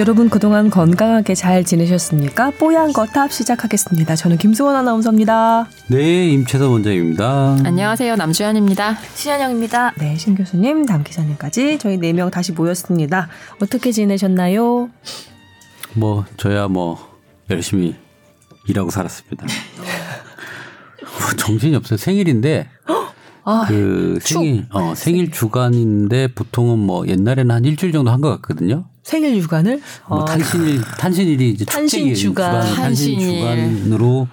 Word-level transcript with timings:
여러분 0.00 0.30
그동안 0.30 0.70
건강하게 0.70 1.34
잘 1.34 1.62
지내셨습니까? 1.62 2.52
뽀얀 2.52 2.90
거탑 2.94 3.30
시작하겠습니다. 3.30 4.16
저는 4.16 4.38
김수원 4.38 4.74
아나운서입니다. 4.74 5.68
네, 5.88 6.28
임채선 6.30 6.70
원장입니다. 6.70 7.58
안녕하세요. 7.64 8.16
남주현입니다. 8.16 8.96
신현영입니다. 9.14 9.92
네, 9.98 10.16
신 10.16 10.34
교수님, 10.34 10.86
담 10.86 11.04
기자님까지 11.04 11.78
저희 11.78 11.98
네 11.98 12.14
명 12.14 12.30
다시 12.30 12.52
모였습니다. 12.52 13.28
어떻게 13.60 13.92
지내셨나요? 13.92 14.88
뭐 15.94 16.24
저야 16.38 16.68
뭐 16.68 16.98
열심히 17.50 17.94
일하고 18.68 18.90
살았습니다. 18.90 19.44
뭐 21.02 21.36
정신이 21.36 21.76
없어요. 21.76 21.98
생일인데 21.98 22.68
아, 23.44 23.64
그 23.68 24.18
생일 24.22 24.66
어 24.72 24.94
생일 24.96 25.30
주간인데 25.30 26.28
보통은 26.28 26.78
뭐 26.78 27.06
옛날에는 27.06 27.54
한 27.54 27.64
일주일 27.66 27.92
정도 27.92 28.10
한 28.10 28.20
것 28.22 28.30
같거든요. 28.40 28.86
생일 29.10 29.36
육안을? 29.36 29.80
뭐 30.08 30.22
아, 30.22 30.24
탄신일 30.24 30.82
탄신일이 30.98 31.50
이제 31.50 31.64
탄신 31.64 32.14
주간. 32.14 32.60
탄신 32.60 32.76
탄신일. 33.18 33.40
주간으로 33.80 34.28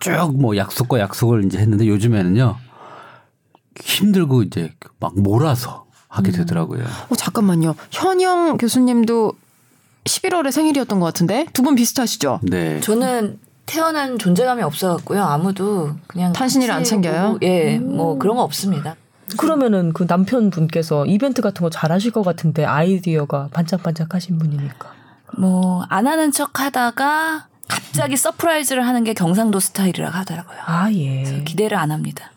쭉 0.00 0.10
뭐 0.34 0.54
약속과 0.56 1.00
약속을 1.00 1.44
이제 1.46 1.56
했는데 1.58 1.86
요즘에는요 1.88 2.56
힘들고 3.82 4.42
이제 4.42 4.72
막 5.00 5.18
몰아서 5.18 5.86
하게 6.08 6.30
되더라고요. 6.32 6.84
어, 7.10 7.14
잠깐만요. 7.16 7.74
현영 7.90 8.58
교수님도 8.58 9.32
11월에 10.04 10.50
생일이었던 10.52 11.00
것 11.00 11.06
같은데 11.06 11.46
두 11.52 11.62
분 11.62 11.74
비슷하시죠? 11.74 12.40
네. 12.42 12.80
저는 12.80 13.38
태어난 13.66 14.18
존재감이 14.18 14.62
없어갖고요. 14.62 15.22
아무도 15.22 15.92
그냥 16.06 16.32
탄신일을 16.32 16.72
안 16.72 16.84
챙겨요? 16.84 17.34
보고, 17.34 17.38
예, 17.46 17.78
뭐 17.78 18.18
그런 18.18 18.36
거 18.36 18.42
없습니다. 18.42 18.96
그러면은 19.36 19.92
그 19.92 20.04
남편분께서 20.08 21.06
이벤트 21.06 21.42
같은 21.42 21.62
거 21.62 21.70
잘하실 21.70 22.12
것 22.12 22.22
같은데 22.22 22.64
아이디어가 22.64 23.48
반짝반짝하신 23.52 24.38
분이니까. 24.38 24.92
뭐 25.38 25.84
안 25.90 26.06
하는 26.06 26.32
척 26.32 26.60
하다가 26.60 27.46
갑자기 27.68 28.16
surprise를 28.16 28.86
하는 28.86 29.04
게 29.04 29.12
경상도 29.12 29.60
스타일이라 29.60 30.08
하더라고요. 30.08 30.56
아, 30.64 30.90
예. 30.92 31.22
그래서 31.24 31.44
기대를 31.44 31.76
안 31.76 31.90
합니다. 31.90 32.32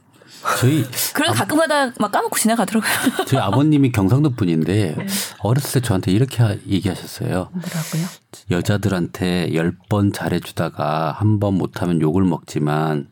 저희 0.59 0.83
그래도 1.13 1.33
가끔가다 1.33 1.93
막 1.99 2.11
까먹고 2.11 2.37
지나가더라고요. 2.37 2.91
저희 3.27 3.39
아버님이 3.39 3.91
경상도 3.91 4.31
분인데 4.31 4.95
어렸을 5.39 5.81
때 5.81 5.87
저한테 5.87 6.11
이렇게 6.11 6.41
하- 6.43 6.55
얘기하셨어요. 6.67 7.49
뭐라고요? 7.51 8.05
여자들한테 8.49 9.53
열 9.53 9.75
번 9.89 10.11
잘해주다가 10.13 11.11
한 11.17 11.39
번 11.39 11.55
못하면 11.55 12.01
욕을 12.01 12.23
먹지만 12.23 13.07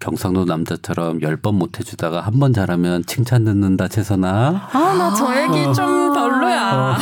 경상도 0.00 0.44
남자처럼 0.44 1.20
열 1.22 1.36
번 1.36 1.54
못 1.56 1.78
해주다가 1.78 2.20
한 2.20 2.38
번 2.38 2.52
잘하면 2.52 3.04
칭찬 3.06 3.44
듣는다 3.44 3.88
채선아. 3.88 4.68
아, 4.72 4.94
나 4.94 5.14
저 5.14 5.42
얘기 5.42 5.64
좀 5.74 6.12
별로야. 6.12 6.96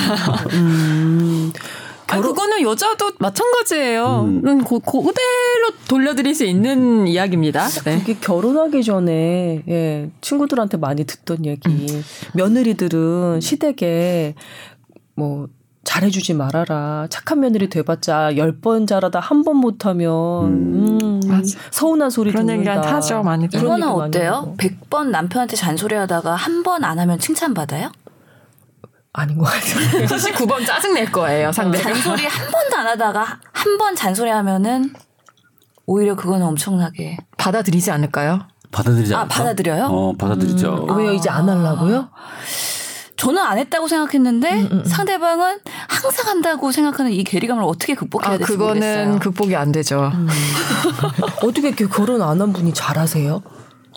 음, 0.55 1.53
아, 2.09 2.21
그거는 2.21 2.63
여자도 2.63 3.13
마찬가지예요. 3.19 4.23
음. 4.29 4.43
음. 4.47 4.65
고, 4.65 4.79
그대로 4.81 5.77
돌려드릴 5.89 6.35
수 6.35 6.45
있는 6.45 7.07
이야기입니다. 7.09 7.67
네. 7.85 7.99
그게 7.99 8.15
결혼하기 8.21 8.83
전에 8.85 9.63
예, 9.69 10.11
친구들한테 10.21 10.77
많이 10.77 11.05
듣던 11.05 11.45
얘기. 11.47 11.69
음. 11.69 12.05
며느리들은 12.35 13.41
시댁에 13.41 14.35
뭐 15.17 15.49
잘해주지 15.87 16.35
말아라. 16.35 17.07
착한 17.11 17.41
며느리 17.41 17.71
돼봤자 17.71 18.37
열 18.37 18.61
번 18.61 18.87
잘하다 18.87 19.21
한 19.21 19.45
번 19.45 19.57
못하면 19.57 20.11
음, 20.45 21.21
맞아. 21.29 21.59
서운한 21.71 22.11
소리 22.11 22.33
그런 22.33 22.47
듣는다. 22.47 22.73
얘기를 22.75 22.93
하죠, 22.95 23.23
많이. 23.23 23.45
이거는 23.47 23.89
어때요? 23.89 24.33
하고. 24.33 24.57
100번 24.57 25.09
남편한테 25.11 25.57
잔소리하다가 25.57 26.35
한 26.35 26.63
번 26.63 26.85
안 26.85 26.99
하면 26.99 27.19
칭찬받아요? 27.19 27.91
아닌 29.13 29.39
것 29.39 29.45
같아요. 29.45 30.05
99번 30.09 30.67
짜증낼 30.67 31.11
거예요, 31.13 31.53
상대가. 31.53 31.85
잔소리 31.85 32.27
한 32.27 32.51
번도 32.51 32.77
안 32.77 32.87
하다가 32.89 33.25
한 33.53 33.79
번 33.79 33.95
잔소리 33.95 34.29
하면은 34.31 34.93
오히려 35.87 36.17
그거는 36.17 36.45
엄청나게 36.47 37.17
받아들이지 37.39 37.91
않을까요? 37.93 38.41
받아들이지 38.73 39.15
아, 39.15 39.21
않을까? 39.21 39.35
받아들여요? 39.37 39.85
어, 39.85 40.13
받아들이죠. 40.19 40.87
왜요? 40.97 41.13
이제 41.13 41.31
안 41.31 41.49
하려고요? 41.49 42.09
저는 43.17 43.43
안 43.43 43.59
했다고 43.59 43.89
생각했는데 43.89 44.63
음, 44.71 44.85
상대방은 44.85 45.59
항상 45.89 46.29
한다고 46.29 46.71
생각하는 46.71 47.13
이 47.13 47.25
괴리감을 47.25 47.63
어떻게 47.65 47.95
극복해야 47.95 48.35
아, 48.35 48.37
될지 48.39 48.53
그거는 48.53 48.75
모르겠어요. 48.81 49.19
극복이 49.21 49.57
안 49.57 49.73
되죠. 49.73 50.13
어떻게 51.43 51.69
이렇게 51.69 51.87
결혼 51.87 52.21
안 52.23 52.41
한 52.41 52.53
분이 52.53 52.75
잘하세요? 52.75 53.43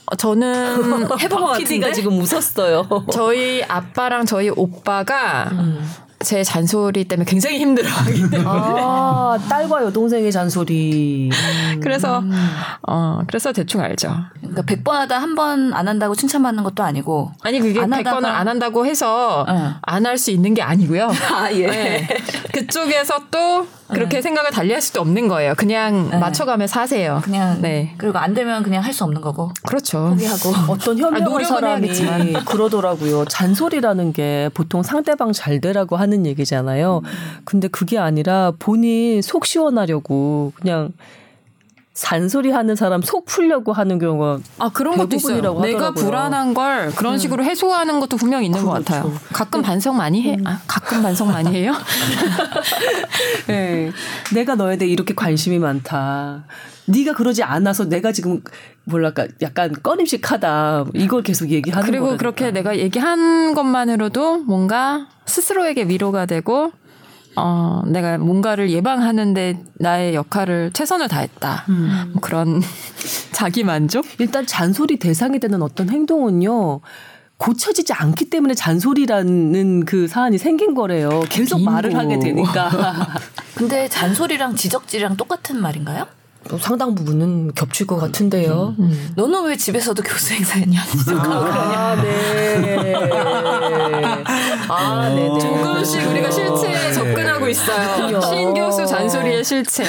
어, 0.06 0.16
저는 0.16 0.78
해본 1.20 1.42
것 1.42 1.58
PD가 1.58 1.88
같은데? 1.88 1.92
지금 1.92 2.20
웃었어요. 2.22 2.88
저희 3.12 3.62
아빠랑 3.64 4.26
저희 4.26 4.50
오빠가 4.50 5.52
제 6.22 6.44
잔소리 6.44 7.06
때문에 7.06 7.24
굉장히 7.26 7.60
힘들어하기 7.60 8.30
때문에 8.30 8.44
아, 8.46 9.38
딸과 9.50 9.84
여동생의 9.86 10.32
잔소리. 10.34 11.30
그래서 11.82 12.22
어 12.88 13.22
그래서 13.26 13.54
대충 13.54 13.80
알죠. 13.82 14.14
그러니까 14.42 14.62
100번 14.64 14.92
하다 14.92 15.18
한 15.18 15.36
번 15.36 15.74
안 15.74 15.88
한다고 15.88 16.16
칭찬받는 16.16 16.64
것도 16.64 16.84
아니고 16.84 17.32
아니 17.42 17.60
그게 17.60 17.80
안 17.80 17.90
100번을 17.90 18.04
하다가- 18.04 18.26
안 18.26 18.48
한다고 18.50 18.86
해서 18.86 19.46
응. 19.48 19.74
안할 19.82 20.18
수 20.18 20.32
있는 20.32 20.54
게 20.54 20.62
아니고요. 20.62 21.10
아 21.32 21.50
예. 21.54 21.68
네. 21.68 22.08
그쪽에서 22.54 23.14
또 23.32 23.66
그렇게 23.94 24.22
생각을 24.22 24.52
달리할 24.52 24.82
수도 24.82 25.02
없는 25.02 25.28
거예요. 25.28 25.54
그냥 25.56 26.10
네. 26.10 26.18
맞춰가며 26.18 26.68
사세요. 26.68 27.22
그냥 27.24 27.62
네. 27.62 27.94
그리고 27.98 28.18
안 28.20 28.34
되면 28.34 28.64
그냥 28.64 28.84
할 28.84 28.94
수 28.94 29.04
없는 29.04 29.22
거고 29.22 29.52
그렇죠. 29.66 30.10
포기하고 30.10 30.50
어떤 30.74 30.98
현명한 30.98 31.24
노력은 31.24 31.46
사람이 31.46 31.88
해야겠지만. 31.88 32.34
그러더라고요. 32.46 33.26
잔소리라는 33.26 34.14
게 34.14 34.50
보통 34.54 34.84
상대방 34.84 35.32
잘 35.32 35.62
되라고 35.62 35.96
하는 35.96 36.26
얘기잖아요. 36.26 37.02
근데 37.46 37.68
그게 37.68 37.98
아니라 37.98 38.52
본인 38.60 39.22
속 39.22 39.46
시원하려고 39.46 40.54
그냥 40.56 40.92
잔소리 42.02 42.50
하는 42.52 42.78
사람 42.78 43.02
속 43.02 43.26
풀려고 43.26 43.74
하는 43.74 44.00
경우가 44.00 44.40
아 44.58 44.70
그런 44.70 44.96
것도 44.96 45.18
있어요. 45.18 45.36
대부분이라고 45.42 45.62
내가 45.62 45.78
하더라고요. 45.88 46.06
불안한 46.06 46.54
걸 46.54 46.92
그런 46.96 47.18
식으로 47.18 47.44
해소하는 47.44 48.00
것도 48.00 48.16
분명 48.16 48.42
히 48.42 48.46
있는 48.46 48.64
것 48.64 48.72
그렇죠. 48.72 48.86
같아요. 48.86 49.14
가끔 49.34 49.62
반성 49.62 49.98
많이 49.98 50.22
해. 50.22 50.38
아, 50.46 50.62
가끔 50.66 51.04
반성 51.04 51.28
많이 51.28 51.54
해요? 51.54 51.74
네. 53.48 53.92
내가 54.34 54.56
너에 54.56 54.78
대해 54.78 54.90
이렇게 54.90 55.14
관심이 55.14 55.60
많다. 55.60 56.46
네가 56.86 57.14
그러지 57.14 57.44
않아서 57.44 57.90
내가 57.90 58.14
지금 58.14 58.42
뭐랄까 58.86 59.28
약간 59.42 59.74
꺼림칙하다. 59.84 60.86
이걸 60.96 61.22
계속 61.22 61.50
얘기하는 61.50 61.86
그리고 61.86 62.06
거라니까. 62.06 62.18
그렇게 62.18 62.52
내가 62.52 62.78
얘기한 62.78 63.54
것만으로도 63.54 64.40
뭔가 64.46 65.08
스스로에게 65.26 65.84
위로가 65.84 66.26
되고 66.26 66.72
어 67.42 67.84
내가 67.88 68.18
뭔가를 68.18 68.70
예방하는데 68.70 69.64
나의 69.80 70.16
역할을 70.16 70.72
최선을 70.74 71.08
다했다. 71.08 71.66
음. 71.70 72.10
뭐 72.14 72.22
그런 72.22 72.62
자기 73.32 73.64
만족? 73.64 74.06
일단 74.20 74.46
잔소리 74.46 74.98
대상이 74.98 75.40
되는 75.40 75.62
어떤 75.62 75.90
행동은요. 75.90 76.82
고쳐지지 77.38 77.94
않기 77.94 78.30
때문에 78.30 78.54
잔소리라는 78.54 79.86
그 79.86 80.08
사안이 80.10 80.38
생긴 80.38 80.74
거래요. 80.74 81.24
계속 81.30 81.58
빙고. 81.58 81.72
말을 81.72 81.96
하게 81.96 82.20
되니까. 82.20 82.70
근데 83.56 83.88
잔소리랑 83.88 84.56
지적질이랑 84.56 85.16
똑같은 85.16 85.62
말인가요? 85.62 86.06
뭐 86.50 86.58
상당 86.58 86.96
부분은 86.96 87.54
겹칠 87.54 87.86
것 87.86 87.98
같은데요. 87.98 88.76
너는 89.16 89.46
왜 89.46 89.56
집에서도 89.56 90.02
교수 90.02 90.34
행사했냐? 90.34 90.82
아, 91.20 91.96
네. 92.02 92.94
아, 94.68 95.10
네. 95.10 95.30
네. 95.30 95.40
조금씩 95.40 96.10
우리가 96.10 96.32
실체에 96.32 96.92
접근하고 96.92 97.48
있어요. 97.48 98.22
신 98.22 98.54
교수 98.54 98.86
잔소리의 98.86 99.44
실체. 99.44 99.84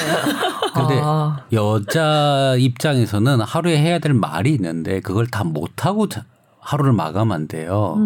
근데 0.73 0.99
아. 1.03 1.37
여자 1.51 2.55
입장에서는 2.57 3.41
하루에 3.41 3.77
해야 3.77 3.99
될 3.99 4.13
말이 4.13 4.51
있는데 4.53 4.99
그걸 5.01 5.27
다 5.27 5.43
못하고 5.43 6.07
자- 6.09 6.25
하루를 6.61 6.93
마감한대요. 6.93 7.97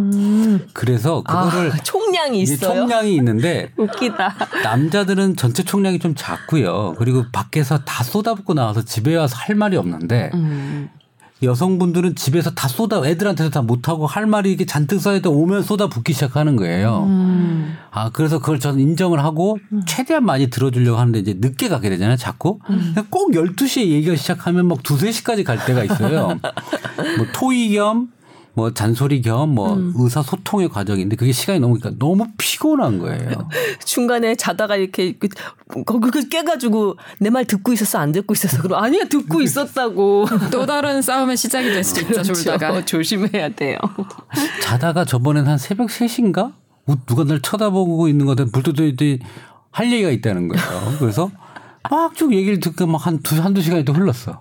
그래서 0.73 1.21
그거를 1.21 1.71
아, 1.73 1.77
총량이 1.83 2.41
있어요. 2.41 2.73
총량이 2.73 3.13
있는데 3.15 3.71
웃기다. 3.77 4.33
남자들은 4.63 5.35
전체 5.35 5.63
총량이 5.63 5.99
좀 5.99 6.15
작고요. 6.15 6.95
그리고 6.97 7.25
밖에서 7.31 7.79
다 7.79 8.03
쏟아붓고 8.03 8.53
나와서 8.53 8.83
집에 8.83 9.15
와서 9.15 9.35
할 9.37 9.55
말이 9.55 9.75
없는데 9.75 10.31
여성분들은 11.43 12.15
집에서 12.15 12.51
다 12.51 12.69
쏟아 12.69 13.05
애들한테도 13.05 13.49
다 13.51 13.61
못하고 13.61 14.07
할 14.07 14.25
말이 14.25 14.49
이렇게 14.49 14.65
잔뜩 14.65 15.01
쌓여도 15.01 15.33
오면 15.33 15.63
쏟아 15.63 15.87
붓기 15.87 16.13
시작하는 16.13 16.55
거예요. 16.55 17.07
아 17.91 18.09
그래서 18.13 18.39
그걸 18.39 18.59
저는 18.61 18.79
인정을 18.79 19.21
하고 19.21 19.57
최대한 19.85 20.25
많이 20.25 20.49
들어주려고 20.49 20.97
하는데 20.97 21.19
이제 21.19 21.35
늦게 21.37 21.67
가게 21.67 21.89
되잖아요. 21.89 22.15
자꾸 22.15 22.59
그냥 22.59 23.05
꼭 23.09 23.33
12시에 23.33 23.85
얘기가 23.89 24.15
시작하면 24.15 24.67
막 24.69 24.81
두세 24.81 25.11
시까지 25.11 25.43
갈 25.43 25.63
때가 25.65 25.83
있어요. 25.83 26.27
뭐 27.17 27.27
토의 27.33 27.73
겸 27.73 28.07
뭐 28.55 28.73
잔소리 28.73 29.21
겸뭐 29.21 29.93
의사소통의 29.95 30.69
과정인데 30.69 31.15
그게 31.17 31.31
시간이 31.31 31.59
넘으니까 31.59 31.91
너무 31.99 32.25
피곤한 32.37 32.99
거예요. 32.99 33.49
중간에 33.85 34.35
자다가 34.35 34.75
이렇게 34.77 35.13
그- 35.17 35.27
거기 35.85 36.09
그 36.09 36.29
깨가지고 36.29 36.95
내 37.19 37.29
말 37.29 37.43
듣고 37.45 37.73
있었어 37.73 37.99
안 37.99 38.11
듣고 38.13 38.33
있었어 38.33 38.61
그럼 38.61 38.81
아니야 38.81 39.03
듣고 39.09 39.41
있었다고 39.41 40.25
또 40.51 40.65
다른 40.65 41.01
싸움의 41.01 41.35
시작이 41.37 41.67
될 41.69 41.83
수도 41.83 42.01
있죠. 42.01 42.23
졸다가. 42.23 42.71
그렇죠. 42.71 42.85
조심해야 42.97 43.49
돼요. 43.49 43.77
자다가 44.61 45.03
저번엔 45.05 45.45
한 45.47 45.57
새벽 45.57 45.89
3시인가? 45.89 46.53
누가 47.07 47.23
날 47.25 47.41
쳐다보고 47.41 48.07
있는 48.07 48.25
것 48.25 48.37
같아. 48.37 48.49
불도 48.51 48.71
더할 48.73 49.91
얘기가 49.91 50.09
있다는 50.11 50.47
거예요. 50.47 50.63
그래서 50.99 51.29
막 51.89 52.15
쭉 52.15 52.33
얘기를 52.33 52.59
듣고 52.59 52.87
막 52.87 53.05
한 53.05 53.19
두, 53.19 53.35
한두 53.41 53.61
시간이 53.61 53.83
또 53.85 53.91
흘렀어. 53.93 54.39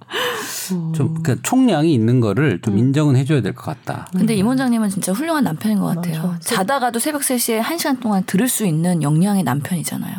좀, 0.94 1.22
그 1.22 1.40
총량이 1.42 1.92
있는 1.92 2.20
거를 2.20 2.60
좀 2.62 2.78
인정은 2.78 3.16
해줘야 3.16 3.40
될 3.42 3.54
것 3.54 3.64
같다. 3.64 4.08
근데 4.16 4.34
임 4.34 4.46
원장님은 4.46 4.90
진짜 4.90 5.12
훌륭한 5.12 5.44
남편인 5.44 5.78
것 5.80 5.86
같아요. 5.94 6.36
자다가도 6.40 6.98
새벽 6.98 7.22
3시에 7.22 7.62
1시간 7.62 8.00
동안 8.00 8.22
들을 8.26 8.48
수 8.48 8.66
있는 8.66 9.02
역량의 9.02 9.42
남편이잖아요. 9.44 10.14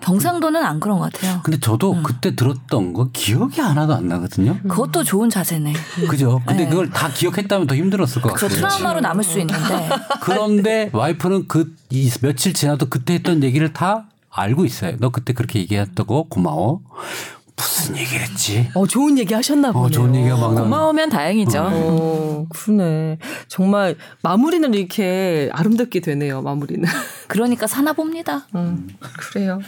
경상도는 0.00 0.64
안 0.64 0.78
그런 0.80 0.98
것 0.98 1.12
같아요. 1.12 1.40
근데 1.42 1.58
저도 1.58 2.02
그때 2.04 2.34
들었던 2.36 2.92
거 2.92 3.08
기억이 3.12 3.60
하나도 3.60 3.94
안 3.94 4.06
나거든요. 4.08 4.56
그것도 4.62 5.02
좋은 5.02 5.28
자세네. 5.28 5.72
그죠? 6.08 6.40
근데 6.46 6.64
네. 6.64 6.70
그걸 6.70 6.88
다 6.88 7.08
기억했다면 7.12 7.66
더 7.66 7.74
힘들었을 7.74 8.22
것그 8.22 8.34
같아요. 8.40 8.48
트라우마로 8.48 9.00
남을 9.00 9.24
수 9.24 9.38
있는데 9.40 9.88
그런데 10.22 10.90
와이프는 10.92 11.48
그 11.48 11.74
이 11.90 12.10
며칠 12.20 12.52
지나도 12.52 12.86
그때 12.90 13.14
했던 13.14 13.42
얘기를 13.42 13.72
다 13.72 14.04
알고 14.30 14.66
있어요. 14.66 14.96
너 14.98 15.08
그때 15.08 15.32
그렇게 15.32 15.58
얘기했다고 15.60 16.28
고마워. 16.28 16.80
무슨 17.58 17.96
얘기를 17.96 18.22
했지? 18.22 18.70
어 18.74 18.86
좋은 18.86 19.18
얘기 19.18 19.34
하셨나 19.34 19.72
보네요. 19.72 19.86
어, 19.86 19.90
좋은 19.90 20.14
얘기가 20.14 20.36
막. 20.36 20.54
고마우면 20.54 21.10
다행이죠. 21.10 21.68
어, 21.72 22.46
그러네. 22.48 23.18
정말 23.48 23.96
마무리는 24.22 24.72
이렇게 24.72 25.50
아름답게 25.52 26.00
되네요. 26.00 26.40
마무리는. 26.42 26.88
그러니까 27.26 27.66
사나 27.66 27.92
봅니다. 27.92 28.46
음, 28.54 28.88
그래요. 29.00 29.60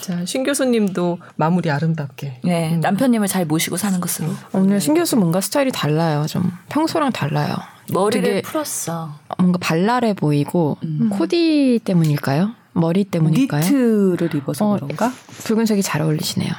자, 0.00 0.24
신 0.24 0.44
교수님도 0.44 1.18
마무리 1.36 1.70
아름답게. 1.70 2.40
네, 2.44 2.76
남편님을 2.76 3.28
잘 3.28 3.44
모시고 3.44 3.76
사는 3.76 4.00
것으로 4.00 4.28
오늘 4.52 4.80
신 4.80 4.94
교수 4.94 5.16
뭔가 5.16 5.40
스타일이 5.40 5.70
달라요. 5.72 6.26
좀 6.28 6.50
평소랑 6.68 7.12
달라요. 7.12 7.54
머리를 7.92 8.42
풀었어. 8.42 9.14
뭔가 9.38 9.58
발랄해 9.58 10.14
보이고 10.14 10.76
코디 11.10 11.80
때문일까요? 11.84 12.52
머리 12.72 13.04
때문일까요? 13.04 13.62
니트를 13.62 14.34
입어서 14.34 14.66
어, 14.66 14.74
그런가? 14.74 15.12
붉은색이 15.44 15.82
잘 15.82 16.02
어울리시네요. 16.02 16.52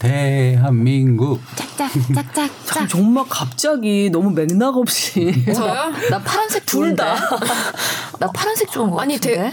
대한민국. 0.00 1.40
짝짝짝짝. 1.76 2.50
참 2.64 2.88
정말 2.88 3.24
갑자기 3.28 4.08
너무 4.10 4.30
맥락 4.30 4.76
없이 4.76 5.44
저요? 5.54 5.92
나 6.10 6.18
파란색 6.18 6.66
좋은데. 6.66 7.04
나 8.18 8.30
파란색 8.32 8.70
좋은 8.70 8.90
거 8.90 9.00
아니, 9.00 9.14
같은데. 9.14 9.52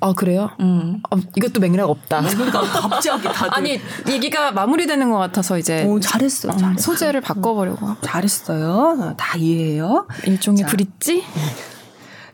아 0.00 0.12
그래요? 0.12 0.50
음. 0.60 1.00
어, 1.10 1.16
이것도 1.36 1.60
맥락 1.60 1.88
없다. 1.88 2.20
그러니까 2.20 2.60
갑자기 2.60 3.22
다들 3.24 3.54
아니 3.54 3.80
얘기가 4.06 4.52
마무리되는 4.52 5.10
것 5.10 5.16
같아서 5.18 5.58
이제 5.58 5.84
오, 5.84 5.98
잘했어. 5.98 6.50
어, 6.50 6.56
잘했어. 6.56 6.82
소재를 6.82 7.22
바꿔보려고 7.22 7.96
잘했어요. 8.02 8.98
어, 9.00 9.16
다 9.16 9.38
이해해요. 9.38 10.06
일종의 10.26 10.62
자. 10.62 10.66
브릿지? 10.68 11.24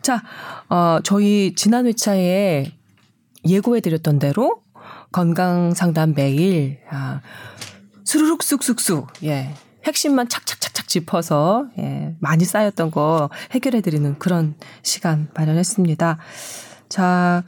자, 0.01 0.21
어, 0.69 0.99
저희 1.03 1.53
지난 1.55 1.85
회차에 1.85 2.73
예고해드렸던 3.47 4.19
대로 4.19 4.63
건강 5.13 5.73
상담 5.75 6.13
매일, 6.15 6.79
아, 6.89 7.21
수르륵 8.05 8.43
쑥쑥쑥, 8.43 9.07
예. 9.23 9.53
핵심만 9.85 10.29
착착착착 10.29 10.87
짚어서, 10.87 11.67
예. 11.77 12.15
많이 12.19 12.45
쌓였던 12.45 12.91
거 12.91 13.29
해결해 13.51 13.81
드리는 13.81 14.17
그런 14.19 14.55
시간 14.81 15.29
마련했습니다. 15.33 16.17
자, 16.89 17.43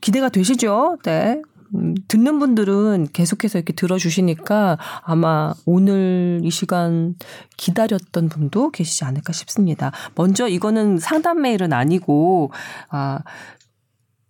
기대가 0.00 0.28
되시죠? 0.28 0.98
네. 1.04 1.40
음, 1.74 1.94
듣는 2.08 2.38
분들은 2.38 3.08
계속해서 3.12 3.58
이렇게 3.58 3.72
들어주시니까 3.72 4.78
아마 5.02 5.54
오늘 5.64 6.40
이 6.42 6.50
시간 6.50 7.14
기다렸던 7.56 8.28
분도 8.28 8.70
계시지 8.70 9.04
않을까 9.04 9.32
싶습니다. 9.32 9.90
먼저 10.14 10.48
이거는 10.48 10.98
상담 10.98 11.40
메일은 11.40 11.72
아니고, 11.72 12.52
아, 12.90 13.20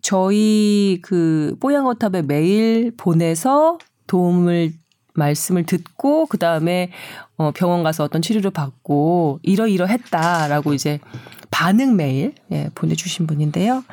저희 0.02 1.00
그 1.02 1.56
뽀양거탑에 1.60 2.22
메일 2.22 2.92
보내서 2.96 3.78
도움을 4.06 4.74
말씀을 5.14 5.64
듣고 5.64 6.26
그 6.26 6.38
다음에 6.38 6.90
어 7.36 7.50
병원 7.52 7.82
가서 7.82 8.04
어떤 8.04 8.22
치료를 8.22 8.50
받고 8.50 9.40
이러이러했다라고 9.42 10.74
이제 10.74 11.00
반응 11.50 11.96
메일 11.96 12.34
예, 12.50 12.70
보내주신 12.74 13.26
분인데요. 13.26 13.84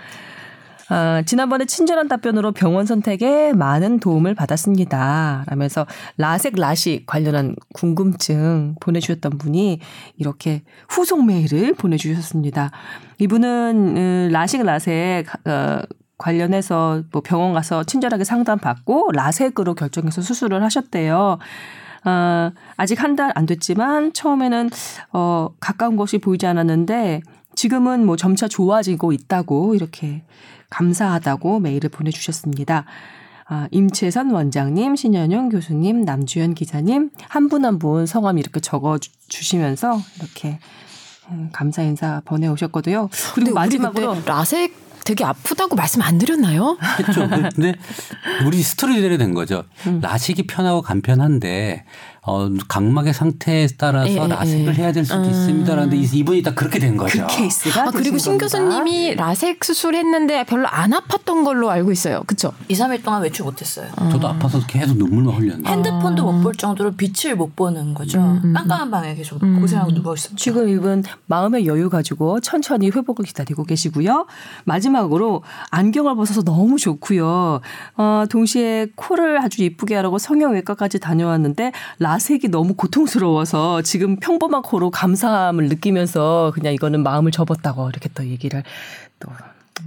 아, 0.91 1.21
지난번에 1.23 1.65
친절한 1.65 2.07
답변으로 2.07 2.51
병원 2.51 2.87
선택에 2.87 3.53
많은 3.53 3.99
도움을 3.99 4.33
받았습니다. 4.33 5.45
라면서 5.47 5.85
라섹 6.17 6.55
라식 6.55 7.05
관련한 7.05 7.55
궁금증 7.73 8.73
보내주셨던 8.79 9.37
분이 9.37 9.79
이렇게 10.17 10.63
후속 10.89 11.25
메일을 11.25 11.75
보내주셨습니다. 11.75 12.71
이분은 13.19 13.97
음, 13.97 14.29
라식 14.31 14.63
라섹 14.63 15.25
어, 15.45 15.81
관련해서 16.19 17.01
뭐 17.11 17.23
병원 17.23 17.53
가서 17.53 17.83
친절하게 17.83 18.23
상담받고 18.23 19.11
라섹으로 19.13 19.73
결정해서 19.73 20.21
수술을 20.21 20.61
하셨대요. 20.63 21.39
어, 22.05 22.51
아직 22.77 23.01
한 23.01 23.15
달 23.15 23.31
안 23.35 23.45
됐지만 23.47 24.13
처음에는 24.13 24.69
어, 25.13 25.49
가까운 25.59 25.95
것이 25.97 26.19
보이지 26.19 26.45
않았는데 26.45 27.21
지금은 27.55 28.05
뭐 28.05 28.15
점차 28.15 28.47
좋아지고 28.47 29.11
있다고 29.11 29.73
이렇게 29.75 30.23
감사하다고 30.69 31.59
메일을 31.59 31.89
보내주셨습니다. 31.89 32.85
아, 33.51 33.67
임채선 33.71 34.29
원장님, 34.29 34.95
신현용 34.95 35.49
교수님, 35.49 36.05
남주현 36.05 36.53
기자님 36.53 37.09
한 37.27 37.49
분 37.49 37.65
한 37.65 37.79
분 37.79 38.05
성함 38.05 38.37
이렇게 38.37 38.59
적어 38.59 38.99
주- 38.99 39.09
주시면서 39.27 39.99
이렇게 40.19 40.59
음, 41.31 41.49
감사 41.51 41.81
인사 41.81 42.21
보내오셨거든요. 42.25 43.09
그리고 43.33 43.55
마지막으로 43.55 44.15
라섹 44.25 44.73
되게 45.09 45.23
아프다고 45.23 45.75
말씀 45.75 46.03
안 46.03 46.19
드렸나요? 46.19 46.77
했죠. 46.99 47.27
근데 47.27 47.73
우리 48.45 48.61
스토리대로 48.61 49.17
된 49.17 49.33
거죠. 49.33 49.63
음. 49.87 50.01
라식이 50.01 50.45
편하고 50.45 50.83
간편한데 50.83 51.83
어, 52.21 52.49
각막의 52.67 53.13
상태에 53.13 53.67
따라서 53.77 54.09
예, 54.09 54.15
예, 54.17 54.65
예. 54.67 54.71
해야 54.73 54.91
될 54.91 55.05
수도 55.05 55.23
있습니다라는데 55.23 55.95
이- 55.97 56.09
이분이 56.19 56.43
딱 56.43 56.53
그렇게 56.55 56.77
된 56.79 56.97
거죠. 56.97 57.25
그 57.27 57.35
케이스가 57.37 57.81
아, 57.83 57.91
그리고 57.91 58.17
신. 58.17 58.37
교수님이 58.37 59.15
라섹 59.15 59.63
수술했는데 59.63 60.43
별로 60.45 60.67
안 60.67 60.91
아팠던 60.91 61.43
걸로 61.45 61.69
알고 61.71 61.91
있어요. 61.91 62.23
그쵸? 62.27 62.51
2, 62.67 62.73
3일 62.75 63.03
동안 63.03 63.21
외출 63.21 63.45
못했어요. 63.45 63.87
저도 64.11 64.27
아파서 64.27 64.59
계속 64.67 64.97
눈물만 64.97 65.33
흘렸는데. 65.35 65.69
핸드폰도 65.69 66.23
못 66.31 66.39
볼 66.43 66.53
정도로 66.55 66.91
빛을 66.93 67.35
못 67.35 67.55
보는 67.55 67.93
거죠. 67.93 68.17
깜깜한 68.41 68.89
방에 68.91 69.13
계속 69.15 69.39
고생하고 69.39 69.91
누워 69.93 70.13
있었죠. 70.13 70.35
지금 70.37 70.67
이분 70.69 71.03
마음의 71.27 71.65
여유 71.67 71.89
가지고 71.89 72.39
천천히 72.39 72.89
회복을 72.89 73.25
기다리고 73.25 73.63
계시고요. 73.65 74.25
마지막으로 74.65 75.43
안경을 75.71 76.15
벗어서 76.15 76.43
너무 76.43 76.77
좋고요. 76.77 77.59
어, 77.97 78.23
동시에 78.29 78.87
코를 78.95 79.41
아주 79.41 79.63
이쁘게 79.63 79.95
하라고 79.95 80.17
성형외과까지 80.17 80.99
다녀왔는데 80.99 81.71
라 81.99 82.08
섹이 82.17 82.47
너무 82.47 82.73
고통스러워서 82.73 83.81
지금 83.83 84.15
평범한 84.15 84.61
코로 84.61 84.89
감사함을 84.89 85.67
느끼면서 85.69 86.51
그냥 86.55 86.73
이거는 86.73 87.03
마음을 87.03 87.31
접었다고 87.31 87.89
이렇게 87.89 88.09
또 88.15 88.25
얘기를 88.25 88.63
또 89.19 89.29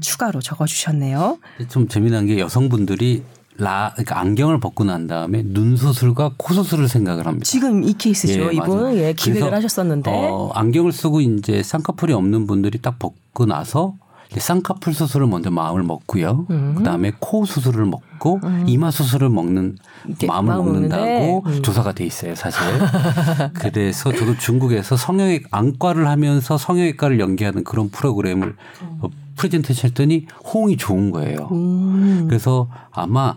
추가로 0.00 0.40
적어주셨네요. 0.40 1.38
좀 1.68 1.88
재미난 1.88 2.26
게 2.26 2.38
여성분들이 2.38 3.22
라 3.58 3.90
그러니까 3.94 4.18
안경을 4.18 4.60
벗고 4.60 4.82
난 4.84 5.06
다음에 5.06 5.42
눈 5.44 5.76
수술과 5.76 6.32
코 6.38 6.54
수술을 6.54 6.88
생각을 6.88 7.26
합니다. 7.26 7.44
지금 7.44 7.84
이 7.84 7.92
케이스죠. 7.92 8.44
예, 8.44 8.50
이분 8.52 8.82
맞아요. 8.82 8.96
예, 8.96 9.12
기획을 9.12 9.52
하셨었는데 9.52 10.10
어, 10.10 10.50
안경을 10.54 10.92
쓰고 10.92 11.20
이제 11.20 11.62
쌍꺼풀이 11.62 12.14
없는 12.14 12.46
분들이 12.46 12.80
딱 12.80 12.98
벗고 12.98 13.44
나서 13.44 13.94
쌍꺼풀 14.40 14.94
수술을 14.94 15.26
먼저 15.26 15.50
마음을 15.50 15.82
먹고요. 15.82 16.46
음. 16.50 16.74
그다음에 16.76 17.12
코 17.18 17.44
수술을 17.44 17.86
먹고 17.86 18.40
이마 18.66 18.90
수술을 18.90 19.28
먹는 19.28 19.76
마음을 20.26 20.56
먹는다고 20.56 21.42
음. 21.46 21.62
조사가 21.62 21.92
돼 21.92 22.04
있어요, 22.04 22.34
사실. 22.34 22.60
그래서 23.54 24.12
저도 24.12 24.36
중국에서 24.36 24.96
성형외 24.96 25.42
안과를 25.50 26.08
하면서 26.08 26.56
성형외과를 26.58 27.20
연계하는 27.20 27.64
그런 27.64 27.90
프로그램을 27.90 28.56
어, 29.00 29.08
프레젠테이션 29.36 29.90
했더니 29.90 30.26
호응이 30.44 30.76
좋은 30.76 31.10
거예요. 31.10 31.48
음. 31.52 32.26
그래서 32.28 32.68
아마 32.90 33.36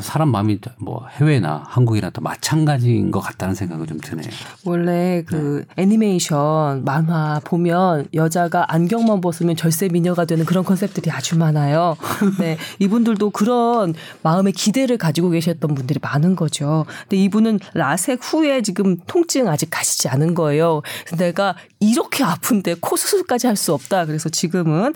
사람 0.00 0.30
마음이 0.30 0.58
뭐 0.78 1.06
해외나 1.10 1.62
한국이나 1.66 2.10
또 2.10 2.20
마찬가지인 2.22 3.10
것 3.10 3.20
같다는 3.20 3.54
생각이 3.54 3.86
좀 3.86 3.98
드네요. 4.00 4.28
원래 4.64 5.22
그 5.26 5.64
애니메이션 5.76 6.84
만화 6.84 7.40
보면 7.44 8.06
여자가 8.14 8.72
안경만 8.72 9.20
벗으면 9.20 9.56
절세 9.56 9.88
미녀가 9.88 10.24
되는 10.24 10.44
그런 10.44 10.64
컨셉들이 10.64 11.10
아주 11.10 11.36
많아요. 11.36 11.96
네. 12.40 12.56
이분들도 12.78 13.30
그런 13.30 13.94
마음의 14.22 14.52
기대를 14.54 14.96
가지고 14.96 15.30
계셨던 15.30 15.74
분들이 15.74 15.98
많은 16.00 16.34
거죠. 16.36 16.86
근데 17.02 17.16
이분은 17.18 17.60
라섹 17.74 18.20
후에 18.22 18.62
지금 18.62 18.96
통증 19.06 19.48
아직 19.48 19.68
가시지 19.70 20.08
않은 20.08 20.34
거예요. 20.34 20.80
내가 21.18 21.56
이렇게 21.80 22.24
아픈데 22.24 22.76
코 22.80 22.96
수술까지 22.96 23.46
할 23.48 23.54
수 23.54 23.72
없다. 23.72 24.04
그래서 24.06 24.28
지금은 24.28 24.92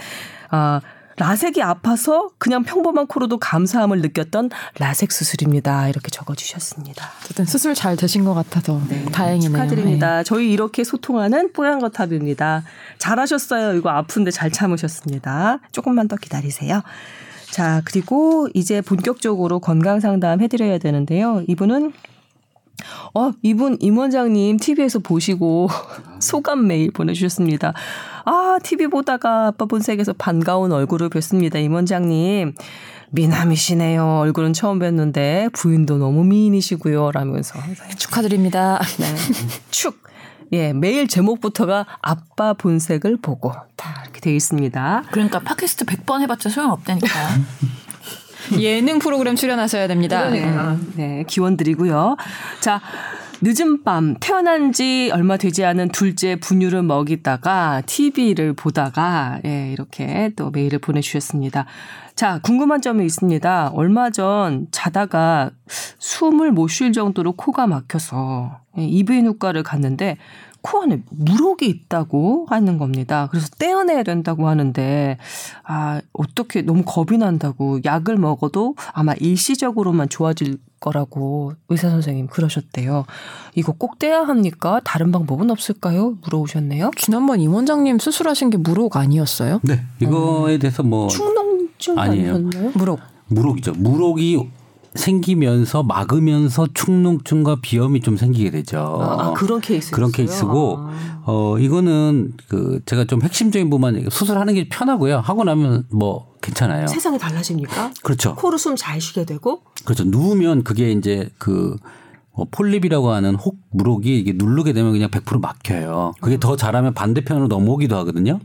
아 0.50 0.80
라섹이 1.18 1.62
아파서 1.62 2.30
그냥 2.38 2.62
평범한 2.62 3.06
코로도 3.06 3.38
감사함을 3.38 4.00
느꼈던 4.00 4.50
라섹 4.78 5.12
수술입니다. 5.12 5.88
이렇게 5.88 6.10
적어주셨습니다. 6.10 7.10
어쨌든 7.24 7.44
수술 7.44 7.74
잘 7.74 7.96
되신 7.96 8.24
것 8.24 8.34
같아서 8.34 8.80
다행이네요. 9.12 9.50
축하드립니다. 9.50 10.22
저희 10.22 10.52
이렇게 10.52 10.84
소통하는 10.84 11.52
뽀얀거탑입니다. 11.52 12.64
잘하셨어요. 12.98 13.74
이거 13.74 13.90
아픈데 13.90 14.30
잘 14.30 14.50
참으셨습니다. 14.50 15.58
조금만 15.72 16.08
더 16.08 16.16
기다리세요. 16.16 16.82
자, 17.50 17.82
그리고 17.84 18.48
이제 18.54 18.80
본격적으로 18.80 19.58
건강 19.58 20.00
상담 20.00 20.40
해드려야 20.40 20.78
되는데요. 20.78 21.42
이분은 21.48 21.92
어, 23.14 23.32
이분 23.42 23.76
임 23.80 23.98
원장님 23.98 24.58
TV에서 24.58 24.98
보시고 25.00 25.68
소감 26.20 26.66
메일 26.66 26.90
보내주셨습니다. 26.90 27.72
아, 28.24 28.58
TV 28.62 28.88
보다가 28.88 29.48
아빠 29.48 29.64
본색에서 29.64 30.12
반가운 30.14 30.72
얼굴을 30.72 31.10
뵀습니다. 31.10 31.62
임 31.62 31.74
원장님. 31.74 32.54
미남이시네요. 33.10 34.18
얼굴은 34.18 34.52
처음 34.52 34.78
뵀는데 34.80 35.50
부인도 35.54 35.96
너무 35.96 36.24
미인이시고요. 36.24 37.10
라면서 37.12 37.58
축하드립니다. 37.96 38.78
네. 38.98 39.06
축. 39.70 40.02
예, 40.52 40.72
메일 40.72 41.08
제목부터가 41.08 41.86
아빠 42.00 42.54
본색을 42.54 43.18
보고 43.20 43.52
다 43.76 44.02
이렇게 44.04 44.20
돼 44.20 44.34
있습니다. 44.34 45.04
그러니까 45.10 45.40
팟캐스트 45.40 45.84
100번 45.84 46.22
해봤자 46.22 46.48
소용없다니까. 46.48 47.08
예능 48.58 48.98
프로그램 48.98 49.36
출연하셔야 49.36 49.86
됩니다. 49.88 50.28
네, 50.30 50.46
네, 50.96 51.24
기원 51.26 51.56
드리고요. 51.56 52.16
자, 52.60 52.80
늦은 53.40 53.84
밤 53.84 54.16
태어난 54.18 54.72
지 54.72 55.10
얼마 55.12 55.36
되지 55.36 55.64
않은 55.64 55.90
둘째 55.90 56.36
분유를 56.36 56.82
먹이다가 56.82 57.82
TV를 57.86 58.52
보다가 58.54 59.40
예, 59.44 59.70
이렇게 59.72 60.32
또 60.34 60.50
메일을 60.50 60.80
보내주셨습니다. 60.80 61.66
자, 62.16 62.40
궁금한 62.42 62.82
점이 62.82 63.06
있습니다. 63.06 63.70
얼마 63.74 64.10
전 64.10 64.66
자다가 64.72 65.50
숨을 65.68 66.50
못 66.50 66.68
쉴 66.68 66.92
정도로 66.92 67.32
코가 67.32 67.68
막혀서 67.68 68.58
예, 68.78 68.84
이비인후과를 68.84 69.62
갔는데 69.62 70.16
코 70.62 70.82
안에 70.82 71.02
물혹이 71.10 71.66
있다고 71.66 72.46
하는 72.48 72.78
겁니다. 72.78 73.28
그래서 73.30 73.48
떼어내야 73.58 74.02
된다고 74.02 74.48
하는데 74.48 75.18
아 75.64 76.00
어떻게 76.12 76.62
너무 76.62 76.82
겁이 76.84 77.18
난다고 77.18 77.78
약을 77.84 78.16
먹어도 78.16 78.74
아마 78.92 79.14
일시적으로만 79.14 80.08
좋아질 80.08 80.58
거라고 80.80 81.52
의사 81.68 81.90
선생님 81.90 82.28
그러셨대요. 82.28 83.04
이거 83.54 83.72
꼭 83.72 83.98
떼야 83.98 84.22
합니까? 84.22 84.80
다른 84.84 85.10
방법은 85.12 85.50
없을까요? 85.50 86.16
물어보셨네요. 86.22 86.90
지난번 86.96 87.40
임 87.40 87.52
원장님 87.54 87.98
수술하신 87.98 88.50
게 88.50 88.58
무록 88.58 88.96
아니었어요? 88.96 89.60
네. 89.62 89.80
이거에 90.00 90.58
대해서 90.58 90.82
뭐 90.82 91.08
충농증 91.08 91.98
아니에요. 91.98 92.38
무록. 92.74 93.00
무록이죠. 93.28 93.72
무록이 93.72 94.48
생기면서 94.98 95.82
막으면서 95.84 96.66
축농증과 96.74 97.58
비염이 97.62 98.00
좀 98.00 98.16
생기게 98.16 98.50
되죠. 98.50 98.78
아, 99.00 99.28
아, 99.28 99.32
그런 99.32 99.60
케이스 99.60 99.92
그런 99.92 100.10
케이스고 100.12 100.78
어 101.24 101.58
이거는 101.58 102.32
그 102.48 102.80
제가 102.84 103.04
좀 103.04 103.22
핵심적인 103.22 103.70
부분만 103.70 104.08
수술하는 104.10 104.54
게 104.54 104.68
편하고요. 104.68 105.18
하고 105.20 105.44
나면 105.44 105.84
뭐 105.90 106.34
괜찮아요. 106.42 106.86
세상이 106.88 107.18
달라집니까? 107.18 107.92
그렇죠. 108.02 108.34
코로 108.34 108.58
숨 108.58 108.74
잘 108.76 109.00
쉬게 109.00 109.24
되고 109.24 109.62
그렇죠. 109.84 110.04
누우면 110.04 110.62
그게 110.64 110.90
이제 110.92 111.30
그 111.38 111.76
어, 112.32 112.44
폴립이라고 112.50 113.10
하는 113.10 113.34
혹 113.34 113.56
무록이 113.70 114.18
이게 114.18 114.32
누르게 114.34 114.72
되면 114.72 114.92
그냥 114.92 115.10
100% 115.10 115.40
막혀요. 115.40 116.12
그게 116.20 116.38
더 116.38 116.54
잘하면 116.56 116.94
반대편으로 116.94 117.48
넘어오기도 117.48 117.96
하거든요. 117.98 118.38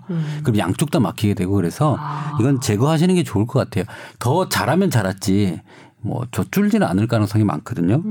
그럼 0.44 0.58
양쪽 0.58 0.90
다 0.90 1.00
막히게 1.00 1.36
되고 1.36 1.54
그래서 1.54 1.98
이건 2.40 2.60
제거하시는 2.62 3.14
게 3.14 3.24
좋을 3.24 3.46
것 3.46 3.60
같아요. 3.60 3.86
더 4.20 4.50
잘하면 4.50 4.90
잘했지 4.90 5.62
뭐 6.04 6.26
젖줄지는 6.32 6.86
않을 6.86 7.08
가능성이 7.08 7.44
많거든요. 7.44 8.04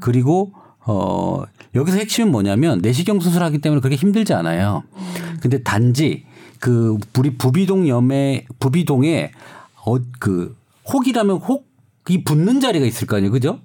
그리고 0.00 0.52
어 0.80 1.42
여기서 1.74 1.96
핵심은 1.98 2.30
뭐냐면 2.30 2.80
내시경 2.80 3.20
수술하기 3.20 3.58
때문에 3.58 3.80
그렇게 3.80 3.96
힘들지 3.96 4.34
않아요. 4.34 4.82
근데 5.40 5.62
단지 5.62 6.24
그 6.60 6.98
우리 7.18 7.36
부비동 7.36 7.88
염에 7.88 8.46
부비동에 8.58 9.32
어그 9.84 10.56
혹이라면 10.92 11.38
혹이 11.38 12.24
붙는 12.24 12.60
자리가 12.60 12.86
있을 12.86 13.06
거 13.06 13.16
아니에요. 13.16 13.32
그죠? 13.32 13.60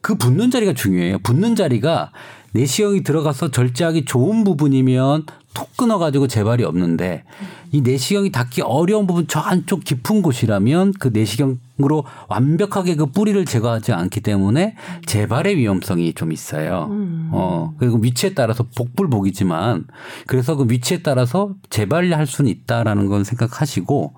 그 0.00 0.16
붙는 0.16 0.50
자리가 0.50 0.74
중요해요. 0.74 1.18
붙는 1.20 1.54
자리가 1.54 2.12
내시경이 2.52 3.02
들어가서 3.02 3.50
절제하기 3.50 4.04
좋은 4.04 4.44
부분이면 4.44 5.26
톡 5.54 5.76
끊어가지고 5.76 6.28
재발이 6.28 6.64
없는데 6.64 7.24
이 7.72 7.82
내시경이 7.82 8.32
닿기 8.32 8.62
어려운 8.62 9.06
부분 9.06 9.26
저 9.28 9.40
안쪽 9.40 9.84
깊은 9.84 10.22
곳이라면 10.22 10.94
그 10.98 11.08
내시경으로 11.08 12.04
완벽하게 12.28 12.96
그 12.96 13.06
뿌리를 13.06 13.44
제거하지 13.44 13.92
않기 13.92 14.20
때문에 14.20 14.76
재발의 15.06 15.58
위험성이 15.58 16.14
좀 16.14 16.32
있어요. 16.32 16.88
어 17.32 17.74
그리고 17.78 17.98
위치에 17.98 18.32
따라서 18.34 18.64
복불복이지만 18.76 19.86
그래서 20.26 20.56
그 20.56 20.66
위치에 20.68 21.02
따라서 21.02 21.54
재발할 21.68 22.26
수는 22.26 22.50
있다라는 22.50 23.06
건 23.06 23.24
생각하시고 23.24 24.14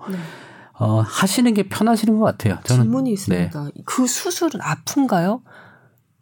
어 0.77 1.01
하시는 1.01 1.53
게 1.53 1.63
편하시는 1.63 2.17
것 2.17 2.23
같아요. 2.25 2.59
저는 2.63 2.83
질문이 2.83 3.09
네. 3.09 3.13
있습니다. 3.13 3.69
그 3.85 4.07
수술은 4.07 4.61
아픈가요? 4.61 5.41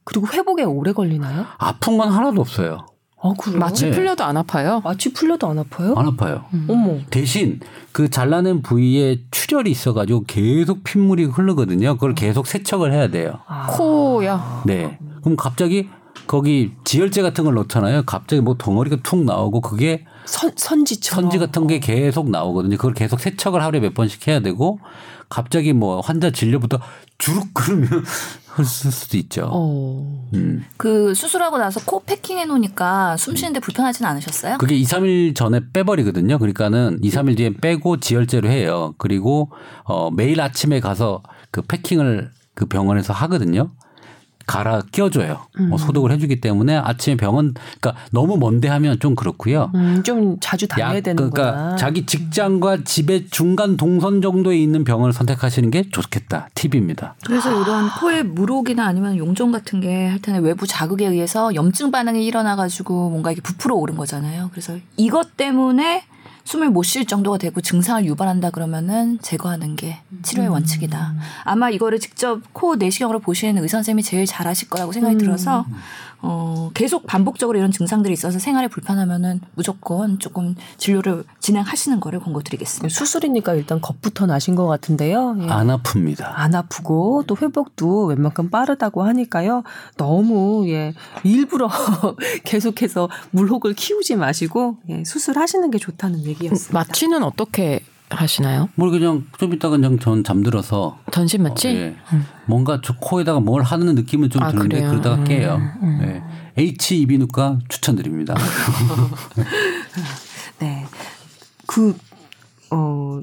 그리고 0.04 0.28
회복에 0.28 0.64
오래 0.64 0.94
걸리나요? 0.94 1.46
아픈 1.58 1.98
건 1.98 2.12
하나도 2.12 2.42
없어요. 2.42 2.86
아 3.22 3.34
그래요? 3.40 3.58
마취 3.58 3.86
네. 3.86 3.92
풀려도 3.92 4.24
안 4.26 4.36
아파요? 4.36 4.82
마취 4.84 5.14
풀려도 5.14 5.48
안 5.48 5.58
아파요? 5.58 5.94
안 5.96 6.08
아파요. 6.08 6.44
어머. 6.68 6.98
대신 7.10 7.62
그 7.94 8.10
잘라낸 8.10 8.62
부위에 8.62 9.22
출혈이 9.32 9.72
있어가지고 9.72 10.26
계속 10.28 10.84
핏물이 10.84 11.26
흐르거든요. 11.26 11.94
그걸 11.94 12.16
계속 12.16 12.48
세척을 12.48 12.92
해야 12.92 13.08
돼요. 13.08 13.40
아. 13.48 13.68
코야. 13.68 14.64
네. 14.66 15.00
그럼 15.22 15.38
갑자기 15.38 15.88
거기 16.28 16.74
지혈제 16.84 17.22
같은 17.22 17.46
걸 17.46 17.54
넣잖아요. 17.56 18.04
갑자기 18.06 18.42
뭐 18.42 18.56
덩어리가 18.58 18.98
툭 19.04 19.24
나오고 19.24 19.62
그게 19.62 20.06
선 20.26 20.52
선지처럼 20.56 21.24
선지 21.24 21.38
같은 21.38 21.68
게 21.68 21.80
계속 21.80 22.30
나오거든요. 22.30 22.76
그걸 22.76 22.94
계속 22.94 23.20
세척을 23.20 23.62
하루에 23.64 23.80
몇 23.82 23.94
번씩 23.94 24.28
해야 24.28 24.42
되고 24.42 24.80
갑자기 25.30 25.74
뭐 25.74 26.00
환자 26.02 26.30
진료부터 26.32 26.80
주룩 27.24 27.54
끓으면 27.54 28.04
흘 28.48 28.66
수도 28.66 29.18
있죠. 29.18 29.48
어. 29.50 30.28
음. 30.34 30.66
그 30.76 31.14
수술하고 31.14 31.58
나서 31.58 31.80
코 31.86 32.04
패킹 32.04 32.38
해 32.38 32.44
놓으니까 32.44 33.16
숨 33.16 33.38
쉬는데 33.38 33.62
불편하진 33.62 34.06
않으셨어요? 34.06 34.58
그게 34.58 34.76
2, 34.76 34.84
3일 34.84 35.34
전에 35.34 35.62
빼버리거든요. 35.72 36.38
그러니까는 36.38 37.00
2, 37.02 37.10
3일 37.10 37.38
뒤에 37.38 37.54
빼고 37.54 38.02
지혈제로 38.02 38.50
해요. 38.50 38.94
그리고 38.98 39.52
어 39.86 40.12
매일 40.12 40.42
아침에 40.42 40.82
가서 40.82 41.24
그 41.50 41.62
패킹을 41.62 42.30
그 42.56 42.66
병원에서 42.66 43.14
하거든요. 43.14 43.72
갈아 44.46 44.82
끼워줘요. 44.92 45.40
뭐 45.70 45.78
소독을 45.78 46.12
해주기 46.12 46.42
때문에 46.42 46.76
아침에 46.76 47.16
병원 47.16 47.54
그러니까 47.80 47.96
너무 48.12 48.38
먼데 48.38 48.68
하면 48.68 49.00
좀 49.00 49.16
그렇고요. 49.16 49.72
음, 49.76 50.04
좀 50.04 50.38
자주 50.42 50.68
다녀야 50.68 51.02
되는구나. 51.02 51.30
그러니까 51.32 51.76
자기 51.76 52.06
직장과 52.06 52.84
집의 52.84 53.28
중간 53.30 53.78
동선 53.78 54.22
정도에 54.22 54.58
있는 54.58 54.84
병원을 54.84 55.14
선택하시는 55.14 55.72
게 55.72 55.90
좋겠다. 55.90 56.50
팁입니다. 56.56 57.16
그래서 57.26 57.50
이런 57.62 57.90
코에 58.00 58.24
물혹이나 58.24 58.86
아니면 58.86 59.18
용종 59.18 59.52
같은 59.52 59.80
게 59.82 60.08
하여튼 60.08 60.42
외부 60.44 60.68
자극에 60.68 61.06
의해서 61.08 61.54
염증 61.56 61.92
반응이 61.92 62.26
일어나가지고 62.26 63.10
뭔가 63.10 63.32
이게 63.32 63.42
부풀어 63.42 63.76
오른 63.76 63.96
거잖아요. 63.96 64.50
그래서 64.52 64.78
이것 64.98 65.38
때문에 65.38 66.04
숨을 66.46 66.70
못 66.70 66.84
쉴 66.84 67.06
정도가 67.06 67.38
되고 67.38 67.62
증상을 67.62 68.06
유발한다 68.06 68.50
그러면은 68.52 69.18
제거하는 69.22 69.76
게 69.76 70.00
치료의 70.24 70.50
원칙이다. 70.50 71.16
아마 71.46 71.70
이거를 71.70 72.00
직접 72.00 72.42
코 72.54 72.76
내시경으로 72.76 73.20
보시는 73.20 73.62
의사 73.64 73.78
선생님이 73.78 74.04
제일 74.04 74.26
잘하실 74.26 74.70
거라고 74.70 74.92
생각이 74.92 75.18
들어서 75.18 75.66
어, 76.26 76.72
계속 76.74 77.06
반복적으로 77.06 77.58
이런 77.58 77.70
증상들이 77.72 78.14
있어서 78.14 78.40
생활에 78.40 78.70
불편하면은 78.70 79.42
무조건 79.56 80.20
조금 80.20 80.56
진료를 80.78 81.26
진행하시는 81.40 82.00
거를 82.00 82.22
권고드리겠습니다. 82.22 82.94
수술이니까 82.94 83.56
일단 83.56 83.82
겁부터 83.82 84.26
나신 84.26 84.56
것 84.56 84.66
같은데요. 84.66 85.36
예. 85.42 85.50
안 85.50 85.68
아픕니다. 85.68 86.24
안 86.34 86.56
아프고 86.56 87.24
또 87.28 87.36
회복도 87.36 88.06
웬만큼 88.06 88.50
빠르다고 88.50 89.04
하니까요. 89.04 89.64
너무 89.98 90.66
예 90.70 90.94
일부러 91.26 91.70
계속해서 92.46 93.10
물혹을 93.32 93.74
키우지 93.74 94.16
마시고 94.16 94.78
예, 94.90 95.04
수술하시는 95.04 95.70
게 95.72 95.78
좋다는 95.78 96.24
얘기였습니다. 96.24 96.80
마취는 96.80 97.24
어떻게 97.24 97.82
하시나요? 98.16 98.70
뭘 98.76 98.92
그냥 98.92 99.26
좀 99.38 99.54
이따가 99.54 99.78
그냥 99.78 100.00
전 100.00 100.24
잠들어서 100.24 100.98
전신 101.12 101.44
마취? 101.44 101.68
예. 101.70 101.96
뭔가 102.46 102.80
저 102.84 102.94
코에다가 102.96 103.40
뭘 103.40 103.64
하는 103.64 103.96
느낌은 103.96 104.30
좀 104.30 104.44
아, 104.44 104.52
드는데 104.52 104.78
그래요? 104.78 104.90
그러다가 104.90 105.16
음, 105.18 105.24
깨요. 105.26 105.60
예. 106.04 106.24
H 106.58 107.00
이비인후과 107.02 107.60
추천드립니다. 107.70 108.36
네. 110.60 110.86
그, 111.66 111.98
어, 112.70 113.22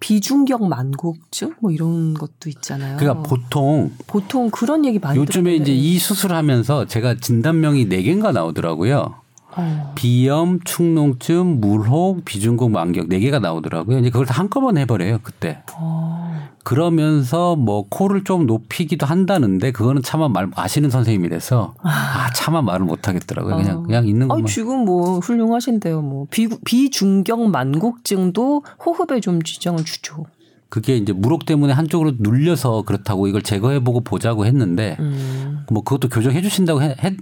비중격 0.00 0.66
만곡증? 0.68 1.54
뭐 1.60 1.70
이런 1.70 2.14
것도 2.14 2.48
있잖아요. 2.48 2.96
그러니까 2.98 3.28
보통 3.28 3.90
보통 4.06 4.50
그런 4.50 4.84
얘기 4.84 4.98
많이 4.98 5.18
요즘에 5.18 5.42
들었는데. 5.42 5.72
이제 5.72 5.74
이 5.74 5.98
수술하면서 5.98 6.86
제가 6.86 7.16
진단명이 7.16 7.88
네 7.88 8.02
개인가 8.02 8.32
나오더라고요. 8.32 9.14
어. 9.56 9.92
비염, 9.94 10.60
축농증, 10.60 11.60
물혹, 11.60 12.24
비중곡, 12.24 12.70
만격 12.70 13.08
네 13.08 13.18
개가 13.18 13.38
나오더라고요. 13.38 13.98
이제 13.98 14.10
그걸 14.10 14.26
다 14.26 14.34
한꺼번에 14.34 14.82
해버려요 14.82 15.20
그때. 15.22 15.62
어. 15.76 16.16
그러면서 16.62 17.54
뭐 17.54 17.86
코를 17.88 18.24
좀 18.24 18.46
높이기도 18.46 19.06
한다는데 19.06 19.70
그거는 19.70 20.02
차마 20.02 20.28
말 20.28 20.50
아시는 20.54 20.90
선생님이라서 20.90 21.74
아 21.82 22.30
차마 22.34 22.60
말을 22.60 22.84
못 22.86 23.06
하겠더라고요. 23.08 23.56
그냥 23.56 23.78
어. 23.78 23.82
그냥 23.82 24.06
있는 24.06 24.26
아, 24.26 24.34
것만. 24.34 24.46
지금 24.46 24.84
뭐 24.84 25.20
훌륭하신데요. 25.20 26.02
뭐 26.02 26.26
비, 26.30 26.48
비중격 26.64 27.50
만곡증도 27.50 28.64
호흡에 28.84 29.20
좀 29.20 29.42
지장을 29.42 29.82
주죠. 29.84 30.26
그게 30.68 30.96
이제 30.96 31.12
무록 31.12 31.46
때문에 31.46 31.72
한쪽으로 31.72 32.14
눌려서 32.18 32.82
그렇다고 32.82 33.28
이걸 33.28 33.42
제거해보고 33.42 34.00
보자고 34.00 34.46
했는데 34.46 34.96
음. 34.98 35.64
뭐 35.70 35.82
그것도 35.84 36.08
교정해 36.08 36.42
주신다고 36.42 36.82
했, 36.82 37.02
했, 37.02 37.14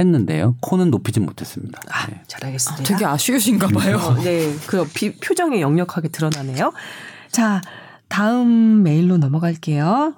했는데요. 0.00 0.56
코는 0.60 0.90
높이진 0.90 1.24
못했습니다. 1.24 1.80
아, 1.90 2.06
네. 2.06 2.22
잘 2.26 2.44
알겠습니다. 2.46 2.84
되게 2.84 3.04
아쉬우신가 3.04 3.68
봐요. 3.68 3.98
어, 3.98 4.14
네, 4.22 4.52
그 4.66 4.88
비, 4.92 5.14
표정이 5.14 5.60
역력하게 5.60 6.08
드러나네요. 6.08 6.72
자, 7.30 7.60
다음 8.08 8.82
메일로 8.82 9.18
넘어갈게요. 9.18 10.14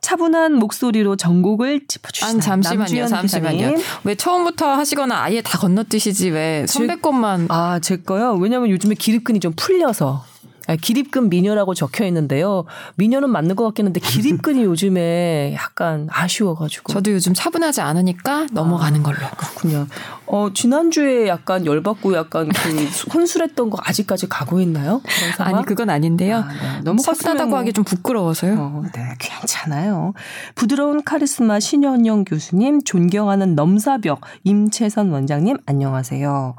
차분한 0.00 0.54
목소리로 0.54 1.16
전곡을 1.16 1.86
짚어주시다. 1.86 2.28
아니 2.28 2.40
잠시만요, 2.40 2.78
남주현 2.78 3.08
잠시만요. 3.08 3.56
기자님. 3.58 3.78
왜 4.04 4.14
처음부터 4.14 4.72
하시거나 4.74 5.22
아예 5.22 5.42
다 5.42 5.58
건너뛰시지 5.58 6.30
왜 6.30 6.64
선배 6.66 6.96
것만 6.96 7.46
아, 7.50 7.80
제 7.82 7.98
거요? 7.98 8.34
왜냐면 8.34 8.70
요즘에 8.70 8.94
기립근이 8.94 9.40
좀 9.40 9.52
풀려서. 9.56 10.24
아, 10.66 10.76
기립근 10.76 11.30
미녀라고 11.30 11.74
적혀 11.74 12.04
있는데요. 12.06 12.64
미녀는 12.96 13.30
맞는 13.30 13.56
것 13.56 13.64
같긴 13.64 13.86
한데 13.86 14.00
기립근이 14.00 14.64
요즘에 14.64 15.54
약간 15.54 16.08
아쉬워가지고. 16.10 16.92
저도 16.92 17.12
요즘 17.12 17.34
차분하지 17.34 17.80
않으니까 17.80 18.46
넘어가는 18.52 19.02
걸로. 19.02 19.18
그렇군요. 19.36 19.86
어, 20.26 20.50
지난주에 20.54 21.26
약간 21.26 21.66
열받고 21.66 22.14
약간 22.14 22.48
그 22.48 22.70
혼술했던 23.12 23.70
거 23.70 23.78
아직까지 23.82 24.28
가고 24.28 24.60
있나요? 24.60 25.00
아니 25.38 25.64
그건 25.64 25.90
아닌데요. 25.90 26.36
아, 26.36 26.48
네. 26.48 26.80
너무 26.82 27.02
차분하다고 27.02 27.38
컸으면 27.38 27.58
하기 27.60 27.72
좀 27.72 27.84
부끄러워서요. 27.84 28.54
어, 28.58 28.82
네, 28.94 29.14
괜찮아요. 29.18 30.12
부드러운 30.54 31.02
카리스마 31.02 31.58
신현영 31.58 32.24
교수님, 32.24 32.82
존경하는 32.82 33.54
넘사벽 33.54 34.20
임채선 34.44 35.10
원장님, 35.10 35.56
안녕하세요. 35.66 36.54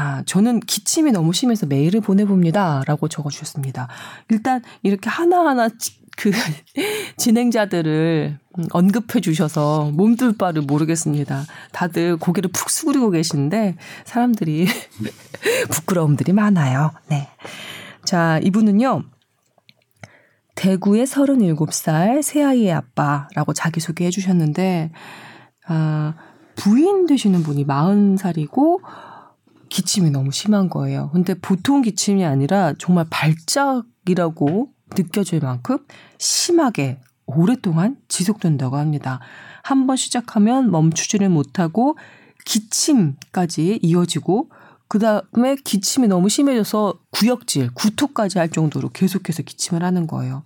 아, 0.00 0.22
저는 0.26 0.60
기침이 0.60 1.10
너무 1.10 1.32
심해서 1.32 1.66
메일을 1.66 2.00
보내봅니다. 2.00 2.84
라고 2.86 3.08
적어주셨습니다. 3.08 3.88
일단 4.28 4.62
이렇게 4.84 5.10
하나하나 5.10 5.68
지- 5.70 5.98
그 6.16 6.30
진행자들을 7.18 8.38
언급해 8.70 9.20
주셔서 9.20 9.90
몸둘 9.92 10.38
바를 10.38 10.62
모르겠습니다. 10.62 11.44
다들 11.72 12.16
고개를 12.16 12.50
푹 12.52 12.70
숙이고 12.70 13.10
계시는데 13.10 13.74
사람들이 14.04 14.68
부끄러움들이 15.70 16.32
많아요. 16.32 16.92
네. 17.08 17.28
자, 18.04 18.38
이분은요. 18.44 19.02
대구의 20.54 21.06
37살 21.06 22.22
새아이의 22.22 22.72
아빠라고 22.72 23.52
자기소개해 23.52 24.10
주셨는데, 24.10 24.92
아, 25.66 26.14
부인 26.54 27.06
되시는 27.06 27.42
분이 27.42 27.64
40살이고, 27.66 28.80
기침이 29.78 30.10
너무 30.10 30.32
심한 30.32 30.68
거예요. 30.68 31.08
근데 31.12 31.34
보통 31.34 31.82
기침이 31.82 32.24
아니라 32.24 32.74
정말 32.80 33.06
발작이라고 33.10 34.70
느껴질 34.96 35.38
만큼 35.40 35.78
심하게 36.18 36.98
오랫동안 37.26 37.96
지속된다고 38.08 38.76
합니다. 38.76 39.20
한 39.62 39.86
번 39.86 39.96
시작하면 39.96 40.72
멈추지를 40.72 41.28
못하고 41.28 41.96
기침까지 42.44 43.78
이어지고 43.82 44.50
그 44.88 44.98
다음에 44.98 45.54
기침이 45.62 46.08
너무 46.08 46.30
심해져서 46.30 46.94
구역질, 47.10 47.74
구토까지 47.74 48.38
할 48.38 48.48
정도로 48.48 48.88
계속해서 48.88 49.42
기침을 49.42 49.82
하는 49.82 50.06
거예요. 50.06 50.44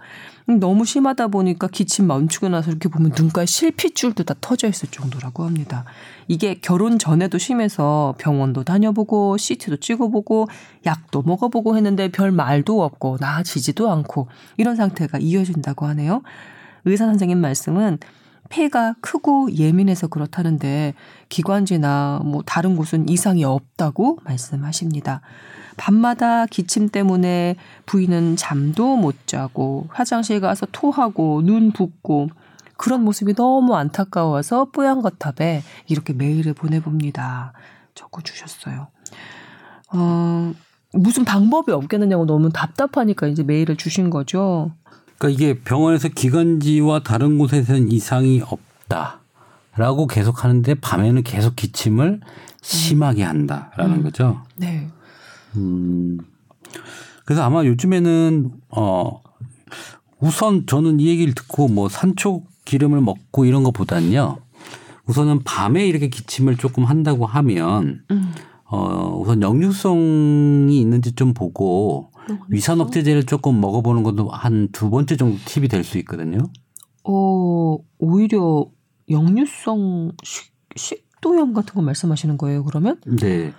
음, 0.49 0.59
너무 0.59 0.85
심하다 0.85 1.29
보니까 1.29 1.69
기침 1.69 2.09
멈추고 2.09 2.49
나서 2.49 2.71
이렇게 2.71 2.89
보면 2.89 3.13
눈가에 3.17 3.47
실핏줄도 3.47 4.25
다 4.25 4.35
터져 4.41 4.69
있을 4.69 4.91
정도라고 4.91 5.45
합니다. 5.45 5.85
이게 6.27 6.59
결혼 6.61 6.99
전에도 6.99 7.39
심해서 7.39 8.17
병원도 8.19 8.65
다녀보고 8.65 9.37
CT도 9.37 9.77
찍어보고 9.77 10.49
약도 10.87 11.23
먹어보고 11.23 11.77
했는데 11.77 12.09
별 12.11 12.33
말도 12.33 12.83
없고 12.83 13.19
나아지지도 13.21 13.91
않고 13.93 14.27
이런 14.57 14.75
상태가 14.75 15.19
이어진다고 15.19 15.87
하네요. 15.87 16.23
의사 16.85 17.07
선생님 17.07 17.39
말씀은 17.39 17.99
폐가 18.53 18.95
크고 19.01 19.51
예민해서 19.55 20.09
그렇다는데 20.09 20.93
기관지나 21.31 22.21
뭐 22.23 22.43
다른 22.45 22.77
곳은 22.77 23.09
이상이 23.09 23.45
없다고 23.45 24.19
말씀하십니다. 24.25 25.23
밤마다 25.79 26.45
기침 26.45 26.91
때문에 26.91 27.57
부인은 27.87 28.37
잠도 28.37 28.97
못 28.97 29.27
자고 29.27 29.87
화장실 29.89 30.41
가서 30.41 30.67
토하고 30.71 31.41
눈 31.43 31.73
붓고 31.73 32.29
그런 32.77 33.03
모습이 33.05 33.35
너무 33.35 33.75
안타까워서 33.75 34.67
뽀얀 34.67 35.01
거탑에 35.01 35.63
이렇게 35.87 36.13
메일을 36.13 36.53
보내봅니다. 36.53 37.55
적어주셨어요. 37.95 38.89
어, 39.95 40.53
무슨 40.93 41.25
방법이 41.25 41.73
없겠느냐고 41.73 42.27
너무 42.27 42.51
답답하니까 42.51 43.29
이제 43.29 43.43
메일을 43.43 43.77
주신 43.77 44.11
거죠. 44.11 44.73
그러니까 45.23 45.29
이게 45.29 45.61
병원에서 45.61 46.09
기관지와 46.09 47.05
다른 47.05 47.39
곳에서는 47.39 47.93
이상이 47.93 48.43
없다라고 48.43 50.09
계속 50.09 50.43
하는데 50.43 50.75
밤에는 50.75 51.23
계속 51.23 51.55
기침을 51.55 52.21
심하게 52.61 53.23
한다라는 53.23 54.03
거죠. 54.03 54.43
네. 54.57 54.89
음. 55.55 56.19
그래서 57.25 57.45
아마 57.45 57.65
요즘에는 57.65 58.51
어 58.71 59.23
우선 60.19 60.67
저는 60.67 60.99
이 60.99 61.07
얘기를 61.07 61.35
듣고 61.35 61.69
뭐 61.69 61.89
산초 61.89 62.43
기름을 62.65 63.01
먹고 63.01 63.45
이런 63.45 63.63
것보다는요. 63.63 64.39
우선은 65.07 65.45
밤에 65.45 65.87
이렇게 65.87 66.09
기침을 66.09 66.57
조금 66.57 66.85
한다고 66.85 67.27
하면 67.27 68.03
음. 68.11 68.35
어 68.65 69.17
우선 69.21 69.41
역류성이 69.41 70.81
있는지 70.81 71.13
좀 71.13 71.33
보고 71.33 72.11
위산 72.49 72.81
억제제를 72.81 73.25
조금 73.25 73.61
먹어보는 73.61 74.03
것도 74.03 74.29
한 74.31 74.69
두 74.73 74.91
번째 74.91 75.17
정도 75.17 75.39
팁이 75.45 75.69
될 75.69 75.85
수 75.85 75.99
있거든요. 75.99 76.39
어, 77.05 77.79
오히려 77.99 78.67
역류성 79.11 80.13
식, 80.23 80.53
식도염 80.77 81.53
같은 81.53 81.75
거 81.75 81.83
말씀하시는 81.83 82.39
거예요, 82.39 82.65
그러면? 82.65 83.01
네. 83.07 83.53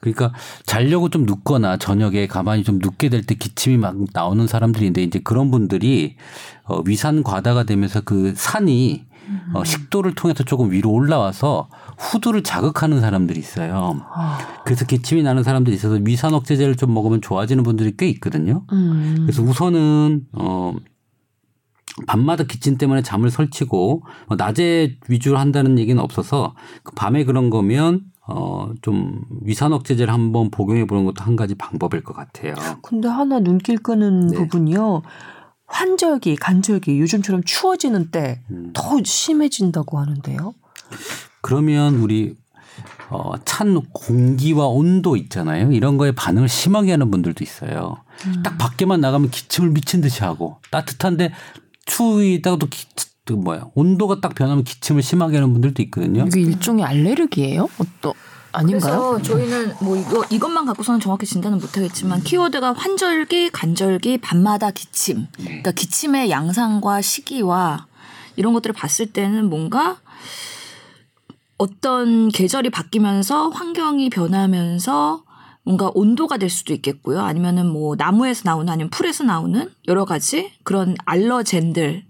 그러니까 0.00 0.32
자려고 0.66 1.08
좀 1.08 1.24
눕거나 1.26 1.78
저녁에 1.78 2.26
가만히 2.26 2.62
좀 2.62 2.78
눕게 2.80 3.08
될 3.08 3.22
때 3.22 3.34
기침이 3.34 3.76
막 3.76 3.96
나오는 4.12 4.46
사람들인데 4.46 5.02
이제 5.02 5.18
그런 5.18 5.50
분들이 5.50 6.16
어, 6.64 6.80
위산 6.86 7.22
과다가 7.22 7.64
되면서 7.64 8.00
그 8.02 8.32
산이 8.36 9.04
어, 9.52 9.64
식도를 9.64 10.14
통해서 10.14 10.44
조금 10.44 10.70
위로 10.70 10.90
올라와서 10.90 11.68
후두를 11.98 12.42
자극하는 12.42 13.00
사람들이 13.00 13.38
있어요. 13.38 14.00
아, 14.12 14.38
그래서 14.64 14.84
기침이 14.84 15.22
나는 15.22 15.42
사람들이 15.42 15.74
있어서 15.76 15.98
위산 16.02 16.34
억제제를 16.34 16.76
좀 16.76 16.92
먹으면 16.94 17.20
좋아지는 17.20 17.62
분들이 17.62 17.96
꽤 17.96 18.08
있거든요. 18.10 18.64
음. 18.72 19.16
그래서 19.20 19.42
우선은 19.42 20.26
어 20.32 20.74
밤마다 22.06 22.44
기침 22.44 22.76
때문에 22.76 23.02
잠을 23.02 23.30
설치고 23.30 24.02
뭐 24.28 24.36
낮에 24.36 24.96
위주로 25.08 25.38
한다는 25.38 25.78
얘기는 25.78 26.00
없어서 26.02 26.54
그 26.82 26.92
밤에 26.94 27.24
그런 27.24 27.50
거면 27.50 28.02
어 28.28 28.56
좀 28.82 29.22
위산 29.42 29.72
억제제를 29.72 30.12
한번 30.12 30.50
복용해 30.50 30.86
보는 30.86 31.04
것도 31.04 31.24
한 31.24 31.36
가지 31.36 31.54
방법일 31.54 32.02
것 32.02 32.14
같아요. 32.14 32.54
근데 32.82 33.08
하나 33.08 33.40
눈길 33.40 33.78
끄는 33.78 34.28
네. 34.28 34.36
부분이요. 34.38 35.02
환절기, 35.66 36.36
간절기, 36.36 36.98
요즘처럼 37.00 37.42
추워지는 37.44 38.10
때더 38.10 38.40
음. 38.50 39.04
심해진다고 39.04 39.98
하는데요. 39.98 40.54
그러면 41.40 41.96
우리 41.96 42.36
어, 43.08 43.34
찬 43.44 43.80
공기와 43.92 44.66
온도 44.66 45.16
있잖아요. 45.16 45.72
이런 45.72 45.96
거에 45.96 46.12
반응을 46.12 46.48
심하게 46.48 46.92
하는 46.92 47.10
분들도 47.10 47.42
있어요. 47.44 47.98
딱 48.42 48.58
밖에만 48.58 49.00
나가면 49.00 49.30
기침을 49.30 49.70
미친 49.70 50.00
듯이 50.00 50.24
하고 50.24 50.58
따뜻한데 50.70 51.32
추위다가도 51.84 52.66
기, 52.66 52.86
그 53.24 53.32
뭐야 53.32 53.66
온도가 53.74 54.20
딱 54.20 54.34
변하면 54.34 54.64
기침을 54.64 55.02
심하게 55.02 55.36
하는 55.36 55.52
분들도 55.52 55.82
있거든요. 55.84 56.26
이게 56.26 56.40
일종의 56.40 56.84
알레르기예요? 56.84 57.68
어떠 57.78 58.14
아닌가요? 58.56 59.18
그래서 59.18 59.22
저희는 59.22 59.74
뭐 59.82 59.96
이거 59.96 60.24
이것만 60.30 60.64
갖고서는 60.64 60.98
정확히 60.98 61.26
진단은 61.26 61.58
못하겠지만 61.58 62.22
키워드가 62.22 62.72
환절기, 62.72 63.50
간절기, 63.50 64.18
밤마다 64.18 64.70
기침. 64.70 65.26
그러니까 65.36 65.72
기침의 65.72 66.30
양상과 66.30 67.02
시기와 67.02 67.86
이런 68.36 68.54
것들을 68.54 68.72
봤을 68.72 69.12
때는 69.12 69.50
뭔가 69.50 69.98
어떤 71.58 72.28
계절이 72.28 72.70
바뀌면서 72.70 73.50
환경이 73.50 74.08
변하면서 74.08 75.24
뭔가 75.62 75.90
온도가 75.94 76.38
될 76.38 76.48
수도 76.48 76.72
있겠고요. 76.72 77.20
아니면은 77.20 77.66
뭐 77.66 77.94
나무에서 77.96 78.42
나오는 78.44 78.72
아니면 78.72 78.88
풀에서 78.88 79.24
나오는 79.24 79.70
여러 79.88 80.06
가지 80.06 80.52
그런 80.62 80.96
알러젠들 81.04 82.05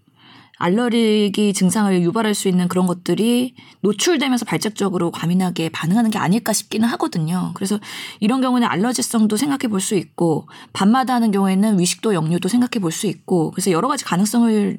알러르기 0.58 1.52
증상을 1.52 2.00
유발할 2.02 2.34
수 2.34 2.48
있는 2.48 2.66
그런 2.68 2.86
것들이 2.86 3.54
노출되면서 3.80 4.46
발작적으로 4.46 5.10
과민하게 5.10 5.68
반응하는 5.68 6.10
게 6.10 6.18
아닐까 6.18 6.52
싶기는 6.52 6.88
하거든요. 6.90 7.52
그래서 7.54 7.78
이런 8.20 8.40
경우는 8.40 8.66
알러지성도 8.66 9.36
생각해 9.36 9.68
볼 9.68 9.80
수 9.80 9.94
있고 9.94 10.48
밤마다 10.72 11.14
하는 11.14 11.30
경우에는 11.30 11.78
위식도 11.78 12.14
역류도 12.14 12.48
생각해 12.48 12.80
볼 12.80 12.90
수 12.90 13.06
있고 13.06 13.50
그래서 13.50 13.70
여러 13.70 13.88
가지 13.88 14.04
가능성을 14.04 14.78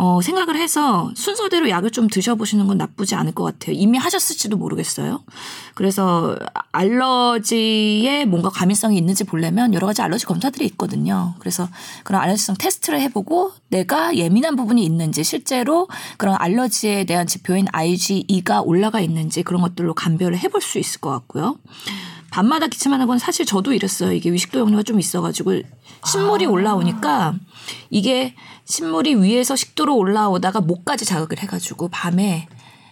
어, 0.00 0.22
생각을 0.22 0.54
해서 0.56 1.10
순서대로 1.16 1.68
약을 1.68 1.90
좀 1.90 2.06
드셔보시는 2.06 2.68
건 2.68 2.78
나쁘지 2.78 3.16
않을 3.16 3.32
것 3.32 3.42
같아요. 3.42 3.74
이미 3.76 3.98
하셨을지도 3.98 4.56
모르겠어요. 4.56 5.24
그래서 5.74 6.38
알러지에 6.70 8.24
뭔가 8.24 8.48
과민성이 8.48 8.96
있는지 8.96 9.24
보려면 9.24 9.74
여러 9.74 9.88
가지 9.88 10.00
알러지 10.00 10.24
검사들이 10.24 10.64
있거든요. 10.66 11.34
그래서 11.40 11.68
그런 12.04 12.22
알러지성 12.22 12.54
테스트를 12.58 13.00
해보고 13.00 13.50
내가 13.70 14.14
예민한 14.14 14.54
부분이 14.54 14.84
있는지 14.84 15.24
실제로 15.24 15.88
그런 16.16 16.36
알러지에 16.38 17.02
대한 17.02 17.26
지표인 17.26 17.66
IgE가 17.72 18.62
올라가 18.62 19.00
있는지 19.00 19.42
그런 19.42 19.60
것들로 19.62 19.94
감별을 19.94 20.38
해볼 20.38 20.60
수 20.62 20.78
있을 20.78 21.00
것 21.00 21.10
같고요. 21.10 21.56
밤마다 22.30 22.66
기침하는 22.66 23.06
건 23.06 23.18
사실 23.18 23.46
저도 23.46 23.72
이랬어요. 23.72 24.12
이게 24.12 24.30
위식도 24.30 24.58
역류가 24.60 24.82
좀 24.82 25.00
있어가지고 25.00 25.62
신물이 26.04 26.46
아. 26.46 26.48
올라오니까 26.50 27.34
이게 27.90 28.34
신물이 28.64 29.16
위에서 29.16 29.56
식도로 29.56 29.96
올라오다가 29.96 30.60
목까지 30.60 31.04
자극을 31.04 31.38
해가지고 31.40 31.88
밤에 31.88 32.48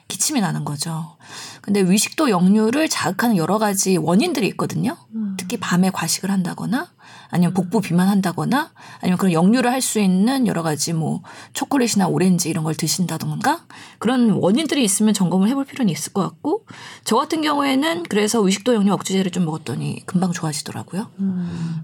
기침이 0.08 0.40
나는 0.40 0.64
거죠. 0.64 1.16
근데 1.60 1.80
위식도 1.80 2.30
역류를 2.30 2.88
자극하는 2.88 3.36
여러 3.36 3.58
가지 3.58 3.96
원인들이 3.96 4.46
있거든요. 4.48 4.96
특히 5.36 5.56
밤에 5.56 5.90
과식을 5.90 6.30
한다거나 6.30 6.92
아니면 7.30 7.54
복부 7.54 7.80
비만한다거나 7.80 8.70
아니면 9.00 9.18
그런 9.18 9.32
역류를 9.32 9.72
할 9.72 9.86
수 9.86 10.00
있는 10.00 10.46
여러 10.48 10.62
가지 10.62 10.92
뭐 10.92 11.22
초콜릿이나 11.52 12.08
오렌지 12.08 12.48
이런 12.50 12.64
걸 12.64 12.74
드신다던가 12.74 13.60
그런 13.98 14.30
원인들이 14.30 14.82
있으면 14.82 15.14
점검을 15.14 15.48
해볼 15.48 15.64
필요는 15.64 15.92
있을 15.92 16.12
것 16.12 16.22
같고 16.22 16.66
저 17.04 17.16
같은 17.16 17.40
경우에는 17.40 18.04
그래서 18.08 18.40
위식도 18.40 18.74
역류 18.74 18.92
억제제를 18.94 19.30
좀 19.30 19.44
먹었더니 19.44 20.02
금방 20.06 20.32
좋아지더라고요. 20.32 21.10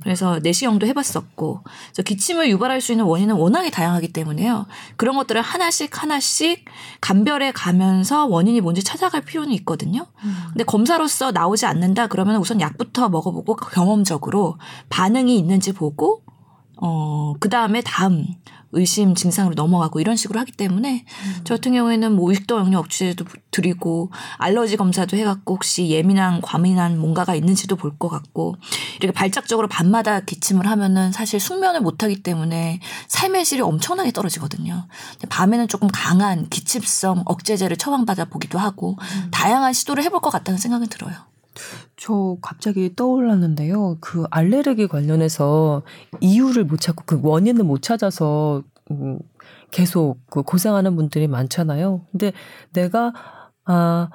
그래서 0.03 0.41
내시경도 0.43 0.87
해봤었고 0.89 1.63
그래서 1.63 2.03
기침을 2.03 2.51
유발할 2.51 2.81
수 2.81 2.93
있는 2.93 3.05
원인은 3.05 3.37
워낙에 3.37 3.71
다양하기 3.71 4.13
때문에요. 4.13 4.67
그런 4.97 5.17
것들을 5.17 5.41
하나씩 5.41 6.03
하나씩 6.03 6.65
감별해 7.01 7.53
가면서 7.53 8.27
원인이 8.27 8.61
뭔지 8.61 8.83
찾아갈 8.83 9.21
필요는 9.21 9.53
있거든요. 9.59 10.07
근데 10.49 10.65
검사로서 10.65 11.31
나오지 11.31 11.67
않는다 11.67 12.09
그러면 12.09 12.37
우선 12.37 12.61
약부터 12.61 13.11
먹어보고 13.11 13.55
경험적으로 13.55 14.59
반응이 14.89 15.32
있는지 15.37 15.73
보고 15.73 16.23
어, 16.77 17.35
그 17.39 17.49
다음에 17.49 17.81
다음 17.83 18.27
의심 18.75 19.15
증상으로 19.15 19.55
넘어가고 19.55 20.01
이런 20.01 20.17
식으로 20.17 20.41
하기 20.41 20.53
때문에 20.53 21.05
저 21.45 21.55
같은 21.55 21.75
경우에는 21.75 22.17
뭐 22.17 22.31
의식도 22.31 22.59
역류 22.59 22.79
억제제도 22.79 23.27
드리고 23.51 24.11
알러지 24.39 24.79
검사도 24.79 25.17
해갖고 25.19 25.55
혹시 25.55 25.91
예민한 25.91 26.41
과민한 26.41 26.99
뭔가가 26.99 27.35
있는지도 27.35 27.77
볼 27.77 27.93
것 27.99 28.09
같고 28.09 28.57
이렇게 29.01 29.13
발작적으로 29.13 29.69
밤마다 29.69 30.21
기침을 30.21 30.67
하면은 30.67 31.13
사실 31.13 31.39
숙면을 31.39 31.83
못하기 31.83 32.23
때문에 32.23 32.81
삶의 33.09 33.45
질이 33.45 33.61
엄청나게 33.61 34.11
떨어지거든요. 34.13 34.89
밤에는 35.29 35.69
조금 35.69 35.89
강한 35.93 36.49
기침성 36.49 37.25
억제제를 37.27 37.77
처방받아 37.77 38.25
보기도 38.25 38.59
하고 38.59 38.97
다양한 39.31 39.75
시도를 39.75 40.03
해볼 40.05 40.21
것 40.21 40.31
같다는 40.31 40.59
생각이 40.59 40.87
들어요. 40.87 41.15
저 41.97 42.37
갑자기 42.43 42.95
떠올랐는데요. 42.95 43.99
그 44.01 44.25
알레르기 44.31 44.87
관련해서 44.89 45.83
이유를 46.21 46.65
못 46.65 46.81
찾고 46.81 47.05
그 47.07 47.21
원인을 47.23 47.65
못 47.65 47.83
찾아서 47.83 48.63
음, 48.91 49.19
계속 49.71 50.19
그 50.31 50.43
고생하는 50.43 50.97
분들이 50.97 51.27
많잖아요. 51.29 52.07
근데 52.11 52.33
내가 52.73 53.13
아 53.65 54.09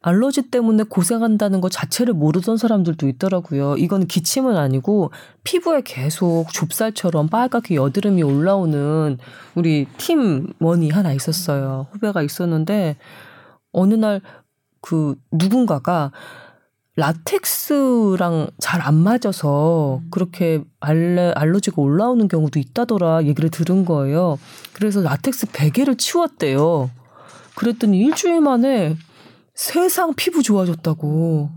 알러지 0.00 0.50
때문에 0.50 0.84
고생한다는 0.84 1.60
것 1.60 1.70
자체를 1.72 2.14
모르던 2.14 2.56
사람들도 2.56 3.08
있더라고요. 3.08 3.76
이건 3.76 4.06
기침은 4.06 4.56
아니고 4.56 5.10
피부에 5.44 5.82
계속 5.84 6.46
좁쌀처럼 6.52 7.28
빨갛게 7.28 7.74
여드름이 7.74 8.22
올라오는 8.22 9.18
우리 9.54 9.86
팀원이 9.98 10.90
하나 10.90 11.12
있었어요. 11.12 11.88
후배가 11.92 12.22
있었는데 12.22 12.96
어느 13.72 13.94
날 13.94 14.20
그 14.80 15.14
누군가가 15.32 16.12
라텍스랑 16.98 18.48
잘 18.58 18.78
안 18.80 18.94
맞아서 18.94 20.00
그렇게 20.10 20.64
알레, 20.80 21.32
알러지가 21.36 21.80
올라오는 21.80 22.26
경우도 22.26 22.58
있다더라 22.58 23.24
얘기를 23.24 23.50
들은 23.50 23.84
거예요. 23.84 24.38
그래서 24.72 25.00
라텍스 25.02 25.48
베개를 25.52 25.96
치웠대요. 25.96 26.90
그랬더니 27.54 27.98
일주일 27.98 28.40
만에 28.40 28.96
세상 29.54 30.14
피부 30.14 30.42
좋아졌다고. 30.42 31.50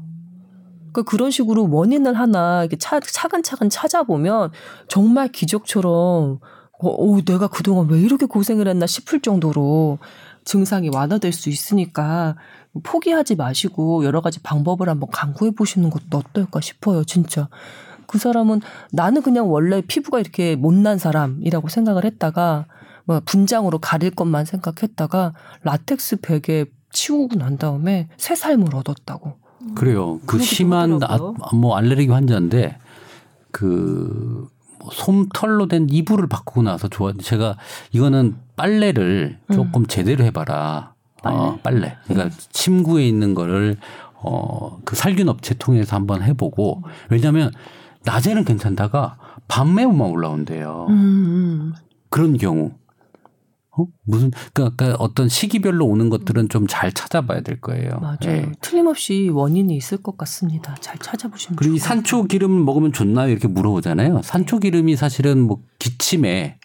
그러니까 0.91 1.10
그런 1.10 1.32
식으로 1.32 1.69
원인을 1.71 2.19
하나 2.19 2.62
이렇게 2.62 2.77
차, 2.77 2.99
차근차근 2.99 3.69
찾아보면 3.69 4.51
정말 4.89 5.30
기적처럼 5.30 6.39
어, 6.80 6.88
어, 6.88 7.21
내가 7.21 7.47
그동안 7.47 7.88
왜 7.89 7.99
이렇게 7.99 8.25
고생을 8.25 8.67
했나 8.67 8.86
싶을 8.86 9.21
정도로 9.21 9.99
증상이 10.43 10.89
완화될 10.93 11.32
수 11.32 11.49
있으니까 11.49 12.36
포기하지 12.84 13.36
마시고 13.36 14.05
여러 14.05 14.21
가지 14.21 14.41
방법을 14.41 14.89
한번 14.89 15.10
강구해 15.12 15.51
보시는 15.51 15.89
것도 15.89 16.17
어떨까 16.17 16.62
싶어요, 16.62 17.03
진짜. 17.03 17.49
그 18.07 18.17
사람은 18.17 18.62
나는 18.91 19.21
그냥 19.21 19.51
원래 19.51 19.81
피부가 19.81 20.19
이렇게 20.19 20.55
못난 20.55 20.97
사람이라고 20.97 21.69
생각을 21.69 22.03
했다가 22.05 22.65
뭐 23.05 23.21
분장으로 23.25 23.79
가릴 23.79 24.12
것만 24.12 24.45
생각했다가 24.45 25.34
라텍스 25.63 26.21
베개 26.21 26.65
치우고 26.91 27.36
난 27.36 27.57
다음에 27.57 28.10
새 28.17 28.36
삶을 28.36 28.75
얻었다고. 28.75 29.34
그래요. 29.75 30.19
그 30.25 30.39
심한 30.39 30.99
아. 31.03 31.17
뭐 31.53 31.77
알레르기 31.77 32.10
환자인데 32.10 32.77
그뭐 33.51 34.49
솜털로 34.91 35.67
된 35.67 35.88
이불을 35.89 36.27
바꾸고 36.27 36.63
나서 36.63 36.88
좋아. 36.88 37.13
제가 37.21 37.57
이거는 37.91 38.36
빨래를 38.55 39.39
조금 39.53 39.86
제대로 39.86 40.23
해봐라. 40.25 40.90
어, 41.23 41.60
빨래. 41.62 41.97
그러니까 42.07 42.36
침구에 42.51 43.07
있는 43.07 43.34
거를 43.34 43.77
어 44.23 44.79
그 44.86 44.95
살균 44.95 45.29
업체 45.29 45.53
통해서 45.55 45.95
한번 45.95 46.21
해보고 46.23 46.84
왜냐하면 47.10 47.51
낮에는 48.03 48.45
괜찮다가 48.45 49.17
밤에만 49.47 49.99
올라온대요. 50.01 50.88
음, 50.89 51.73
그런 52.10 52.38
경우. 52.38 52.71
어? 53.77 53.86
무슨 54.05 54.31
그러니까 54.53 54.95
어떤 54.99 55.29
시기별로 55.29 55.86
오는 55.86 56.10
것들은 56.10 56.49
좀 56.49 56.67
잘 56.67 56.91
찾아봐야 56.91 57.41
될 57.41 57.62
거예요. 57.62 57.89
맞아요. 58.01 58.17
예. 58.25 58.51
틀림없이 58.60 59.29
원인이 59.31 59.73
있을 59.77 59.97
것 59.99 60.17
같습니다. 60.17 60.75
잘 60.81 60.97
찾아보시면 60.97 61.55
그리고 61.55 61.77
산초 61.77 62.25
기름 62.25 62.65
먹으면 62.65 62.91
좋나요? 62.91 63.29
이렇게 63.29 63.47
물어보잖아요. 63.47 64.21
산초 64.23 64.60
기름이 64.60 64.95
사실은 64.97 65.39
뭐 65.41 65.62
기침에 65.79 66.57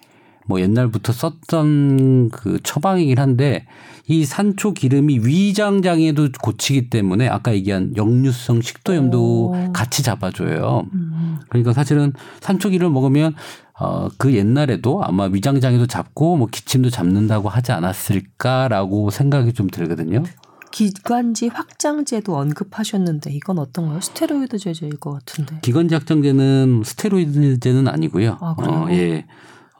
뭐 0.46 0.61
옛날부터 0.61 1.12
썼던 1.12 2.30
그 2.30 2.59
처방이긴 2.62 3.18
한데 3.18 3.66
이 4.09 4.24
산초 4.24 4.72
기름이 4.72 5.20
위장 5.24 5.82
장애도 5.82 6.28
고치기 6.40 6.90
때문에 6.90 7.28
아까 7.28 7.52
얘기한 7.52 7.94
역류성 7.96 8.62
식도염도 8.62 9.50
오. 9.50 9.72
같이 9.72 10.02
잡아줘요. 10.02 10.87
음. 10.92 11.38
그러니까 11.48 11.72
사실은 11.72 12.12
산초 12.40 12.68
기름을 12.70 12.92
먹으면 12.92 13.35
어, 13.78 14.09
그 14.16 14.35
옛날에도 14.35 15.02
아마 15.04 15.24
위장 15.24 15.61
장애도 15.61 15.87
잡고 15.87 16.37
뭐 16.37 16.46
기침도 16.46 16.88
잡는다고 16.90 17.48
하지 17.48 17.72
않았을까라고 17.72 19.11
생각이 19.11 19.52
좀 19.52 19.68
들거든요. 19.68 20.22
기관지 20.70 21.48
확장제도 21.48 22.37
언급하셨는데 22.37 23.32
이건 23.32 23.59
어떤가요? 23.59 24.00
스테로이드 24.00 24.59
제제일 24.59 24.96
것 24.96 25.12
같은데. 25.12 25.59
기관지 25.62 25.94
확장제는 25.94 26.82
스테로이드제는 26.85 27.88
아니고요. 27.88 28.38
아, 28.40 28.54
그래요? 28.54 28.72
어, 28.72 28.90
예. 28.90 29.26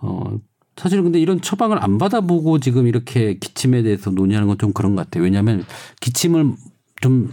어, 0.01 0.39
사실은 0.77 1.05
근데 1.05 1.19
이런 1.19 1.41
처방을 1.41 1.83
안 1.83 1.99
받아보고 1.99 2.61
지금 2.61 2.87
이렇게 2.87 3.39
기침에 3.39 3.83
대해서 3.83 4.11
논의하는 4.11 4.47
건 4.49 4.57
좀 4.59 4.73
그런 4.73 4.95
것 4.97 5.05
같아요. 5.05 5.25
왜냐하면 5.25 5.65
기침을 6.01 6.55
좀 7.01 7.33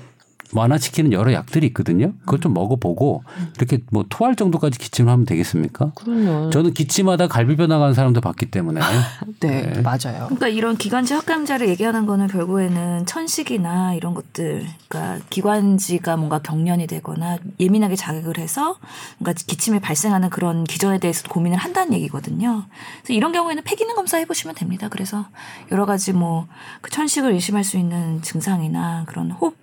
완화시키는 0.56 1.12
여러 1.13 1.34
약들이 1.34 1.68
있거든요. 1.68 2.13
그걸 2.22 2.39
좀 2.39 2.54
먹어보고 2.54 3.24
이렇게 3.58 3.80
뭐 3.92 4.06
토할 4.10 4.36
정도까지 4.36 4.80
기침을 4.80 5.12
하면 5.12 5.26
되겠습니까? 5.26 5.92
그럼요. 5.96 6.50
저는 6.50 6.74
기침하다 6.74 7.28
갈비뼈 7.28 7.68
나가는 7.68 7.94
사람도 7.94 8.22
봤기 8.22 8.48
때문에 8.52 8.82
네, 9.39 9.74
네. 9.74 9.82
맞아요. 9.82 10.26
그러니까 10.26 10.48
이런 10.48 10.78
기관지 10.78 11.13
확장자를 11.13 11.70
얘기하는 11.70 12.06
거는 12.06 12.28
결국에는 12.28 13.06
천식이나 13.06 13.94
이런 13.96 14.13
것들, 14.13 14.66
그러니까 14.88 15.26
기관지가 15.30 16.18
뭔가 16.18 16.39
경련이 16.39 16.88
되거나 16.88 17.38
예민하게 17.60 17.96
자극을 17.96 18.38
해서 18.38 18.78
뭔가 19.18 19.34
기침이 19.34 19.80
발생하는 19.80 20.30
그런 20.30 20.63
기전에 20.63 21.00
대해서 21.00 21.28
고민을 21.30 21.58
한다는 21.58 21.94
얘기거든요. 21.94 22.63
그래서 23.02 23.13
이런 23.13 23.32
경우에는 23.32 23.63
폐기능 23.63 23.96
검사 23.96 24.18
해보시면 24.18 24.56
됩니다. 24.56 24.88
그래서 24.89 25.26
여러 25.72 25.86
가지 25.86 26.13
뭐 26.13 26.48
그 26.82 26.92
천식을 26.92 27.32
의심할 27.32 27.63
수 27.63 27.78
있는 27.78 28.22
증상이나 28.22 29.06
그런 29.08 29.32
호흡 29.32 29.56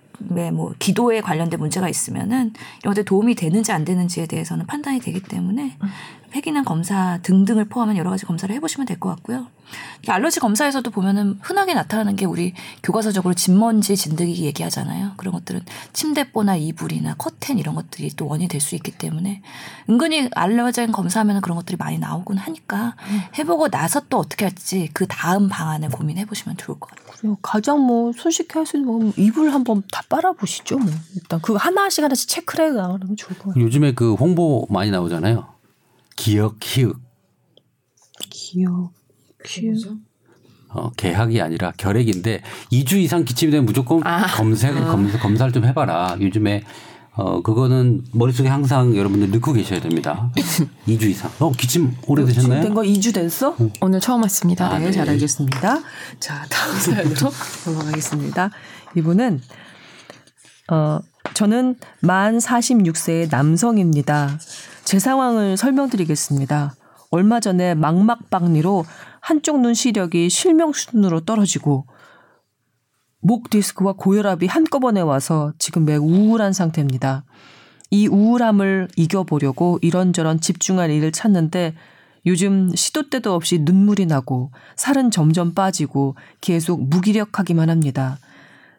뭐 0.51 0.73
기도에 0.79 1.21
관련된 1.21 1.59
문제가 1.59 1.89
있으면은 1.89 2.53
이런 2.81 2.93
것들 2.93 3.05
도움이 3.05 3.35
되는지 3.35 3.71
안 3.71 3.85
되는지에 3.85 4.27
대해서는 4.27 4.65
판단이 4.65 4.99
되기 4.99 5.21
때문에 5.21 5.77
폐기능 6.31 6.63
검사 6.63 7.19
등등을 7.23 7.65
포함한 7.65 7.97
여러 7.97 8.09
가지 8.09 8.25
검사를 8.25 8.53
해보시면 8.55 8.87
될 8.87 8.99
것 8.99 9.09
같고요. 9.09 9.47
알러지 10.07 10.39
검사에서도 10.41 10.89
보면은 10.91 11.39
흔하게 11.41 11.73
나타나는 11.73 12.17
게 12.17 12.25
우리 12.25 12.53
교과서적으로 12.83 13.33
진먼지, 13.33 13.95
진드기 13.95 14.43
얘기하잖아요. 14.45 15.11
그런 15.15 15.33
것들은 15.33 15.61
침대보나 15.93 16.57
이불이나 16.57 17.15
커튼 17.15 17.57
이런 17.57 17.75
것들이 17.75 18.09
또 18.17 18.27
원인이 18.27 18.47
될 18.49 18.59
수 18.61 18.75
있기 18.75 18.91
때문에 18.91 19.41
은근히 19.89 20.29
알러젠 20.35 20.91
검사하면 20.91 21.41
그런 21.41 21.55
것들이 21.55 21.77
많이 21.77 21.97
나오곤 21.97 22.37
하니까 22.37 22.95
해보고 23.37 23.69
나서 23.69 24.01
또 24.09 24.17
어떻게 24.19 24.45
할지 24.45 24.89
그 24.93 25.07
다음 25.07 25.47
방안을 25.49 25.89
고민해 25.89 26.25
보시면 26.25 26.57
좋을 26.57 26.77
것 26.79 26.89
같아요. 26.89 27.07
그래요. 27.17 27.37
가장 27.41 27.79
뭐 27.79 28.11
손쉽게 28.13 28.59
할 28.59 28.65
수 28.65 28.77
있는 28.77 28.91
건 28.91 29.13
이불 29.17 29.51
한번 29.53 29.83
다 29.91 30.03
빨아 30.09 30.33
보시죠. 30.33 30.77
뭐. 30.77 30.91
일단 31.15 31.39
그 31.41 31.53
하나씩 31.55 32.03
하나씩 32.03 32.27
체크를 32.29 32.65
해 32.67 32.71
나가면 32.71 33.15
좋을 33.17 33.37
것 33.39 33.49
같아요. 33.49 33.63
요즘에 33.63 33.93
그 33.93 34.13
홍보 34.15 34.67
많이 34.69 34.91
나오잖아요. 34.91 35.50
기억, 36.21 36.59
키읔. 36.59 36.93
기억, 38.29 38.93
기억. 39.43 39.97
어, 40.69 40.91
계약이 40.91 41.41
아니라 41.41 41.73
결핵인데 41.75 42.43
2주 42.71 42.93
이상 42.97 43.25
기침이 43.25 43.51
되면 43.51 43.65
무조건 43.65 44.05
아. 44.05 44.27
검색, 44.27 44.75
검사, 44.75 45.17
검사를 45.17 45.51
좀 45.51 45.65
해봐라. 45.65 46.17
요즘에 46.21 46.61
어, 47.13 47.41
그거는 47.41 48.03
머릿속에 48.13 48.49
항상 48.49 48.95
여러분들 48.95 49.31
넣고 49.31 49.53
계셔야 49.53 49.81
됩니다. 49.81 50.31
2주 50.87 51.05
이상. 51.09 51.31
어, 51.39 51.51
기침 51.53 51.95
오래 52.05 52.23
되셨나요? 52.23 52.61
된거 52.61 52.81
2주 52.81 53.15
됐어? 53.15 53.57
오늘 53.81 53.99
처음 53.99 54.21
왔습니다. 54.21 54.67
아, 54.67 54.77
네, 54.77 54.85
네. 54.85 54.91
잘 54.91 55.09
알겠습니다. 55.09 55.79
자, 56.19 56.45
다음 56.51 56.75
사연으로 56.77 57.31
넘어가겠습니다. 57.65 58.51
이분은 58.95 59.41
어 60.71 60.99
저는 61.33 61.77
만 62.01 62.37
46세의 62.37 63.31
남성입니다. 63.31 64.37
제 64.83 64.99
상황을 64.99 65.57
설명드리겠습니다. 65.57 66.73
얼마 67.11 67.39
전에 67.39 67.75
망막박리로 67.75 68.85
한쪽 69.19 69.59
눈 69.59 69.73
시력이 69.73 70.29
실명 70.29 70.71
수준으로 70.73 71.21
떨어지고 71.21 71.85
목 73.19 73.49
디스크와 73.49 73.93
고혈압이 73.93 74.47
한꺼번에 74.47 75.01
와서 75.01 75.53
지금 75.59 75.85
매우 75.85 76.03
우울한 76.03 76.53
상태입니다. 76.53 77.23
이 77.91 78.07
우울함을 78.07 78.87
이겨보려고 78.95 79.77
이런저런 79.81 80.39
집중할 80.39 80.89
일을 80.89 81.11
찾는데 81.11 81.75
요즘 82.25 82.73
시도 82.75 83.09
때도 83.09 83.33
없이 83.33 83.59
눈물이 83.59 84.05
나고 84.05 84.51
살은 84.75 85.11
점점 85.11 85.53
빠지고 85.53 86.15
계속 86.39 86.83
무기력하기만 86.87 87.69
합니다. 87.69 88.17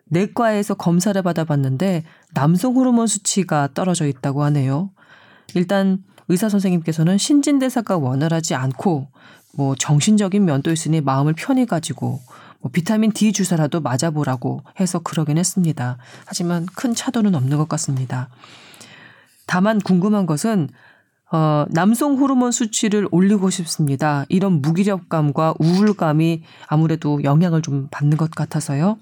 내과에서 0.07 0.75
검사를 0.75 1.21
받아봤는데 1.21 2.05
남성 2.35 2.75
호르몬 2.77 3.07
수치가 3.07 3.69
떨어져 3.75 4.07
있다고 4.07 4.43
하네요. 4.45 4.91
일단 5.55 6.03
의사 6.29 6.49
선생님께서는 6.49 7.19
신진대사가 7.19 7.99
원활하지 7.99 8.55
않고 8.55 9.09
뭐 9.55 9.75
정신적인 9.75 10.45
면도 10.45 10.71
있으니 10.71 11.01
마음을 11.01 11.35
편히 11.35 11.67
가지고 11.67 12.21
뭐 12.61 12.71
비타민 12.73 13.13
D 13.13 13.33
주사라도 13.33 13.81
맞아보라고 13.81 14.63
해서 14.81 15.01
그러긴 15.01 15.37
했습니다. 15.37 15.99
하지만 16.25 16.67
큰 16.75 16.95
차도는 16.95 17.35
없는 17.35 17.59
것 17.59 17.69
같습니다. 17.69 18.29
다만 19.47 19.81
궁금한 19.81 20.27
것은 20.27 20.69
어, 21.33 21.65
남성 21.71 22.17
호르몬 22.19 22.53
수치를 22.53 23.09
올리고 23.11 23.51
싶습니다. 23.51 24.27
이런 24.29 24.61
무기력감과 24.61 25.55
우울감이 25.59 26.43
아무래도 26.67 27.25
영향을 27.25 27.63
좀 27.63 27.89
받는 27.91 28.19
것 28.19 28.31
같아서요. 28.31 28.99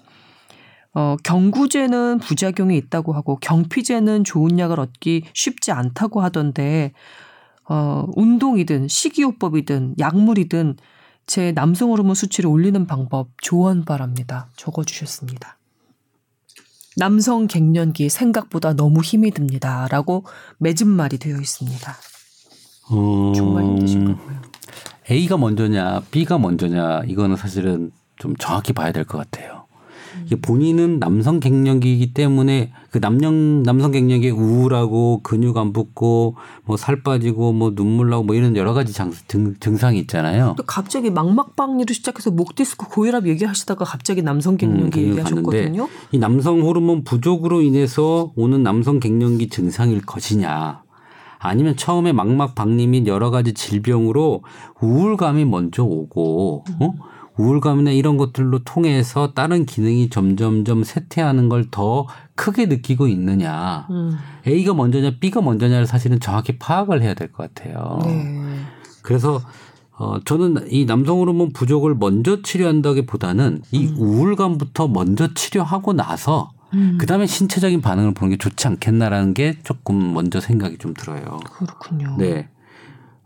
어, 0.92 1.16
경구제는 1.22 2.18
부작용이 2.18 2.76
있다고 2.76 3.12
하고 3.12 3.36
경피제는 3.40 4.24
좋은 4.24 4.58
약을 4.58 4.80
얻기 4.80 5.24
쉽지 5.34 5.70
않다고 5.72 6.20
하던데 6.20 6.92
어, 7.68 8.06
운동이든 8.16 8.88
식이요법이든 8.88 9.96
약물이든 9.98 10.76
제 11.26 11.52
남성 11.52 11.90
호르몬 11.90 12.14
수치를 12.16 12.50
올리는 12.50 12.86
방법 12.86 13.28
조언 13.40 13.84
바랍니다. 13.84 14.48
적어 14.56 14.82
주셨습니다. 14.82 15.56
남성 16.96 17.46
갱년기 17.46 18.08
생각보다 18.08 18.72
너무 18.74 19.00
힘이 19.00 19.30
듭니다. 19.30 19.86
라고 19.90 20.24
맺은 20.58 20.88
말이 20.88 21.18
되어 21.18 21.36
있습니다. 21.38 21.94
어, 22.90 23.32
정말 23.36 23.62
힘드실 23.62 24.04
거고요. 24.04 24.40
A가 25.08 25.36
먼저냐, 25.36 26.02
B가 26.10 26.38
먼저냐, 26.38 27.02
이거는 27.06 27.36
사실은 27.36 27.92
좀 28.18 28.34
정확히 28.36 28.72
봐야 28.72 28.90
될 28.90 29.04
것 29.04 29.18
같아요. 29.18 29.59
본인은 30.42 30.98
남성 30.98 31.40
갱년기이기 31.40 32.14
때문에 32.14 32.72
그 32.90 33.00
남성 33.00 33.62
남성 33.62 33.92
갱년기에 33.92 34.30
우울하고 34.30 35.20
근육 35.22 35.56
안 35.56 35.72
붙고 35.72 36.36
뭐 36.64 36.76
살 36.80 37.02
빠지고 37.02 37.52
뭐 37.52 37.74
눈물 37.74 38.08
나고 38.08 38.24
뭐 38.24 38.34
이런 38.34 38.56
여러 38.56 38.72
가지 38.72 38.92
장, 38.92 39.12
증, 39.28 39.54
증상이 39.60 39.98
있잖아요. 40.00 40.54
또 40.56 40.62
갑자기 40.64 41.10
막막박리로 41.10 41.92
시작해서 41.92 42.30
목 42.30 42.54
디스크 42.54 42.88
고혈압 42.88 43.26
얘기하시다가 43.26 43.84
갑자기 43.84 44.22
남성 44.22 44.56
갱년기 44.56 44.98
음, 44.98 45.08
얘기하셨거든요. 45.10 45.88
이 46.12 46.18
남성 46.18 46.62
호르몬 46.62 47.04
부족으로 47.04 47.60
인해서 47.60 48.32
오는 48.34 48.62
남성 48.62 48.98
갱년기 48.98 49.50
증상일 49.50 50.00
것이냐. 50.06 50.82
아니면 51.38 51.76
처음에 51.76 52.12
망막 52.12 52.54
박리 52.54 52.86
및 52.86 53.06
여러 53.06 53.30
가지 53.30 53.54
질병으로 53.54 54.42
우울감이 54.80 55.44
먼저 55.44 55.82
오고 55.82 56.64
어? 56.80 56.94
우울감이나 57.40 57.90
이런 57.90 58.16
것들로 58.16 58.60
통해서 58.64 59.32
다른 59.32 59.64
기능이 59.66 60.10
점점점 60.10 60.84
쇠퇴하는 60.84 61.48
걸 61.48 61.64
더 61.70 62.06
크게 62.34 62.66
느끼고 62.66 63.06
있느냐. 63.08 63.86
음. 63.90 64.16
A가 64.46 64.74
먼저냐 64.74 65.12
B가 65.20 65.40
먼저냐를 65.42 65.86
사실은 65.86 66.18
정확히 66.20 66.58
파악을 66.58 67.02
해야 67.02 67.14
될 67.14 67.30
것 67.32 67.54
같아요. 67.54 67.98
네. 68.04 68.60
그래서 69.02 69.40
어 69.92 70.18
저는 70.24 70.66
이 70.70 70.86
남성 70.86 71.18
호르몬 71.20 71.52
부족을 71.52 71.94
먼저 71.94 72.40
치료한다기보다는 72.42 73.62
이 73.72 73.86
우울감부터 73.98 74.88
먼저 74.88 75.32
치료하고 75.34 75.92
나서 75.92 76.50
음. 76.72 76.96
그 76.98 77.06
다음에 77.06 77.26
신체적인 77.26 77.80
반응을 77.82 78.14
보는 78.14 78.30
게 78.30 78.36
좋지 78.38 78.66
않겠나라는 78.68 79.34
게 79.34 79.58
조금 79.62 80.14
먼저 80.14 80.40
생각이 80.40 80.78
좀 80.78 80.94
들어요. 80.94 81.38
그렇군요. 81.52 82.16
네. 82.18 82.48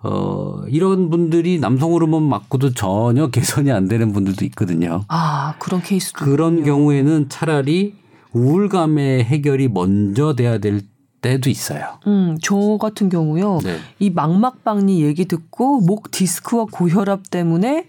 어, 0.05 0.63
이런 0.69 1.09
분들이 1.09 1.59
남성 1.59 1.93
호르몬 1.93 2.29
맞고도 2.29 2.75
전혀 2.75 3.29
개선이 3.33 3.73
안 3.73 3.89
되는 3.89 4.13
분들도 4.13 4.45
있거든요. 4.47 5.05
아 5.09 5.55
그런 5.59 5.83
케이스도 5.83 6.25
그런 6.25 6.59
있군요. 6.59 6.77
경우에는 6.77 7.29
차라리 7.31 7.95
우울감의 8.33 9.25
해결이 9.25 9.69
먼저 9.69 10.35
돼야 10.35 10.59
될 10.59 10.83
때도 11.23 11.49
있어요. 11.49 11.99
음, 12.07 12.37
저 12.43 12.77
같은 12.79 13.09
경우요. 13.09 13.61
네. 13.65 13.79
이 13.99 14.11
망막박리 14.11 15.03
얘기 15.03 15.25
듣고 15.25 15.81
목 15.81 16.11
디스크와 16.11 16.67
고혈압 16.71 17.31
때문에 17.31 17.87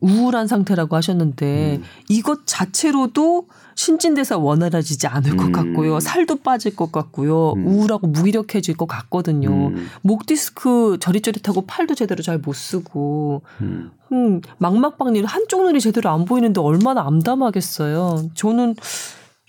우울한 0.00 0.46
상태라고 0.46 0.96
하셨는데 0.96 1.76
음. 1.76 1.84
이것 2.08 2.46
자체로도 2.46 3.48
신진대사 3.74 4.36
원활해지지 4.38 5.06
않을 5.06 5.36
것 5.36 5.46
음. 5.46 5.52
같고요. 5.52 6.00
살도 6.00 6.36
빠질 6.36 6.76
것 6.76 6.90
같고요. 6.92 7.52
음. 7.52 7.66
우울하고 7.66 8.06
무기력해질 8.08 8.76
것 8.76 8.86
같거든요. 8.86 9.68
음, 9.68 9.88
목 10.02 10.26
디스크 10.26 10.98
저릿저릿하고 11.00 11.62
팔도 11.66 11.94
제대로 11.94 12.22
잘 12.22 12.38
못 12.40 12.54
쓰고 12.54 13.42
음. 13.60 13.90
음, 14.12 14.40
망막박리로 14.58 15.26
한쪽 15.26 15.62
눈이 15.64 15.80
제대로 15.80 16.10
안 16.10 16.24
보이는데 16.24 16.60
얼마나 16.60 17.02
암담하겠어요. 17.06 18.30
저는 18.34 18.74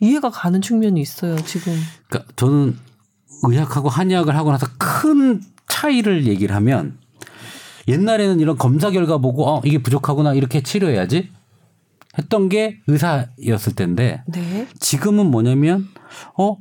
이해가 0.01 0.29
가는 0.29 0.61
측면이 0.61 0.99
있어요. 0.99 1.35
지금. 1.45 1.73
그러니까 2.09 2.31
저는 2.35 2.77
의학하고 3.43 3.89
한의학을 3.89 4.35
하고 4.35 4.51
나서 4.51 4.67
큰 4.77 5.41
차이를 5.67 6.25
얘기를 6.27 6.55
하면 6.55 6.97
옛날에는 7.87 8.39
이런 8.39 8.57
검사 8.57 8.91
결과 8.91 9.17
보고 9.17 9.47
어 9.47 9.61
이게 9.65 9.77
부족하구나 9.79 10.33
이렇게 10.33 10.61
치료해야지 10.61 11.29
했던 12.17 12.49
게 12.49 12.79
의사였을 12.87 13.75
텐데 13.75 14.23
네. 14.27 14.67
지금은 14.79 15.27
뭐냐면 15.31 15.87
어 16.37 16.57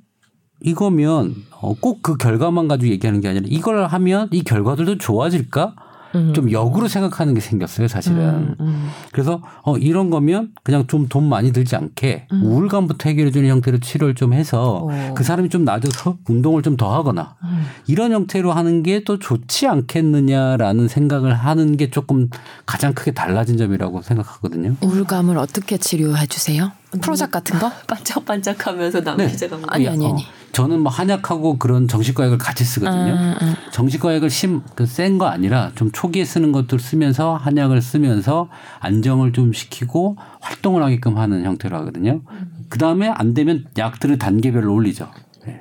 이거면 0.63 1.35
어, 1.61 1.75
꼭 1.75 2.03
그 2.03 2.17
결과만 2.17 2.69
가지고 2.69 2.93
얘기하는 2.93 3.21
게 3.21 3.29
아니라 3.29 3.47
이걸 3.49 3.85
하면 3.87 4.29
이 4.33 4.43
결과들도 4.43 4.99
좋아질까? 4.99 5.75
음. 6.14 6.33
좀 6.35 6.51
역으로 6.51 6.88
생각하는 6.88 7.35
게 7.35 7.40
생겼어요, 7.40 7.88
사실은. 7.88 8.18
음, 8.18 8.55
음. 8.61 8.88
그래서 9.12 9.42
어 9.62 9.77
이런 9.77 10.11
거면 10.11 10.53
그냥 10.62 10.87
좀 10.87 11.09
돈 11.09 11.29
많이 11.29 11.53
들지 11.53 11.77
않게 11.77 12.27
음. 12.33 12.42
우울감부터 12.44 13.09
해결해 13.09 13.31
주는 13.31 13.49
형태로 13.49 13.81
치료를 13.81 14.14
좀 14.14 14.33
해서 14.33 14.87
어. 14.90 15.14
그 15.14 15.25
사람이 15.25 15.49
좀 15.49 15.64
나아져서 15.64 16.18
운동을 16.29 16.62
좀 16.62 16.77
더 16.77 16.94
하거나 16.94 17.37
음. 17.42 17.64
이런 17.87 18.12
형태로 18.12 18.53
하는 18.53 18.83
게 18.83 19.01
또 19.05 19.18
좋지 19.18 19.66
않겠느냐라는 19.66 20.88
생각을 20.88 21.33
하는 21.35 21.77
게 21.77 21.90
조금 21.90 22.29
가장 22.66 22.92
크게 22.92 23.12
달라진 23.12 23.57
점이라고 23.57 24.03
생각하거든요. 24.03 24.77
우울감을 24.83 25.38
어떻게 25.38 25.77
치료해 25.79 26.27
주세요? 26.27 26.73
프로작 27.00 27.31
같은 27.31 27.59
거? 27.59 27.70
반짝반짝하면서 27.87 29.03
남 29.03 29.16
네. 29.18 29.29
기자가 29.29 29.57
아니, 29.68 29.88
아니, 29.88 30.07
아니. 30.07 30.22
어, 30.22 30.26
저는 30.53 30.81
뭐 30.81 30.90
한약하고 30.90 31.59
그런 31.59 31.87
정신과약을 31.87 32.38
같이 32.38 32.64
쓰거든요. 32.64 33.14
아, 33.16 33.37
아. 33.40 33.57
정신과약을 33.72 34.31
심센 34.31 35.18
거 35.18 35.26
아니라 35.26 35.70
좀 35.76 35.92
초기에 35.92 36.24
쓰는 36.24 36.50
것들 36.50 36.81
쓰면서 36.81 37.37
한약을 37.37 37.81
쓰면서 37.81 38.48
안정을 38.81 39.33
좀 39.33 39.53
시키고 39.53 40.16
활동을 40.40 40.83
하게끔 40.83 41.18
하는 41.18 41.44
형태로 41.44 41.76
하거든요. 41.79 42.22
그 42.68 42.79
다음에 42.79 43.09
안 43.09 43.35
되면 43.35 43.66
약들을 43.79 44.18
단계별로 44.18 44.74
올리죠. 44.74 45.09
네. 45.46 45.61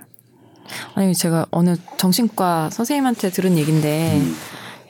아니 0.96 1.14
제가 1.14 1.46
어느 1.52 1.76
정신과 1.98 2.72
선생님한테 2.72 3.30
들은 3.30 3.58
얘긴데 3.58 4.18
음. 4.18 4.36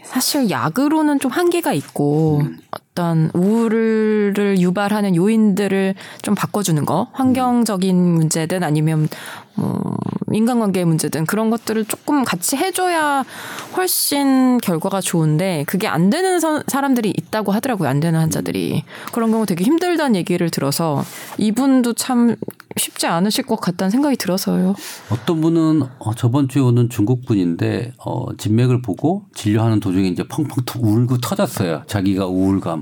사실 0.04 0.50
약으로는 0.50 1.20
좀 1.20 1.32
한계가 1.32 1.74
있고 1.74 2.40
음. 2.40 2.58
어떤 2.94 3.30
우울을 3.34 4.58
유발하는 4.60 5.16
요인들을 5.16 5.96
좀 6.22 6.36
바꿔주는 6.36 6.84
거 6.86 7.08
환경적인 7.14 7.96
문제든 7.96 8.64
아니면 8.64 9.08
뭐 9.56 9.98
인간관계의 10.32 10.86
문제든 10.86 11.26
그런 11.26 11.50
것들을 11.50 11.86
조금 11.86 12.24
같이 12.24 12.56
해줘야 12.56 13.24
훨씬 13.78 14.58
결과가 14.60 15.02
좋은데 15.02 15.64
그게 15.68 15.88
안 15.88 16.10
되는 16.10 16.40
서- 16.40 16.64
사람들이 16.68 17.14
있다고 17.16 17.52
하더라고요 17.52 17.88
안 17.90 18.00
되는 18.00 18.20
환자들이 18.20 18.84
그런 19.14 19.32
경우 19.32 19.46
되게 19.46 19.64
힘들다는 19.64 20.16
얘기를 20.16 20.50
들어서 20.50 21.04
이분도 21.38 21.94
참 21.94 22.36
쉽지 22.78 23.08
않으실 23.08 23.46
것 23.46 23.60
같다는 23.60 23.90
생각이 23.90 24.16
들어서요. 24.16 24.76
어떤 25.12 25.42
분은 25.42 25.82
어, 26.00 26.14
저번 26.16 26.48
주에 26.48 26.62
오는 26.62 26.88
중국 26.90 27.26
분인데 27.26 27.92
어, 28.06 28.28
진맥을 28.38 28.82
보고 28.82 29.26
진료하는 29.34 29.80
도중에 29.80 30.08
이제 30.08 30.24
펑펑 30.28 30.64
터- 30.66 30.80
울고 30.80 31.18
터졌어요. 31.18 31.84
자기가 31.88 32.28
우울감. 32.28 32.79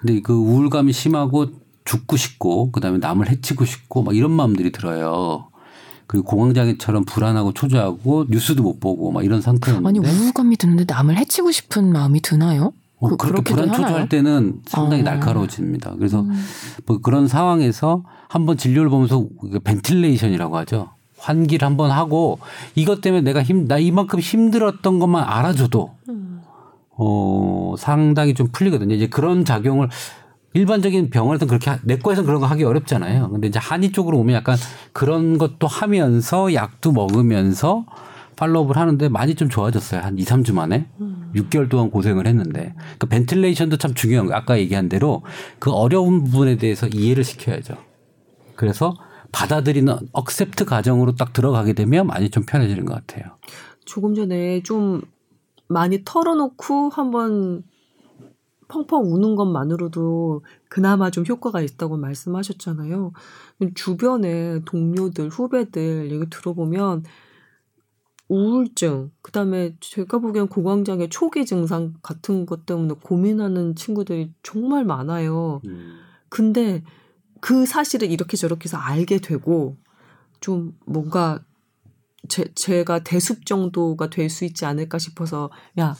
근데 0.00 0.20
그 0.20 0.32
우울감이 0.32 0.92
심하고 0.92 1.46
죽고 1.84 2.16
싶고 2.16 2.70
그다음에 2.70 2.98
남을 2.98 3.30
해치고 3.30 3.64
싶고 3.64 4.02
막 4.02 4.14
이런 4.16 4.30
마음들이 4.32 4.72
들어요. 4.72 5.48
그리고 6.06 6.24
공황장애처럼 6.26 7.04
불안하고 7.04 7.52
초조하고 7.52 8.26
뉴스도 8.28 8.62
못 8.62 8.80
보고 8.80 9.10
막 9.12 9.24
이런 9.24 9.40
상태였는데 9.42 9.88
아니 9.88 9.98
우울감이 9.98 10.56
드는데 10.56 10.84
남을 10.88 11.16
해치고 11.18 11.50
싶은 11.52 11.92
마음이 11.92 12.20
드나요? 12.22 12.72
어, 13.00 13.08
그- 13.08 13.16
그렇게 13.16 13.42
그렇게도 13.42 13.54
불안 13.54 13.68
하나요? 13.68 13.82
초조할 13.86 14.08
때는 14.08 14.60
상당히 14.66 15.02
어. 15.02 15.04
날카로워집니다. 15.04 15.94
그래서 15.96 16.24
뭐 16.86 16.98
그런 16.98 17.28
상황에서 17.28 18.02
한번 18.28 18.56
진료를 18.56 18.90
보면서 18.90 19.26
ventilation이라고 19.64 20.56
하죠. 20.58 20.88
환기를 21.18 21.66
한번 21.66 21.90
하고 21.90 22.38
이것 22.74 23.00
때문에 23.00 23.22
내가 23.22 23.42
힘, 23.42 23.66
나 23.66 23.78
이만큼 23.78 24.18
힘들었던 24.20 24.98
것만 24.98 25.24
알아줘도 25.24 25.90
어, 26.98 27.74
상당히 27.78 28.34
좀 28.34 28.48
풀리거든요. 28.52 28.94
이제 28.94 29.06
그런 29.06 29.44
작용을 29.44 29.88
일반적인 30.54 31.10
병원에서는 31.10 31.48
그렇게 31.48 31.70
하- 31.70 31.78
내과에서는 31.84 32.26
그런 32.26 32.40
거 32.40 32.46
하기 32.46 32.64
어렵잖아요. 32.64 33.30
근데 33.30 33.46
이제 33.48 33.58
한의 33.58 33.92
쪽으로 33.92 34.18
오면 34.18 34.34
약간 34.34 34.56
그런 34.92 35.38
것도 35.38 35.66
하면서 35.66 36.52
약도 36.54 36.90
먹으면서 36.92 37.86
follow-up을 38.36 38.76
하는데 38.76 39.08
많이 39.08 39.34
좀 39.34 39.48
좋아졌어요. 39.48 40.00
한 40.00 40.18
2, 40.18 40.24
3주 40.24 40.52
만에. 40.54 40.86
6개월 41.34 41.68
동안 41.68 41.90
고생을 41.90 42.26
했는데. 42.26 42.74
그 42.98 43.06
ventilation도 43.06 43.76
참 43.76 43.94
중요한 43.94 44.26
거예요. 44.26 44.36
아까 44.38 44.58
얘기한 44.58 44.88
대로 44.88 45.22
그 45.58 45.70
어려운 45.70 46.24
부분에 46.24 46.56
대해서 46.56 46.86
이해를 46.88 47.24
시켜야죠. 47.24 47.74
그래서 48.56 48.94
받아들이는 49.32 49.94
accept 50.12 50.64
과정으로 50.64 51.14
딱 51.16 51.32
들어가게 51.32 51.74
되면 51.74 52.06
많이 52.06 52.30
좀 52.30 52.44
편해지는 52.46 52.84
것 52.86 52.94
같아요. 52.94 53.36
조금 53.84 54.14
전에 54.14 54.62
좀 54.62 55.02
많이 55.68 56.02
털어놓고 56.04 56.90
한번 56.90 57.62
펑펑 58.68 59.12
우는 59.12 59.34
것만으로도 59.34 60.42
그나마 60.68 61.10
좀 61.10 61.24
효과가 61.26 61.60
있다고 61.62 61.96
말씀하셨잖아요. 61.96 63.12
주변에 63.74 64.60
동료들, 64.64 65.28
후배들 65.30 66.10
얘기 66.12 66.28
들어보면 66.28 67.04
우울증, 68.28 69.10
그 69.22 69.32
다음에 69.32 69.74
제가 69.80 70.18
보기엔 70.18 70.48
공황장애 70.48 71.08
초기 71.08 71.46
증상 71.46 71.94
같은 72.02 72.44
것 72.44 72.66
때문에 72.66 72.94
고민하는 73.02 73.74
친구들이 73.74 74.34
정말 74.42 74.84
많아요. 74.84 75.62
근데 76.28 76.84
그 77.40 77.64
사실을 77.64 78.10
이렇게 78.10 78.36
저렇게 78.36 78.64
해서 78.64 78.76
알게 78.76 79.20
되고 79.20 79.78
좀 80.40 80.76
뭔가 80.84 81.42
제, 82.28 82.44
제가 82.54 83.00
대숲 83.00 83.46
정도가 83.46 84.10
될 84.10 84.28
수 84.30 84.44
있지 84.44 84.64
않을까 84.64 84.98
싶어서 84.98 85.50
야 85.78 85.96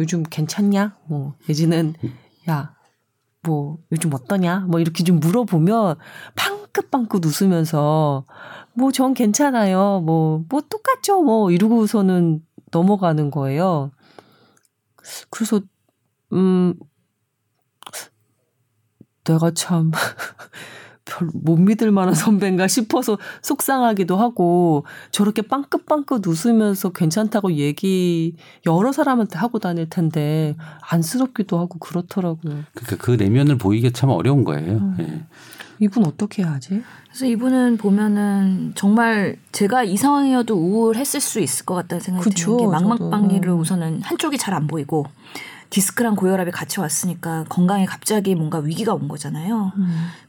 요즘 0.00 0.22
괜찮냐? 0.22 0.96
뭐 1.08 1.34
예지는 1.48 1.94
야 2.48 2.74
뭐 3.44 3.78
요즘 3.90 4.14
어떠냐? 4.14 4.60
뭐 4.68 4.78
이렇게 4.80 5.02
좀 5.04 5.18
물어보면 5.20 5.96
빵긋빵긋 6.36 7.24
웃으면서 7.26 8.24
뭐 8.74 8.92
전 8.92 9.14
괜찮아요. 9.14 10.00
뭐뭐 10.00 10.62
똑같죠. 10.70 11.22
뭐 11.22 11.50
이러고서는 11.50 12.44
넘어가는 12.70 13.30
거예요. 13.30 13.90
그래서 15.30 15.60
음 16.32 16.74
내가 19.24 19.50
참 19.52 19.90
별 21.18 21.28
못 21.34 21.56
믿을 21.58 21.90
만한 21.90 22.14
선배인가 22.14 22.68
싶어서 22.68 23.18
속상하기도 23.42 24.16
하고 24.16 24.84
저렇게 25.10 25.42
빵긋빵긋 25.42 26.26
웃으면서 26.26 26.90
괜찮다고 26.90 27.52
얘기 27.54 28.34
여러 28.66 28.92
사람한테 28.92 29.38
하고 29.38 29.58
다닐 29.58 29.88
텐데 29.88 30.56
안쓰럽기도 30.88 31.58
하고 31.58 31.78
그렇더라고요. 31.78 32.64
그러니까 32.74 32.96
그 32.98 33.10
내면을 33.12 33.58
보이기 33.58 33.92
참 33.92 34.10
어려운 34.10 34.44
거예요. 34.44 34.94
예. 35.00 35.24
이분 35.78 36.06
어떻게 36.06 36.42
해야 36.42 36.52
하지? 36.52 36.82
그래서 37.08 37.26
이분은 37.26 37.76
보면은 37.76 38.72
정말 38.76 39.36
제가 39.50 39.82
이 39.82 39.96
상황이어도 39.96 40.54
우울했을 40.54 41.20
수 41.20 41.40
있을 41.40 41.64
것 41.66 41.74
같다는 41.74 42.00
생각이 42.00 42.22
그쵸, 42.24 42.56
드는 42.56 42.70
게. 42.70 42.86
망막박리를 42.86 43.48
음. 43.48 43.58
우선은 43.58 44.02
한쪽이 44.02 44.38
잘 44.38 44.54
안 44.54 44.66
보이고 44.68 45.06
디스크랑 45.70 46.16
고혈압이 46.16 46.50
같이 46.50 46.78
왔으니까 46.80 47.46
건강에 47.48 47.86
갑자기 47.86 48.34
뭔가 48.34 48.58
위기가 48.58 48.92
온 48.92 49.08
거잖아요. 49.08 49.72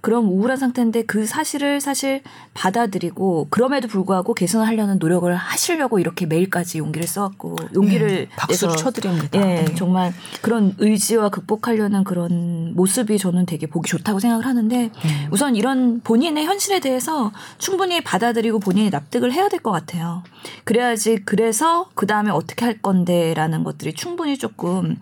그런 0.04 0.26
우울한 0.26 0.58
상태인데 0.58 1.04
그 1.04 1.26
사실을 1.26 1.80
사실 1.80 2.22
받아들이고 2.54 3.48
그럼에도 3.50 3.88
불구하고 3.88 4.34
개선을 4.34 4.68
하려는 4.68 5.00
노력을 5.00 5.34
하시려고 5.34 5.98
이렇게 5.98 6.26
메일까지 6.26 6.80
용기를 6.80 7.08
써왔고 7.08 7.56
용기를 7.74 8.10
예, 8.12 8.28
박수를 8.36 8.76
쳐드립니다. 8.76 9.40
예, 9.40 9.64
네. 9.64 9.76
정말 9.76 10.14
그런 10.42 10.76
의지와 10.78 11.30
극복하려는 11.30 12.04
그런 12.04 12.76
모습이 12.76 13.18
저는 13.18 13.46
되게 13.46 13.66
보기 13.66 13.90
좋다고 13.90 14.20
생각을 14.20 14.46
하는데 14.46 14.76
네. 14.76 14.92
우선 15.32 15.56
이런 15.56 16.02
본인의 16.02 16.48
현실에 16.48 16.82
대해서 16.82 17.32
충분히 17.58 18.04
받아들이고 18.04 18.60
본인이 18.60 18.90
납득을 18.90 19.32
해야 19.32 19.48
될 19.48 19.64
것 19.64 19.72
같아요. 19.72 20.22
그래야지 20.66 21.22
그래서 21.24 21.90
그 21.96 22.06
다음에 22.08 22.30
어떻게 22.30 22.66
할 22.66 22.82
건데라는 22.82 23.64
것들이 23.64 23.94
충분히 23.94 24.38
조금 24.38 24.98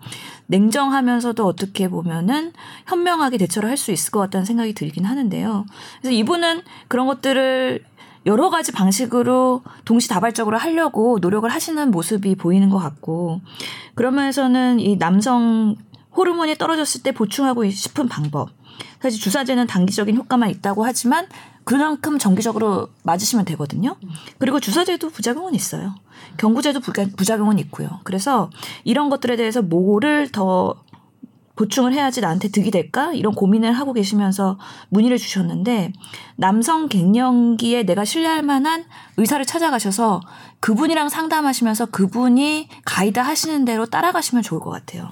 냉정하면서도 0.46 1.44
어떻게 1.46 1.88
보면은 1.88 2.52
현명하게 2.86 3.38
대처를 3.38 3.68
할 3.68 3.76
수 3.76 3.90
있을 3.90 4.10
것 4.10 4.20
같다는 4.20 4.44
생각이 4.44 4.74
들긴 4.74 5.04
하는데요. 5.04 5.66
그래서 6.00 6.14
이분은 6.14 6.62
그런 6.88 7.06
것들을 7.06 7.84
여러 8.26 8.50
가지 8.50 8.70
방식으로 8.70 9.62
동시다발적으로 9.84 10.56
하려고 10.56 11.18
노력을 11.20 11.48
하시는 11.48 11.90
모습이 11.90 12.36
보이는 12.36 12.68
것 12.68 12.78
같고 12.78 13.40
그러면서는 13.96 14.78
이 14.78 14.96
남성 14.98 15.74
호르몬이 16.16 16.54
떨어졌을 16.56 17.02
때 17.02 17.12
보충하고 17.12 17.68
싶은 17.68 18.08
방법 18.08 18.50
사실 19.00 19.20
주사제는 19.20 19.66
단기적인 19.66 20.16
효과만 20.16 20.50
있다고 20.50 20.84
하지만 20.84 21.26
그만큼 21.64 22.18
정기적으로 22.18 22.88
맞으시면 23.04 23.44
되거든요. 23.46 23.96
그리고 24.38 24.60
주사제도 24.60 25.10
부작용은 25.10 25.54
있어요. 25.54 25.94
경구제도 26.36 26.80
부작용은 26.80 27.58
있고요. 27.60 28.00
그래서 28.04 28.50
이런 28.84 29.10
것들에 29.10 29.36
대해서 29.36 29.62
뭐를 29.62 30.30
더 30.30 30.82
보충을 31.54 31.92
해야지 31.92 32.20
나한테 32.20 32.48
득이 32.48 32.70
될까? 32.70 33.12
이런 33.12 33.34
고민을 33.34 33.72
하고 33.72 33.92
계시면서 33.92 34.58
문의를 34.88 35.18
주셨는데 35.18 35.92
남성 36.36 36.88
갱년기에 36.88 37.84
내가 37.84 38.04
신뢰할 38.04 38.42
만한 38.42 38.84
의사를 39.16 39.44
찾아가셔서 39.44 40.20
그분이랑 40.62 41.08
상담하시면서 41.08 41.86
그분이 41.86 42.68
가이드 42.84 43.18
하시는 43.18 43.64
대로 43.64 43.84
따라가시면 43.84 44.44
좋을 44.44 44.60
것 44.60 44.70
같아요. 44.70 45.08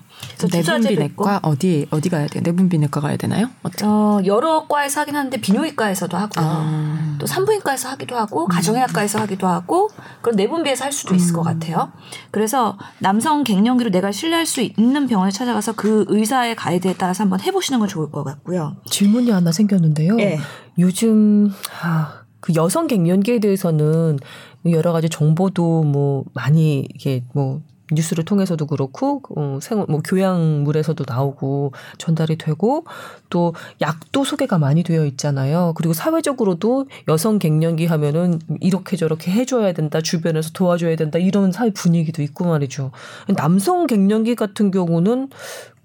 내분비내과 0.52 1.40
어디 1.42 1.88
어디 1.90 2.08
가야 2.08 2.28
돼요? 2.28 2.42
내분비내과 2.44 3.00
가야 3.00 3.16
되나요? 3.16 3.48
어떻게? 3.64 3.84
어, 3.84 4.22
여러 4.26 4.68
과에서 4.68 5.00
하긴 5.00 5.16
하는데 5.16 5.40
비뇨기과에서도 5.40 6.16
하고요. 6.16 6.46
아. 6.46 7.16
또 7.18 7.26
산부인과에서 7.26 7.88
하기도 7.88 8.16
하고 8.16 8.46
가정의학과에서 8.46 9.18
하기도 9.22 9.48
하고 9.48 9.90
그런 10.22 10.36
내분비에서 10.36 10.84
할 10.84 10.92
수도 10.92 11.16
있을 11.16 11.34
것 11.34 11.42
같아요. 11.42 11.90
그래서 12.30 12.78
남성 13.00 13.42
갱년기로 13.42 13.90
내가 13.90 14.12
신뢰할 14.12 14.46
수 14.46 14.60
있는 14.60 15.08
병원에 15.08 15.32
찾아가서 15.32 15.72
그 15.72 16.04
의사의 16.06 16.54
가이드에 16.54 16.94
따라서 16.96 17.24
한번 17.24 17.40
해보시는 17.40 17.80
건 17.80 17.88
좋을 17.88 18.12
것 18.12 18.22
같고요. 18.22 18.76
질문이 18.88 19.32
하나 19.32 19.50
생겼는데요. 19.50 20.16
예. 20.20 20.38
요즘 20.78 21.52
아, 21.82 22.20
그 22.40 22.54
여성 22.54 22.86
갱년기에 22.86 23.40
대해서는 23.40 24.18
여러 24.66 24.92
가지 24.92 25.08
정보도 25.08 25.82
뭐 25.84 26.24
많이 26.34 26.86
이게 26.94 27.22
뭐 27.32 27.60
뉴스를 27.92 28.24
통해서도 28.24 28.66
그렇고 28.66 29.22
어, 29.36 29.58
생 29.60 29.80
뭐 29.88 30.00
교양물에서도 30.02 31.04
나오고 31.08 31.72
전달이 31.98 32.38
되고 32.38 32.84
또 33.30 33.54
약도 33.80 34.22
소개가 34.24 34.58
많이 34.58 34.82
되어 34.84 35.04
있잖아요. 35.06 35.72
그리고 35.76 35.92
사회적으로도 35.94 36.86
여성 37.08 37.38
갱년기 37.38 37.86
하면은 37.86 38.38
이렇게 38.60 38.96
저렇게 38.96 39.32
해줘야 39.32 39.72
된다, 39.72 40.00
주변에서 40.00 40.50
도와줘야 40.52 40.94
된다 40.96 41.18
이런 41.18 41.50
사회 41.52 41.70
분위기도 41.70 42.22
있고 42.22 42.44
말이죠. 42.44 42.92
남성 43.36 43.86
갱년기 43.86 44.36
같은 44.36 44.70
경우는 44.70 45.30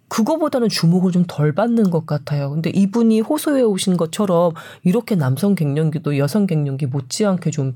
그거보다는 0.08 0.70
주목을 0.70 1.12
좀 1.12 1.26
덜 1.28 1.54
받는 1.54 1.90
것 1.90 2.06
같아요. 2.06 2.52
근데 2.52 2.70
이분이 2.70 3.22
호소해 3.22 3.64
오신 3.64 3.98
것처럼 3.98 4.54
이렇게 4.84 5.16
남성 5.16 5.56
갱년기도 5.56 6.18
여성 6.20 6.46
갱년기 6.46 6.86
못지않게 6.88 7.50
좀 7.50 7.74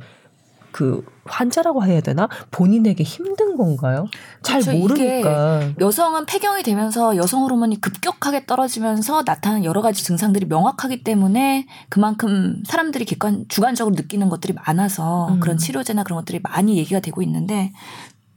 그 0.71 1.03
환자라고 1.25 1.83
해야 1.85 2.01
되나 2.01 2.27
본인에게 2.51 3.03
힘든 3.03 3.55
건가요? 3.55 4.07
잘 4.41 4.61
그렇죠. 4.61 4.79
모르니까. 4.79 5.73
여성은 5.79 6.25
폐경이 6.25 6.63
되면서 6.63 7.15
여성 7.15 7.43
호르몬이 7.43 7.79
급격하게 7.79 8.45
떨어지면서 8.45 9.23
나타나는 9.25 9.63
여러 9.63 9.81
가지 9.81 10.03
증상들이 10.03 10.47
명확하기 10.47 11.03
때문에 11.03 11.67
그만큼 11.89 12.61
사람들이 12.65 13.05
객관 13.05 13.45
주관적으로 13.47 13.95
느끼는 13.95 14.29
것들이 14.29 14.53
많아서 14.53 15.29
음. 15.29 15.39
그런 15.39 15.57
치료제나 15.57 16.03
그런 16.03 16.17
것들이 16.19 16.39
많이 16.41 16.77
얘기가 16.77 16.99
되고 16.99 17.21
있는데 17.21 17.71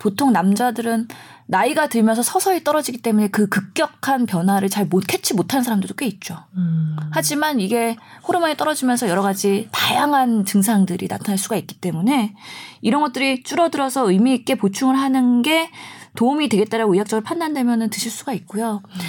보통 0.02 0.32
남자들은 0.32 1.06
나이가 1.46 1.86
들면서 1.86 2.22
서서히 2.22 2.64
떨어지기 2.64 2.98
때문에 3.02 3.28
그 3.28 3.48
급격한 3.48 4.26
변화를 4.26 4.68
잘 4.68 4.86
못 4.86 5.04
캐치 5.06 5.34
못하는 5.34 5.62
사람들도 5.62 5.94
꽤 5.94 6.06
있죠. 6.06 6.36
음. 6.56 6.96
하지만 7.12 7.60
이게 7.60 7.96
호르몬이 8.26 8.56
떨어지면서 8.56 9.08
여러 9.08 9.22
가지 9.22 9.68
다양한 9.70 10.44
증상들이 10.44 11.06
나타날 11.08 11.38
수가 11.38 11.54
있기 11.56 11.76
때문에 11.76 12.34
이런 12.80 13.00
것들이 13.00 13.44
줄어들어서 13.44 14.10
의미 14.10 14.34
있게 14.34 14.56
보충을 14.56 14.98
하는 14.98 15.42
게 15.42 15.70
도움이 16.16 16.48
되겠다라고 16.48 16.94
의학적으로 16.94 17.22
판단되면은 17.24 17.90
드실 17.90 18.10
수가 18.10 18.32
있고요. 18.32 18.82
음, 18.84 19.00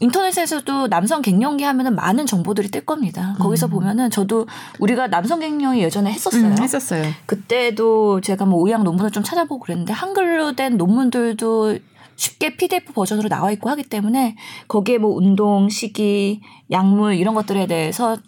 인터넷에서도 0.00 0.88
남성 0.88 1.22
갱년기 1.22 1.64
하면은 1.64 1.94
많은 1.94 2.26
정보들이 2.26 2.70
뜰 2.70 2.84
겁니다. 2.84 3.34
거기서 3.38 3.66
보면은 3.66 4.10
저도 4.10 4.46
우리가 4.78 5.08
남성 5.08 5.40
갱년기 5.40 5.80
예전에 5.80 6.12
했었어요. 6.12 6.46
음, 6.46 6.58
했었어요. 6.58 7.04
그때도 7.26 8.20
제가 8.20 8.46
뭐 8.46 8.66
의학 8.66 8.82
논문을 8.84 9.10
좀 9.10 9.22
찾아보고 9.22 9.60
그랬는데 9.60 9.92
한글로 9.92 10.52
된 10.52 10.76
논문들도 10.76 11.78
쉽게 12.16 12.56
PDF 12.56 12.92
버전으로 12.92 13.28
나와 13.28 13.50
있고 13.52 13.70
하기 13.70 13.84
때문에 13.84 14.36
거기에 14.66 14.98
뭐 14.98 15.14
운동, 15.14 15.68
식이, 15.68 16.40
약물 16.70 17.14
이런 17.14 17.34
것들에 17.34 17.66
대해서 17.66 18.18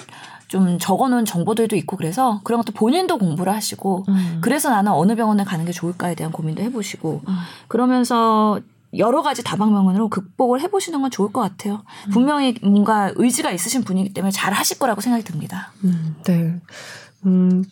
좀 0.47 0.79
적어놓은 0.79 1.25
정보들도 1.25 1.77
있고 1.77 1.97
그래서 1.97 2.41
그런 2.43 2.61
것도 2.61 2.73
본인도 2.73 3.19
공부를 3.19 3.53
하시고 3.53 4.05
음. 4.09 4.39
그래서 4.41 4.71
나는 4.71 4.91
어느 4.91 5.15
병원에 5.15 5.45
가는 5.45 5.65
게 5.65 5.71
좋을까에 5.71 6.17
대한 6.17 6.33
고민도 6.33 6.63
해보시고 6.63 7.23
그러면서 7.69 8.59
여러 8.99 9.23
가지 9.23 9.45
다방면으로 9.45 10.09
극복을 10.09 10.61
해보시는 10.63 11.01
건 11.01 11.11
좋을 11.11 11.33
것 11.33 11.41
같아요. 11.41 11.85
분명히 12.13 12.57
뭔가 12.63 13.13
의지가 13.15 13.51
있으신 13.53 13.85
분이기 13.85 14.13
때문에 14.13 14.31
잘 14.31 14.53
하실 14.53 14.79
거라고 14.79 15.01
생각이 15.01 15.25
듭니다. 15.25 15.73
음, 15.85 16.17
네. 16.25 16.61
음, 17.27 17.65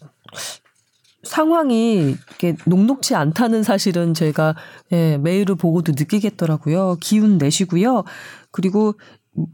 상황이 1.24 2.16
이렇게 2.30 2.56
녹록치 2.64 3.14
않다는 3.14 3.62
사실은 3.62 4.14
제가 4.14 4.54
예, 4.92 5.18
메일을 5.18 5.56
보고도 5.56 5.92
느끼겠더라고요. 5.96 6.96
기운 7.00 7.38
내시고요. 7.38 8.04
그리고 8.50 8.94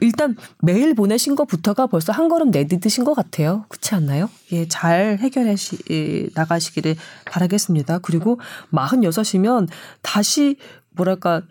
일단 0.00 0.36
메일 0.62 0.94
보내신 0.94 1.34
것부터가 1.34 1.86
벌써 1.86 2.12
한 2.12 2.28
걸음 2.28 2.50
내디드신 2.50 3.04
것 3.04 3.14
같아요. 3.14 3.66
그렇지 3.68 3.94
않나요? 3.94 4.30
예, 4.52 4.66
잘 4.68 5.18
해결해 5.20 5.56
시, 5.56 5.78
예, 5.90 6.28
나가시기를 6.34 6.96
바라겠습니다. 7.26 7.98
그리고 7.98 8.40
46이면 8.72 9.68
다시 10.02 10.56
뭐랄까 10.94 11.42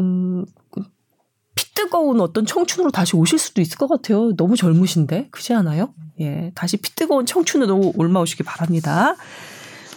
음, 0.00 0.44
피 1.54 1.72
뜨거운 1.74 2.20
어떤 2.20 2.46
청춘으로 2.46 2.90
다시 2.90 3.16
오실 3.16 3.38
수도 3.38 3.60
있을 3.60 3.78
것 3.78 3.86
같아요. 3.88 4.34
너무 4.36 4.56
젊으신데 4.56 5.28
그렇지 5.30 5.54
않아요? 5.54 5.94
예, 6.20 6.50
다시 6.54 6.76
피 6.76 6.94
뜨거운 6.94 7.26
청춘으로 7.26 7.92
올라오시기 7.96 8.42
바랍니다. 8.42 9.14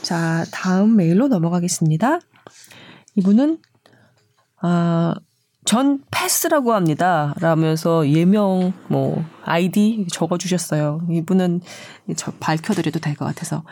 자, 0.04 0.46
다음 0.52 0.96
메일로 0.96 1.28
넘어가겠습니다. 1.28 2.20
이분은 3.16 3.60
아, 4.62 5.16
전 5.66 6.02
패스라고 6.12 6.74
합니다. 6.74 7.34
라면서 7.40 8.08
예명 8.10 8.74
뭐 8.88 9.24
아이디 9.44 10.08
적어 10.12 10.38
주셨어요. 10.38 11.02
이분은 11.12 11.62
저 12.16 12.32
밝혀드려도 12.40 13.00
될 13.00 13.16
것 13.16 13.26
같아서 13.26 13.64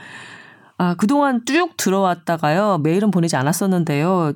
아, 0.78 0.96
그동안 0.96 1.46
쭉 1.46 1.78
들어왔다가요. 1.78 2.80
메일은 2.80 3.12
보내지 3.12 3.36
않았었는데요. 3.38 4.34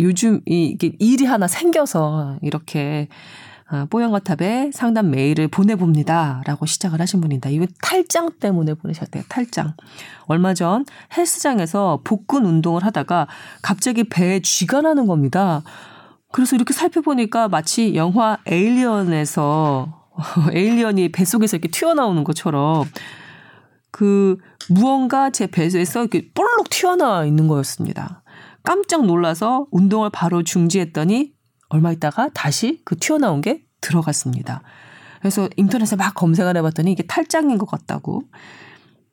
요즘 0.00 0.40
이- 0.46 0.66
이게 0.74 0.92
일이 0.98 1.24
하나 1.24 1.46
생겨서 1.46 2.38
이렇게 2.42 3.08
아, 3.66 3.86
뽀얀거탑에 3.88 4.72
상담 4.74 5.10
메일을 5.10 5.48
보내봅니다. 5.48 6.42
라고 6.46 6.66
시작을 6.66 7.00
하신 7.00 7.22
분입니다. 7.22 7.48
이거 7.48 7.66
탈장 7.82 8.30
때문에 8.38 8.74
보내셨대요. 8.74 9.22
탈장. 9.30 9.72
얼마 10.26 10.52
전 10.52 10.84
헬스장에서 11.16 12.00
복근 12.04 12.44
운동을 12.44 12.84
하다가 12.84 13.26
갑자기 13.62 14.04
배에 14.04 14.40
쥐가 14.40 14.82
나는 14.82 15.06
겁니다. 15.06 15.62
그래서 16.30 16.56
이렇게 16.56 16.74
살펴보니까 16.74 17.48
마치 17.48 17.94
영화 17.94 18.36
에일리언에서 18.46 20.08
에일리언이 20.52 21.10
뱃속에서 21.12 21.56
이렇게 21.56 21.68
튀어나오는 21.68 22.22
것처럼 22.22 22.84
그 23.90 24.36
무언가 24.68 25.30
제 25.30 25.46
배에서 25.46 26.00
이렇게 26.00 26.28
볼록 26.34 26.68
튀어나와 26.68 27.24
있는 27.24 27.48
거였습니다. 27.48 28.23
깜짝 28.64 29.04
놀라서 29.04 29.66
운동을 29.70 30.10
바로 30.10 30.42
중지했더니 30.42 31.32
얼마 31.68 31.92
있다가 31.92 32.30
다시 32.34 32.80
그 32.84 32.96
튀어나온 32.96 33.40
게 33.40 33.64
들어갔습니다. 33.80 34.62
그래서 35.20 35.48
인터넷에 35.56 35.96
막 35.96 36.14
검색을 36.14 36.56
해봤더니 36.56 36.90
이게 36.92 37.04
탈장인 37.04 37.58
것 37.58 37.66
같다고. 37.66 38.22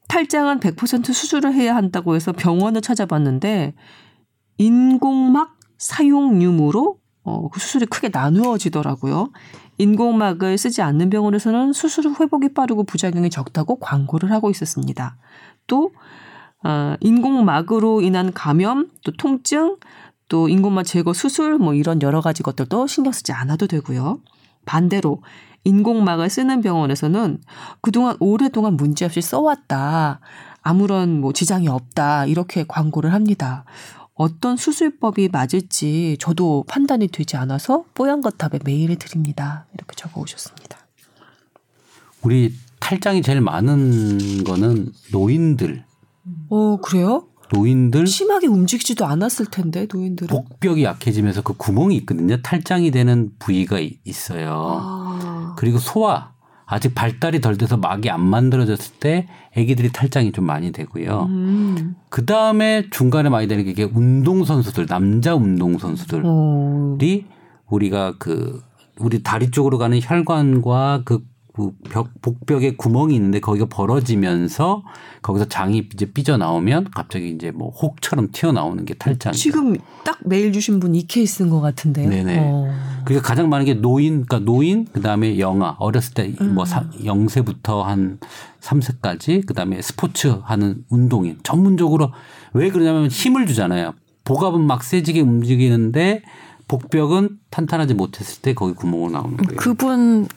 탈장은 0.08 0.60
100% 0.60 1.14
수술을 1.14 1.54
해야 1.54 1.76
한다고 1.76 2.16
해서 2.16 2.32
병원을 2.32 2.82
찾아봤는데 2.82 3.76
인공막 4.58 5.58
사용유무로 5.78 6.97
어, 7.24 7.49
그 7.49 7.60
수술이 7.60 7.86
크게 7.86 8.10
나누어지더라고요. 8.10 9.32
인공막을 9.78 10.58
쓰지 10.58 10.82
않는 10.82 11.10
병원에서는 11.10 11.74
수술 11.74 12.08
후 12.08 12.16
회복이 12.20 12.54
빠르고 12.54 12.84
부작용이 12.84 13.30
적다고 13.30 13.80
광고를 13.80 14.32
하고 14.32 14.49
있었습니다. 14.49 15.18
또 15.68 15.91
어, 16.64 16.95
인공막으로 16.99 18.01
인한 18.01 18.34
감염, 18.34 18.89
또 19.03 19.12
통증, 19.14 19.78
또 20.30 20.47
인공막 20.47 20.86
제거 20.86 21.14
수술 21.14 21.57
뭐 21.57 21.74
이런 21.74 22.01
여러 22.01 22.22
가지 22.22 22.43
것들도 22.43 22.88
신경 22.88 23.12
쓰지 23.12 23.32
않아도 23.34 23.68
되고요. 23.68 24.20
반대로 24.66 25.22
인공막을 25.64 26.30
쓰는 26.30 26.62
병원에서는 26.62 27.41
그동안 27.82 28.16
오랫동안 28.20 28.78
문제없이 28.78 29.22
써왔다. 29.22 30.20
아무런 30.62 31.20
뭐 31.20 31.34
지장이 31.34 31.68
없다. 31.68 32.28
이렇게 32.28 32.64
광고를 32.68 33.14
합니다. 33.14 33.66
어떤 34.14 34.55
수술법이 34.55 35.30
맞을지 35.30 36.18
저도 36.20 36.64
판단이 36.68 37.07
되지 37.07 37.38
않아서 37.38 37.86
뽀얀거탑에 37.95 38.59
메일을 38.64 38.97
드립니다. 38.97 39.66
이렇게 39.74 39.95
적어 39.95 40.22
오셨습니다. 40.22 40.78
우리 42.22 42.53
탈장이 42.80 43.22
제일 43.24 43.41
많은 43.41 44.43
거는 44.43 44.91
노인들, 45.12 45.84
어, 46.49 46.78
그래요? 46.78 47.28
노인들 47.53 48.07
심하게 48.07 48.47
움직이지도 48.47 49.05
않았을 49.05 49.47
텐데, 49.47 49.86
노인들은. 49.91 50.30
복벽이 50.30 50.84
약해지면서 50.84 51.41
그 51.41 51.53
구멍이 51.53 51.95
있거든요. 51.97 52.41
탈장이 52.41 52.91
되는 52.91 53.32
부위가 53.39 53.80
이- 53.80 53.97
있어요. 54.05 54.78
아. 54.82 55.55
그리고 55.57 55.78
소화 55.78 56.32
아직 56.65 56.95
발달이 56.95 57.41
덜 57.41 57.57
돼서 57.57 57.76
막이 57.76 58.09
안 58.09 58.22
만들어졌을 58.22 58.95
때 59.01 59.28
아기들이 59.57 59.91
탈장이 59.91 60.32
좀 60.32 60.45
많이 60.45 60.72
되고요. 60.72 61.24
음. 61.28 61.95
그 62.09 62.26
다음에 62.26 62.86
중간에 62.89 63.28
많이 63.28 63.49
되는 63.49 63.65
게 63.74 63.84
운동 63.84 64.45
선수들 64.45 64.86
남자 64.86 65.36
운동 65.36 65.78
선수들이 65.78 66.22
어. 66.24 66.97
우리가 67.67 68.15
그 68.17 68.63
우리 68.99 69.22
다리 69.24 69.51
쪽으로 69.51 69.78
가는 69.78 69.99
혈관과 70.01 71.01
그그 71.03 71.26
벽, 71.89 72.10
복벽에 72.22 72.76
구멍이 72.76 73.16
있는데 73.16 73.39
거기가 73.39 73.66
벌어지면서 73.66 74.84
거기서 75.22 75.45
장이 75.45 75.89
이제 75.93 76.06
삐져 76.06 76.38
나오면 76.38 76.91
갑자기 76.91 77.30
이제 77.30 77.52
뭐 77.52 77.70
혹처럼 77.72 78.30
튀어나오는 78.32 78.86
게 78.86 78.93
탈장이죠. 78.93 79.38
지금 79.38 79.78
딱 80.04 80.20
메일 80.24 80.54
주신 80.54 80.80
분 80.80 80.91
이 80.93 81.08
케이스인 81.08 81.49
것 81.49 81.62
같은데요. 81.62 82.10
네네. 82.10 82.38
어. 82.41 82.74
그러니까 83.06 83.28
가장 83.28 83.49
많은 83.49 83.66
게 83.66 83.74
노인, 83.74 84.26
그러니까 84.26 84.39
노인, 84.39 84.86
그 84.91 85.02
다음에 85.02 85.39
영아, 85.39 85.78
어렸을 85.80 86.14
때 86.14 86.34
음. 86.41 86.56
뭐 86.56 86.64
0세부터 86.66 87.82
한 87.84 88.20
3세까지, 88.62 89.45
그 89.45 89.54
다음에 89.54 89.82
스포츠 89.82 90.39
하는 90.43 90.84
운동인. 90.89 91.39
전문적으로 91.43 92.12
왜 92.54 92.70
그러냐면 92.70 93.08
힘을 93.08 93.47
주잖아요. 93.47 93.93
복압은 94.24 94.62
막 94.62 94.84
세지게 94.84 95.22
움직이는데 95.22 96.22
복벽은 96.68 97.39
탄탄하지 97.49 97.95
못했을 97.95 98.41
때 98.41 98.54
거기 98.54 98.74
구멍으로 98.74 99.12
나오는 99.12 99.38
거예요. 99.38 99.58
그분 99.58 100.28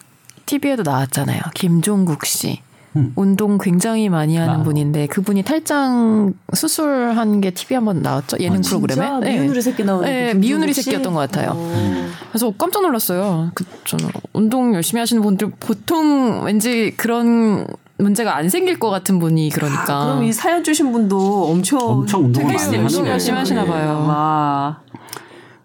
TV에도 0.46 0.82
나왔잖아요. 0.82 1.40
김종국 1.54 2.26
씨. 2.26 2.60
음. 2.96 3.12
운동 3.16 3.58
굉장히 3.58 4.08
많이 4.08 4.36
하는 4.36 4.60
아. 4.60 4.62
분인데 4.62 5.08
그분이 5.08 5.42
탈장 5.42 6.32
수술한 6.52 7.40
게 7.40 7.50
TV 7.50 7.74
한번 7.74 8.02
나왔죠 8.02 8.36
예능 8.38 8.58
아, 8.58 8.60
프로그램에. 8.60 8.94
진짜 8.94 9.18
네. 9.18 9.38
미운우리 9.38 9.62
새끼 9.62 9.84
나오는 9.84 10.08
네, 10.08 10.32
그 10.32 10.38
미운우리? 10.38 10.72
새끼였던 10.72 11.12
것 11.12 11.18
같아요. 11.18 11.52
어. 11.56 12.08
그래서 12.28 12.52
깜짝 12.56 12.82
놀랐어요. 12.82 13.50
그 13.54 13.64
저는 13.84 14.08
운동 14.32 14.74
열심히 14.74 15.00
하시는 15.00 15.20
분들 15.22 15.52
보통 15.58 16.44
왠지 16.44 16.94
그런 16.96 17.66
문제가 17.98 18.36
안 18.36 18.48
생길 18.48 18.78
것 18.78 18.90
같은 18.90 19.18
분이 19.18 19.50
그러니까. 19.50 20.02
아, 20.02 20.04
그럼 20.06 20.24
이 20.24 20.32
사연 20.32 20.62
주신 20.62 20.92
분도 20.92 21.46
엄청 21.50 21.80
엄청 21.80 22.24
운동을 22.26 22.54
많이 22.54 22.76
열심히 23.08 23.36
하시나 23.36 23.64
거예요. 23.64 23.86
봐요. 23.86 24.06
와. 24.06 24.80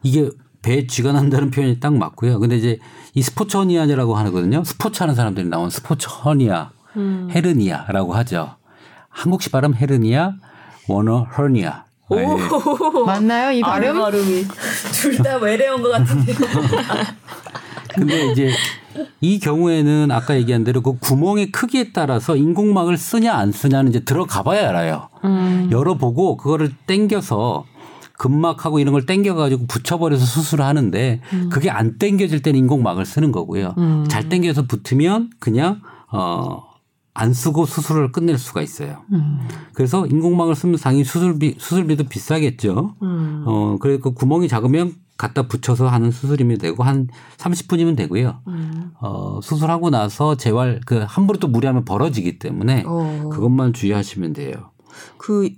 이게 0.02 0.30
배에 0.62 0.88
쥐가 0.88 1.12
난다는 1.12 1.52
표현이 1.52 1.80
딱 1.80 1.94
맞고요. 1.94 2.40
근데 2.40 2.58
이제 2.58 2.80
이 3.20 3.22
스포츠 3.22 3.58
허니아라고 3.58 4.16
하거든요. 4.16 4.64
스포츠 4.64 5.04
하는 5.04 5.14
사람들이 5.14 5.46
나온 5.50 5.70
스포츠 5.70 6.08
허니아, 6.08 6.70
음. 6.96 7.28
헤르니아라고 7.36 8.14
하죠. 8.16 8.56
한국식 9.10 9.52
발음 9.52 9.76
헤르니아, 9.76 10.36
원어 10.88 11.24
허니아. 11.38 11.84
아, 12.12 12.16
예. 12.16 12.26
맞나요 13.06 13.52
이 13.52 13.60
발음 13.62 14.00
발음? 14.00 14.00
발음이 14.02 14.46
둘 14.94 15.18
다 15.22 15.36
외래어인 15.36 15.84
것 15.84 15.90
같은데. 15.90 16.34
근데 17.94 18.32
이제 18.32 18.52
이 19.20 19.38
경우에는 19.40 20.10
아까 20.12 20.36
얘기한 20.38 20.64
대로 20.64 20.82
그 20.82 20.98
구멍의 20.98 21.52
크기에 21.52 21.92
따라서 21.92 22.38
인공막을 22.38 22.98
쓰냐 22.98 23.34
안 23.34 23.52
쓰냐는 23.52 23.90
이제 23.90 24.00
들어가 24.00 24.44
봐야 24.44 24.70
알아요. 24.70 25.10
열어보고 25.72 26.38
그거를 26.38 26.72
땡겨서 26.88 27.66
근막하고 28.20 28.80
이런 28.80 28.92
걸 28.92 29.06
땡겨가지고 29.06 29.66
붙여버려서 29.68 30.26
수술을 30.26 30.66
하는데 30.66 31.22
그게 31.50 31.70
안 31.70 31.98
땡겨질 31.98 32.42
때는 32.42 32.60
인공막을 32.60 33.06
쓰는 33.06 33.32
거고요. 33.32 33.74
잘 34.10 34.30
땡겨서 34.30 34.68
붙으면 34.68 35.32
그냥 35.40 35.82
어. 36.12 36.68
안 37.16 37.34
쓰고 37.34 37.66
수술을 37.66 38.14
끝낼 38.14 38.38
수가 38.38 38.62
있어요. 38.62 39.02
그래서 39.74 40.06
인공막을 40.06 40.56
쓰면 40.56 40.78
당연히 40.78 41.04
수술비 41.04 41.56
수술비도 41.58 42.06
비싸겠죠. 42.06 42.96
어 43.02 43.78
그래서 43.82 44.02
그 44.02 44.14
구멍이 44.14 44.48
작으면 44.48 44.94
갖다 45.18 45.48
붙여서 45.48 45.88
하는 45.90 46.12
수술이면 46.12 46.60
되고 46.60 46.82
한 46.84 47.10
30분이면 47.38 47.98
되고요. 47.98 48.40
어 49.02 49.40
수술하고 49.42 49.90
나서 49.90 50.36
재활 50.36 50.80
그 50.86 51.04
함부로 51.06 51.40
또 51.40 51.50
무리하면 51.50 51.84
벌어지기 51.84 52.40
때문에 52.40 52.84
어. 52.86 53.30
그것만 53.32 53.74
주의하시면 53.74 54.32
돼요. 54.34 54.72
그 55.18 55.50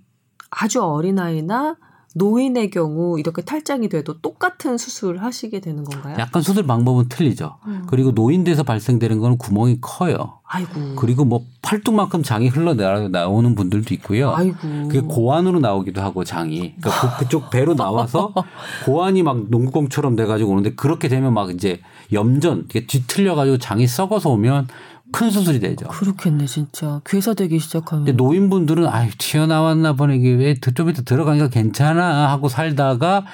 아주 0.49 0.82
어린 0.82 1.20
아이나 1.20 1.76
노인의 2.14 2.72
경우 2.72 3.20
이렇게 3.20 3.41
탈장이 3.41 3.88
돼도 3.89 4.20
똑같은 4.22 4.78
수술을 4.78 5.24
하시게 5.24 5.59
되는 5.62 5.84
건가요? 5.84 6.16
약간 6.20 6.41
수술 6.41 6.68
방법은 6.68 7.09
틀리죠. 7.09 7.55
그리고 7.88 8.12
노인돼서 8.12 8.64
발생되는 8.64 9.20
거는 9.20 9.38
구멍이 9.38 9.80
커요. 9.82 10.39
아이고. 10.43 10.95
그리고 10.97 11.24
뭐 11.24 11.45
팔뚝만큼 11.62 12.24
장이 12.24 12.49
흘러나오는 12.49 13.55
분들도 13.55 13.93
있고요. 13.93 14.34
아이고. 14.34 14.57
그게 14.89 14.99
고환으로 14.99 15.62
나오기도 15.62 16.01
하고 16.01 16.26
장이 16.26 16.76
그러니까 16.82 17.18
그, 17.18 17.30
쪽 17.30 17.49
배로 17.49 17.74
나와서 17.76 18.34
고환이 18.86 19.24
막 19.24 19.49
농구공처럼 19.49 20.18
돼가지고 20.18 20.51
오는데 20.51 20.76
그렇게 20.76 21.07
되면 21.07 21.34
막 21.34 21.49
이제 21.51 21.80
염전 22.12 22.68
뒤틀려가지고 22.68 23.59
장이 23.59 23.88
썩어서 23.88 24.30
오면 24.32 24.68
큰 25.12 25.30
수술이 25.32 25.59
되죠. 25.59 25.88
그렇겠네 25.88 26.45
진짜 26.45 27.01
괴사되기 27.05 27.59
시작하면. 27.59 28.05
근데 28.05 28.16
노인분들은 28.16 28.88
아유 28.88 29.09
튀어나왔나 29.18 29.93
보네 29.93 30.16
이게 30.18 30.32
왜좀 30.32 30.89
이따 30.89 31.01
들어가니까 31.01 31.49
괜찮아 31.49 32.30
하고 32.32 32.47
살다가 32.49 33.26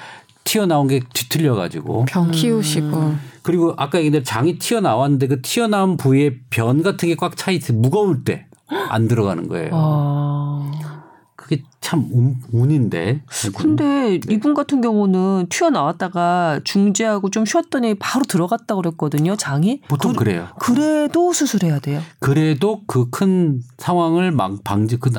튀어나온 0.44 0.88
게 0.88 1.00
뒤틀려 1.12 1.54
가지고 1.54 2.04
병 2.06 2.30
키우시고 2.30 3.14
그리고 3.42 3.74
아까 3.76 3.98
얘기한 3.98 4.12
대로 4.12 4.24
장이 4.24 4.58
튀어나왔는데 4.58 5.26
그 5.28 5.42
튀어나온 5.42 5.96
부위에 5.96 6.38
변 6.50 6.82
같은 6.82 7.08
게 7.08 7.14
꽉 7.16 7.36
차 7.36 7.50
있어 7.50 7.72
무거울 7.72 8.24
때 8.24 8.46
안 8.90 9.08
들어가는 9.08 9.48
거예요. 9.48 9.70
아. 9.72 10.70
그게 11.48 11.62
참 11.80 12.06
운, 12.12 12.36
운인데. 12.52 13.22
근데 13.56 14.20
이분 14.28 14.52
같은 14.52 14.80
경우는 14.82 15.46
튀어나왔다가 15.48 16.60
중지하고 16.64 17.30
좀 17.30 17.44
쉬었더니 17.46 17.94
바로 17.94 18.24
들어갔다 18.24 18.74
그랬거든요 18.74 19.36
장이. 19.36 19.80
보통 19.88 20.12
그, 20.12 20.18
그래요. 20.24 20.48
그래도 20.60 21.32
수술해야 21.32 21.78
돼요. 21.78 22.00
그래도 22.20 22.82
그 22.86 23.08
큰 23.10 23.62
상황을 23.78 24.30
막 24.32 24.62
방지 24.64 24.98
그 24.98 25.10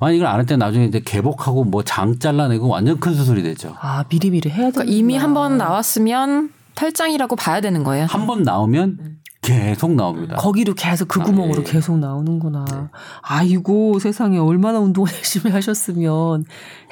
만약 0.00 0.14
이걸 0.14 0.26
안 0.26 0.38
할 0.40 0.46
때 0.46 0.56
나중에 0.56 0.86
이제 0.86 1.00
개복하고 1.00 1.64
뭐 1.64 1.82
장 1.84 2.18
잘라내고 2.18 2.68
완전 2.68 2.98
큰 2.98 3.14
수술이 3.14 3.42
되죠. 3.42 3.74
아 3.80 4.04
미리미리 4.08 4.50
해야 4.50 4.66
돼. 4.66 4.72
그러니까 4.72 4.92
이미 4.92 5.16
한 5.16 5.34
번 5.34 5.56
나왔으면 5.58 6.50
탈장이라고 6.74 7.36
봐야 7.36 7.60
되는 7.60 7.84
거예요. 7.84 8.06
한 8.08 8.26
번 8.26 8.42
나오면 8.42 9.17
계속 9.48 9.94
나옵니다. 9.94 10.36
거기로 10.36 10.74
계속 10.74 11.08
그 11.08 11.20
아, 11.20 11.24
구멍으로 11.24 11.62
예. 11.66 11.70
계속 11.70 11.98
나오는구나. 11.98 12.64
네. 12.70 12.76
아이고 13.22 13.98
세상에 13.98 14.38
얼마나 14.38 14.78
운동을 14.78 15.10
열심히 15.16 15.50
하셨으면 15.52 16.44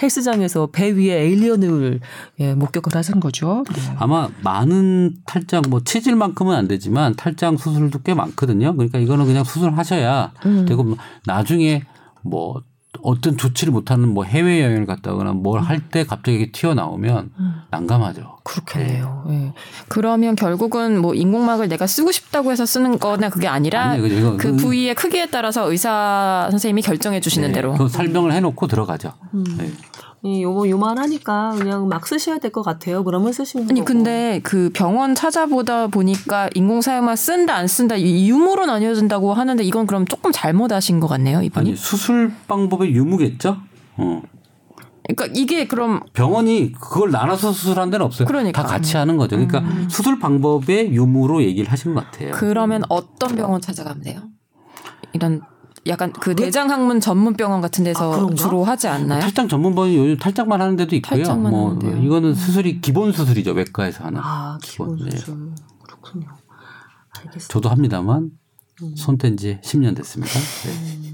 헬스장에서 0.02 0.68
배 0.72 0.90
위에 0.90 1.22
에일리언을 1.22 2.00
예, 2.40 2.54
목격을 2.54 2.94
하신 2.94 3.20
거죠. 3.20 3.64
네. 3.74 3.96
아마 3.98 4.28
많은 4.42 5.16
탈장 5.26 5.62
뭐 5.68 5.80
치질만큼은 5.80 6.56
안 6.56 6.66
되지만 6.68 7.14
탈장 7.14 7.56
수술도 7.56 8.00
꽤 8.00 8.14
많거든요. 8.14 8.72
그러니까 8.74 8.98
이거는 8.98 9.26
그냥 9.26 9.44
수술하셔야 9.44 10.32
되고 10.66 10.82
뭐 10.82 10.96
나중에 11.26 11.82
뭐 12.22 12.62
어떤 13.02 13.36
조치를 13.36 13.72
못하는 13.72 14.08
뭐 14.08 14.24
해외 14.24 14.62
여행을 14.62 14.86
갔다거나 14.86 15.32
뭘 15.32 15.60
할 15.60 15.80
때 15.90 16.04
갑자기 16.04 16.50
튀어나오면 16.52 17.30
난감하죠. 17.70 18.38
그렇겠네요. 18.44 19.24
예. 19.30 19.52
그러면 19.88 20.36
결국은 20.36 20.98
뭐 21.00 21.14
인공막을 21.14 21.68
내가 21.68 21.86
쓰고 21.86 22.12
싶다고 22.12 22.52
해서 22.52 22.64
쓰는 22.66 22.98
거나 22.98 23.28
그게 23.28 23.46
아니라 23.48 23.90
아니에요. 23.90 24.02
그죠. 24.02 24.14
이거- 24.18 24.30
그 24.36 24.50
그- 24.52 24.56
부위의 24.56 24.94
크기에 24.94 25.26
따라서 25.30 25.70
의사 25.70 26.48
선생님이 26.50 26.82
결정해 26.82 27.20
주시는 27.20 27.48
네, 27.48 27.54
대로. 27.54 27.74
그 27.74 27.88
설명을 27.88 28.32
해놓고 28.32 28.66
들어가죠. 28.66 29.12
음. 29.34 29.44
네. 29.58 29.70
이 30.22 30.42
요거 30.42 30.68
요만하니까 30.68 31.52
그냥 31.56 31.88
막 31.88 32.06
쓰셔야 32.06 32.38
될 32.38 32.50
것 32.50 32.62
같아요. 32.62 33.04
그러면 33.04 33.32
쓰시면 33.32 33.68
아니 33.70 33.80
거고. 33.80 33.92
근데 33.92 34.40
그 34.42 34.70
병원 34.74 35.14
찾아보다 35.14 35.86
보니까 35.88 36.48
인공사용막 36.54 37.16
쓴다 37.16 37.54
안 37.54 37.66
쓴다 37.68 37.96
이 37.96 38.28
유무로 38.28 38.66
나뉘어진다고 38.66 39.34
하는데 39.34 39.62
이건 39.62 39.86
그럼 39.86 40.04
조금 40.06 40.32
잘못하신 40.32 40.98
것 41.00 41.06
같네요 41.06 41.42
이분이. 41.42 41.68
아니 41.70 41.76
수술 41.76 42.32
방법의 42.48 42.92
유무겠죠. 42.92 43.56
어. 43.98 44.22
그러니까 45.08 45.38
이게 45.38 45.68
그럼 45.68 46.00
병원이 46.14 46.72
그걸 46.72 47.12
나눠서 47.12 47.52
수술한 47.52 47.90
데는 47.90 48.04
없어요. 48.06 48.26
그러니까. 48.26 48.62
다 48.62 48.66
같이 48.68 48.96
하는 48.96 49.16
거죠. 49.16 49.36
그러니까 49.36 49.62
수술 49.88 50.18
방법의 50.18 50.92
유무로 50.92 51.44
얘기를 51.44 51.70
하신 51.70 51.94
것 51.94 52.04
같아요. 52.10 52.32
그러면 52.34 52.82
어떤 52.88 53.36
병원 53.36 53.60
찾아가면 53.60 54.02
돼요? 54.02 54.22
이런 55.12 55.42
약간 55.86 56.12
그 56.12 56.34
대장학문 56.34 57.00
전문 57.00 57.34
병원 57.34 57.60
같은 57.60 57.84
데서 57.84 58.30
아? 58.30 58.34
주로 58.34 58.64
하지 58.64 58.88
않나요? 58.88 59.20
탈장 59.20 59.48
전문병이 59.48 59.96
요즘 59.96 60.16
탈장만 60.16 60.60
하는 60.60 60.76
데도 60.76 60.96
있고요. 60.96 61.18
탈장만 61.18 61.52
뭐 61.52 61.70
하는데요. 61.70 62.02
이거는 62.02 62.34
수술이 62.34 62.80
기본 62.80 63.12
수술이죠 63.12 63.52
외과에서 63.52 64.04
하는. 64.04 64.20
아 64.22 64.58
기본 64.62 64.96
네. 64.96 65.10
수술 65.16 65.52
그렇군요. 65.82 66.28
알겠습니다. 67.18 67.48
저도 67.48 67.68
합니다만 67.68 68.30
음. 68.82 68.94
손뗀 68.96 69.36
지 69.36 69.58
10년 69.62 69.96
됐습니다. 69.96 70.32
네. 70.32 71.06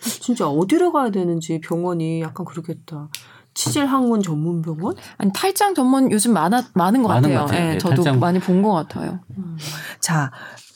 진짜 0.00 0.48
어디로 0.48 0.92
가야 0.92 1.10
되는지 1.10 1.60
병원이 1.60 2.20
약간 2.22 2.46
그러겠다. 2.46 3.08
치질 3.54 3.86
학문 3.86 4.22
전문 4.22 4.62
병원? 4.62 4.94
아니 5.18 5.32
탈장 5.32 5.74
전문 5.74 6.10
요즘 6.12 6.32
많아 6.32 6.62
많은 6.74 7.02
것 7.02 7.08
많은 7.08 7.22
같아요. 7.30 7.38
것 7.40 7.46
같아요. 7.46 7.66
예, 7.68 7.72
네, 7.72 7.78
저도 7.78 7.96
탈장- 8.02 8.18
많이 8.20 8.38
본 8.38 8.62
것 8.62 8.72
같아요. 8.72 9.20
자, 10.00 10.30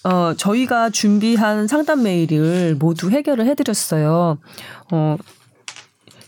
어, 0.05 0.35
저희가 0.37 0.91
준비한 0.91 1.67
상담 1.69 2.03
메일을 2.03 2.75
모두 2.79 3.11
해결을 3.11 3.47
해드렸어요. 3.47 4.39
어, 4.93 5.17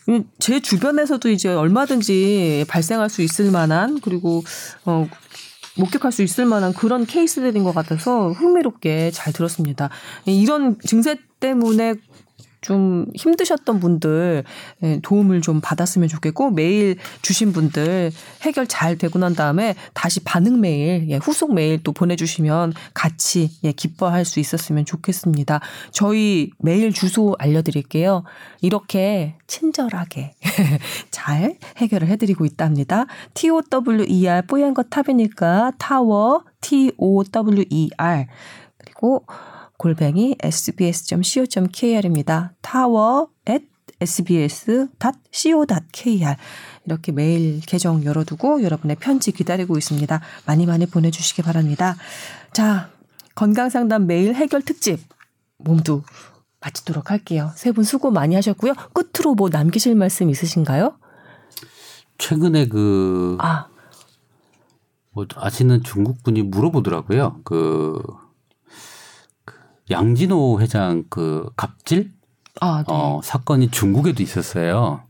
음, 0.09 0.25
제 0.39 0.61
주변에서도 0.61 1.29
이제 1.31 1.49
얼마든지 1.53 2.65
발생할 2.69 3.11
수 3.11 3.23
있을 3.23 3.51
만한 3.51 4.01
그리고 4.01 4.43
어, 4.85 5.09
목격할 5.79 6.13
수 6.13 6.23
있을 6.23 6.47
만한 6.47 6.73
그런 6.73 7.05
케이스들인 7.05 7.65
것 7.65 7.75
같아서 7.75 8.31
흥미롭게 8.31 9.11
잘 9.11 9.33
들었습니다. 9.33 9.91
이런 10.25 10.79
증세 10.81 11.17
때문에 11.41 11.95
좀 12.67 13.07
힘드셨던 13.14 13.79
분들 13.79 14.43
예, 14.83 15.01
도움을 15.01 15.41
좀 15.41 15.61
받았으면 15.61 16.09
좋겠고 16.09 16.51
메일 16.51 16.97
주신 17.23 17.53
분들 17.53 18.11
해결 18.43 18.67
잘 18.67 18.99
되고 18.99 19.21
난 19.21 19.37
다음에 19.37 19.77
다시 19.95 20.19
반응 20.25 20.61
메일, 20.61 21.09
예, 21.09 21.17
후속 21.19 21.55
메일 21.55 21.81
또 21.85 21.93
보내주시면 21.93 22.73
같이 22.93 23.53
예, 23.62 23.71
기뻐할 23.71 24.25
수 24.25 24.41
있었으면 24.41 24.85
좋겠습니다. 24.85 25.61
저희 25.93 26.51
메일 26.59 26.93
주소 26.93 27.37
알려드릴게요. 27.39 28.25
이렇게 28.62 29.37
친절하게 29.47 30.35
잘 31.12 31.59
해결을 31.77 32.09
해드리고 32.09 32.45
있답니다. 32.47 33.07
T 33.35 33.49
O 33.49 33.62
W 33.62 34.07
E 34.09 34.27
R 34.27 34.43
하얀 34.43 34.75
거탑이니까 34.75 35.71
타워 35.79 36.43
T 36.61 36.91
O 36.99 37.23
W 37.23 37.64
E 37.71 37.91
R 37.97 38.27
그리고 38.77 39.25
골뱅이 39.79 40.37
sbs.co.kr입니다. 41.37 42.53
타워 42.62 43.29
at 43.49 43.66
sbs.co.kr 44.01 44.87
이렇게 46.85 47.12
메일 47.12 47.61
계정 47.61 48.05
열어두고 48.05 48.62
여러분의 48.62 48.97
편지 48.97 49.33
기다리고 49.33 49.77
있습니다. 49.79 50.20
많이 50.47 50.66
많이 50.66 50.87
보내주시기 50.87 51.43
바랍니다. 51.43 51.97
자, 52.53 52.91
건강상담 53.35 54.07
메일 54.07 54.35
해결 54.35 54.62
특집 54.62 55.01
모두 55.59 56.03
마치도록 56.61 57.11
할게요. 57.11 57.51
세 57.55 57.72
분 57.72 57.85
수고 57.85 58.11
많이 58.11 58.35
하셨고요. 58.35 58.74
끝으로 58.93 59.35
뭐 59.35 59.49
남기실 59.51 59.95
말씀 59.95 60.29
있으신가요? 60.31 60.99
최근에 62.18 62.68
그 62.68 63.37
아, 63.41 63.66
뭐 65.12 65.27
아시는 65.35 65.83
중국 65.83 66.22
분이 66.22 66.43
물어보더라고요. 66.43 67.41
그, 67.45 68.01
그 68.03 68.26
양진호 69.91 70.61
회장 70.61 71.05
그 71.09 71.49
갑질 71.57 72.12
아, 72.61 72.78
네. 72.87 72.95
어, 72.95 73.20
사건이 73.22 73.70
중국에도 73.70 74.22
있었어요. 74.22 75.03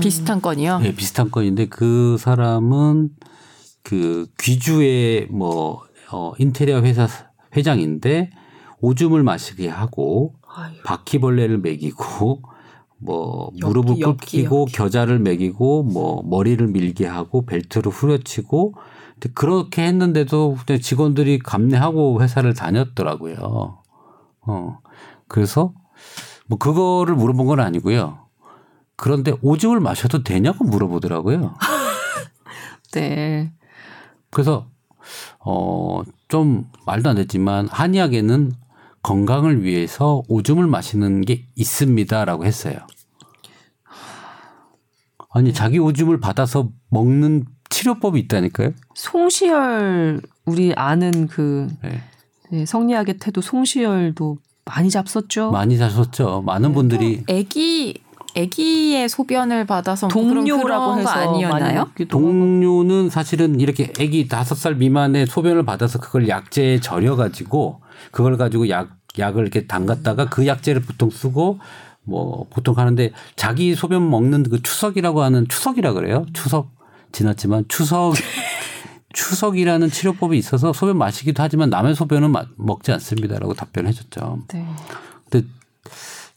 비슷한 0.00 0.40
건이요. 0.40 0.80
네, 0.80 0.94
비슷한 0.94 1.30
건인데 1.30 1.66
그 1.66 2.16
사람은 2.18 3.10
그 3.82 4.26
귀주의 4.38 5.26
뭐 5.30 5.82
어, 6.12 6.32
인테리어 6.38 6.82
회사 6.82 7.08
회장인데 7.56 8.30
오줌을 8.80 9.22
마시게 9.22 9.68
하고 9.68 10.34
아유. 10.54 10.74
바퀴벌레를 10.84 11.58
먹이고 11.58 12.42
뭐 12.98 13.50
엽기, 13.60 13.64
무릎을 13.64 14.16
꿇히고 14.16 14.60
엽기. 14.62 14.72
겨자를 14.74 15.18
매기고 15.18 15.84
뭐 15.84 16.22
머리를 16.24 16.64
밀게 16.68 17.06
하고 17.06 17.44
벨트를 17.46 17.90
후려치고 17.90 18.74
그렇게 19.34 19.82
했는데도 19.82 20.58
그냥 20.66 20.80
직원들이 20.80 21.38
감내하고 21.40 22.22
회사를 22.22 22.54
다녔더라고요. 22.54 23.81
어 24.46 24.78
그래서 25.28 25.72
뭐 26.46 26.58
그거를 26.58 27.14
물어본 27.14 27.46
건 27.46 27.60
아니고요. 27.60 28.18
그런데 28.96 29.32
오줌을 29.42 29.80
마셔도 29.80 30.22
되냐고 30.22 30.64
물어보더라고요. 30.64 31.54
네. 32.92 33.52
그래서 34.30 34.66
어 35.40 36.02
좀 36.32 36.64
말도 36.86 37.10
안 37.10 37.16
됐지만 37.16 37.68
한의학에는 37.68 38.52
건강을 39.02 39.64
위해서 39.64 40.22
오줌을 40.28 40.66
마시는 40.66 41.20
게 41.20 41.44
있습니다라고 41.56 42.46
했어요. 42.46 42.74
아니 45.28 45.52
자기 45.52 45.78
오줌을 45.78 46.20
받아서 46.20 46.70
먹는 46.88 47.44
치료법이 47.68 48.18
있다니까요. 48.20 48.70
송시열 48.94 50.22
우리 50.46 50.72
아는 50.74 51.26
그 51.26 51.68
네. 51.82 52.00
네, 52.52 52.66
성리학의 52.66 53.16
태도 53.18 53.40
송시열도 53.40 54.36
많이 54.66 54.90
잡섰죠. 54.90 55.52
많이 55.52 55.78
자셨죠. 55.78 56.42
많은 56.44 56.74
분들이 56.74 57.24
아기 57.30 57.94
아기의 58.36 59.08
소변을 59.08 59.64
받아서 59.66 60.08
뭐 60.08 60.22
동료라고 60.22 60.98
해서 60.98 61.04
거 61.04 61.10
아니었나요? 61.10 61.90
동료는 62.10 63.08
사실은 63.08 63.58
이렇게 63.58 63.90
아기 63.98 64.28
다섯 64.28 64.54
살 64.54 64.74
미만의 64.74 65.28
소변을 65.28 65.64
받아서 65.64 65.98
그걸 65.98 66.28
약재에 66.28 66.80
절여 66.80 67.16
가지고 67.16 67.80
그걸 68.10 68.36
가지고 68.36 68.68
약 68.68 68.98
약을 69.18 69.42
이렇게 69.42 69.66
담갔다가 69.66 70.26
그 70.28 70.46
약재를 70.46 70.82
보통 70.82 71.08
쓰고 71.08 71.58
뭐 72.02 72.46
보통 72.50 72.76
하는데 72.76 73.12
자기 73.34 73.74
소변 73.74 74.10
먹는 74.10 74.42
그 74.42 74.60
추석이라고 74.60 75.22
하는 75.22 75.48
추석이라 75.48 75.94
그래요. 75.94 76.26
추석 76.34 76.70
지났지만 77.12 77.64
추석 77.68 78.12
추석이라는 79.12 79.90
치료법이 79.90 80.36
있어서 80.38 80.72
소변 80.72 80.98
마시기도 80.98 81.42
하지만 81.42 81.70
남의 81.70 81.94
소변은 81.94 82.30
마- 82.30 82.44
먹지 82.56 82.92
않습니다라고 82.92 83.54
답변해 83.54 83.92
줬죠. 83.92 84.40
네. 84.52 84.66
근데 85.30 85.46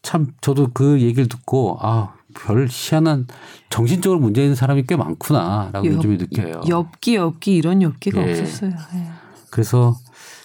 참 0.01 0.33
저도 0.41 0.69
그 0.73 1.01
얘기를 1.01 1.27
듣고 1.27 1.77
아 1.81 2.13
별 2.37 2.67
희한한 2.69 3.27
정신적으로 3.69 4.19
문제 4.19 4.41
있는 4.41 4.55
사람이 4.55 4.83
꽤 4.87 4.97
많구나라고 4.97 5.87
요즘에 5.87 6.17
느껴요. 6.17 6.59
엽기 6.67 7.15
엽기 7.15 7.55
이런 7.55 7.81
엽기가 7.81 8.27
예. 8.27 8.31
없었어요. 8.41 8.71
예. 8.95 9.07
그래서 9.49 9.95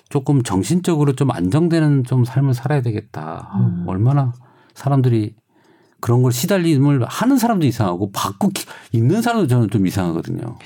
조금 0.08 0.44
정신적으로 0.44 1.16
좀 1.16 1.32
안정되는 1.32 2.04
좀 2.04 2.24
삶을 2.24 2.54
살아야 2.54 2.80
되겠다. 2.80 3.48
아, 3.52 3.84
얼마나 3.88 4.32
사람들이 4.74 5.34
그런 5.98 6.22
걸 6.22 6.30
시달림을 6.30 7.04
하는 7.06 7.38
사람도 7.38 7.66
이상하고 7.66 8.12
받고 8.12 8.50
기- 8.50 8.66
있는 8.92 9.20
사람도 9.20 9.48
저는 9.48 9.70
좀 9.70 9.84
이상하거든요. 9.84 10.58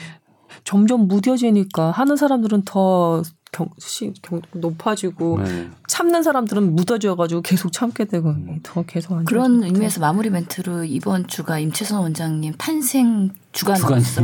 점점 0.64 1.08
무뎌지니까 1.08 1.90
하는 1.90 2.16
사람들은 2.16 2.62
더 2.64 3.22
경, 3.52 3.68
시, 3.78 4.12
경, 4.20 4.42
높아지고 4.52 5.40
네. 5.44 5.70
참는 5.86 6.24
사람들은 6.24 6.74
묻어져가지고 6.74 7.42
계속 7.42 7.72
참게 7.72 8.06
되고 8.06 8.34
더 8.64 8.82
계속 8.82 9.12
안 9.16 9.24
그런 9.24 9.60
것 9.60 9.66
의미에서 9.66 10.00
마무리 10.00 10.28
멘트로 10.28 10.84
이번 10.84 11.28
주가 11.28 11.60
임채선 11.60 12.00
원장님 12.00 12.54
탄생 12.58 13.30
주간으로서. 13.52 14.22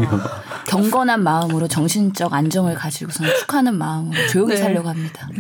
경건한 0.66 1.22
마음으로 1.22 1.68
정신적 1.68 2.32
안정을 2.32 2.74
가지고서는 2.74 3.30
축하하는 3.38 3.76
마음으로 3.76 4.16
조용히 4.28 4.54
네. 4.54 4.60
살려고 4.60 4.88
합니다. 4.88 5.28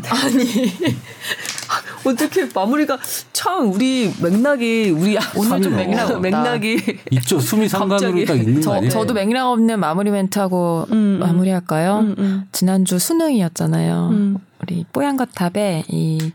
어떻게 2.04 2.48
마무리가 2.54 2.98
참 3.32 3.72
우리 3.72 4.12
맥락이 4.20 4.90
우리 4.90 5.18
오늘 5.36 5.62
좀 5.62 5.76
맥락 5.76 6.04
없다. 6.10 6.18
맥락이 6.20 6.98
있죠. 7.10 7.38
숨이 7.40 7.68
상관으로 7.68 8.10
갑자기. 8.10 8.24
딱 8.24 8.34
있는 8.36 8.54
거 8.56 8.60
저, 8.60 8.72
아니에요? 8.74 8.90
저도 8.90 9.14
맥락 9.14 9.48
없는 9.48 9.78
마무리 9.80 10.10
멘트하고 10.10 10.86
음, 10.90 10.92
음. 10.92 11.18
마무리할까요? 11.20 11.98
음, 12.00 12.14
음. 12.18 12.42
지난주 12.52 12.98
수능이었잖아요. 12.98 14.08
음. 14.12 14.36
우리 14.62 14.84
뽀얀 14.92 15.16
거탑에 15.16 15.84
이 15.88 16.32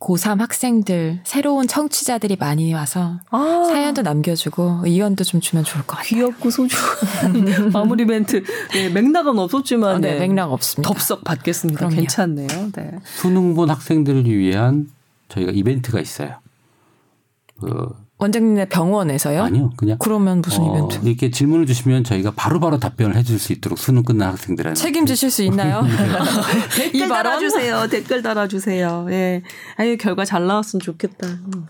고3 0.00 0.38
학생들 0.38 1.20
새로운 1.24 1.66
청취자들이 1.66 2.36
많이 2.36 2.72
와서 2.72 3.20
아, 3.30 3.64
사연도 3.68 4.00
남겨주고 4.02 4.80
의견도 4.84 5.24
좀 5.24 5.40
주면 5.40 5.62
좋을 5.64 5.86
것 5.86 5.96
같아요. 5.98 6.08
귀엽고 6.08 6.50
소중한 6.50 7.70
마무리 7.72 8.06
멘트 8.06 8.42
네, 8.72 8.88
맥락은 8.88 9.38
없었지만 9.38 9.96
아, 9.96 9.98
네, 9.98 10.18
네. 10.18 10.26
맥락 10.26 10.52
없습니다. 10.52 10.88
덥석 10.88 11.22
받겠습니다. 11.24 11.78
그럼요. 11.78 11.94
괜찮네요. 11.96 12.48
네. 12.74 12.98
수능 13.04 13.54
본 13.54 13.68
학생들을 13.68 14.24
위한 14.24 14.88
저희가 15.28 15.52
이벤트가 15.52 16.00
있어요. 16.00 16.40
그 17.60 17.90
원장님네 18.20 18.66
병원에서요? 18.66 19.42
아니요, 19.42 19.72
그냥 19.76 19.96
그러면 19.98 20.42
무슨 20.42 20.62
어, 20.62 20.88
이벤트? 20.88 21.08
이렇게 21.08 21.30
질문을 21.30 21.64
주시면 21.64 22.04
저희가 22.04 22.32
바로바로 22.36 22.78
답변을 22.78 23.16
해줄 23.16 23.38
수 23.38 23.54
있도록 23.54 23.78
수능 23.78 24.02
끝난 24.02 24.30
학생들한테 24.32 24.78
책임지실 24.78 25.30
수 25.30 25.42
있나요? 25.42 25.82
이 26.92 26.98
댓글? 26.98 27.08
달아주세요. 27.08 27.86
댓글 27.88 28.22
달아주세요. 28.22 29.06
예. 29.10 29.42
아유 29.76 29.96
결과 29.96 30.26
잘 30.26 30.46
나왔으면 30.46 30.80
좋겠다. 30.80 31.26
음. 31.26 31.66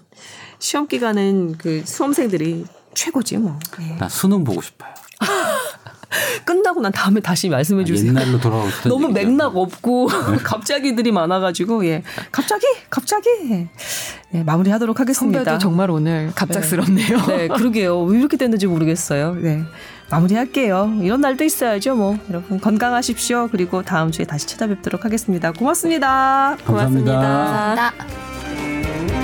시험 0.58 0.88
기간은 0.88 1.56
그 1.56 1.82
수험생들이 1.86 2.64
최고지 2.94 3.38
뭐. 3.38 3.56
예. 3.80 3.96
나 3.98 4.08
수능 4.08 4.42
보고 4.42 4.60
싶어요. 4.60 4.90
끝나고 6.44 6.80
난 6.80 6.92
다음에 6.92 7.20
다시 7.20 7.48
말씀해 7.48 7.84
주세요. 7.84 8.08
옛날로 8.08 8.40
돌아가고 8.40 8.70
싶다. 8.70 8.88
너무 8.88 9.08
맥락 9.08 9.56
없고 9.56 10.08
갑자기들이 10.42 11.12
많아가지고 11.12 11.86
예 11.86 12.02
갑자기 12.32 12.66
갑자기 12.88 13.28
예, 14.34 14.42
마무리하도록 14.42 14.98
하겠습니다. 14.98 15.38
선배도 15.38 15.58
정말 15.58 15.90
오늘 15.90 16.32
갑작스럽네요. 16.34 17.26
네 17.26 17.48
그러게요 17.48 18.02
왜 18.02 18.18
이렇게 18.18 18.36
됐는지 18.36 18.66
모르겠어요. 18.66 19.34
네 19.34 19.62
마무리할게요. 20.10 20.98
이런 21.02 21.20
날도 21.20 21.44
있어야죠 21.44 21.94
뭐 21.94 22.18
여러분 22.28 22.60
건강하십시오. 22.60 23.48
그리고 23.50 23.82
다음 23.82 24.10
주에 24.10 24.24
다시 24.24 24.46
찾아뵙도록 24.46 25.04
하겠습니다. 25.04 25.52
고맙습니다. 25.52 26.56
감사합니다. 26.64 26.66
고맙습니다. 26.66 27.20
감사합니다. 27.20 29.19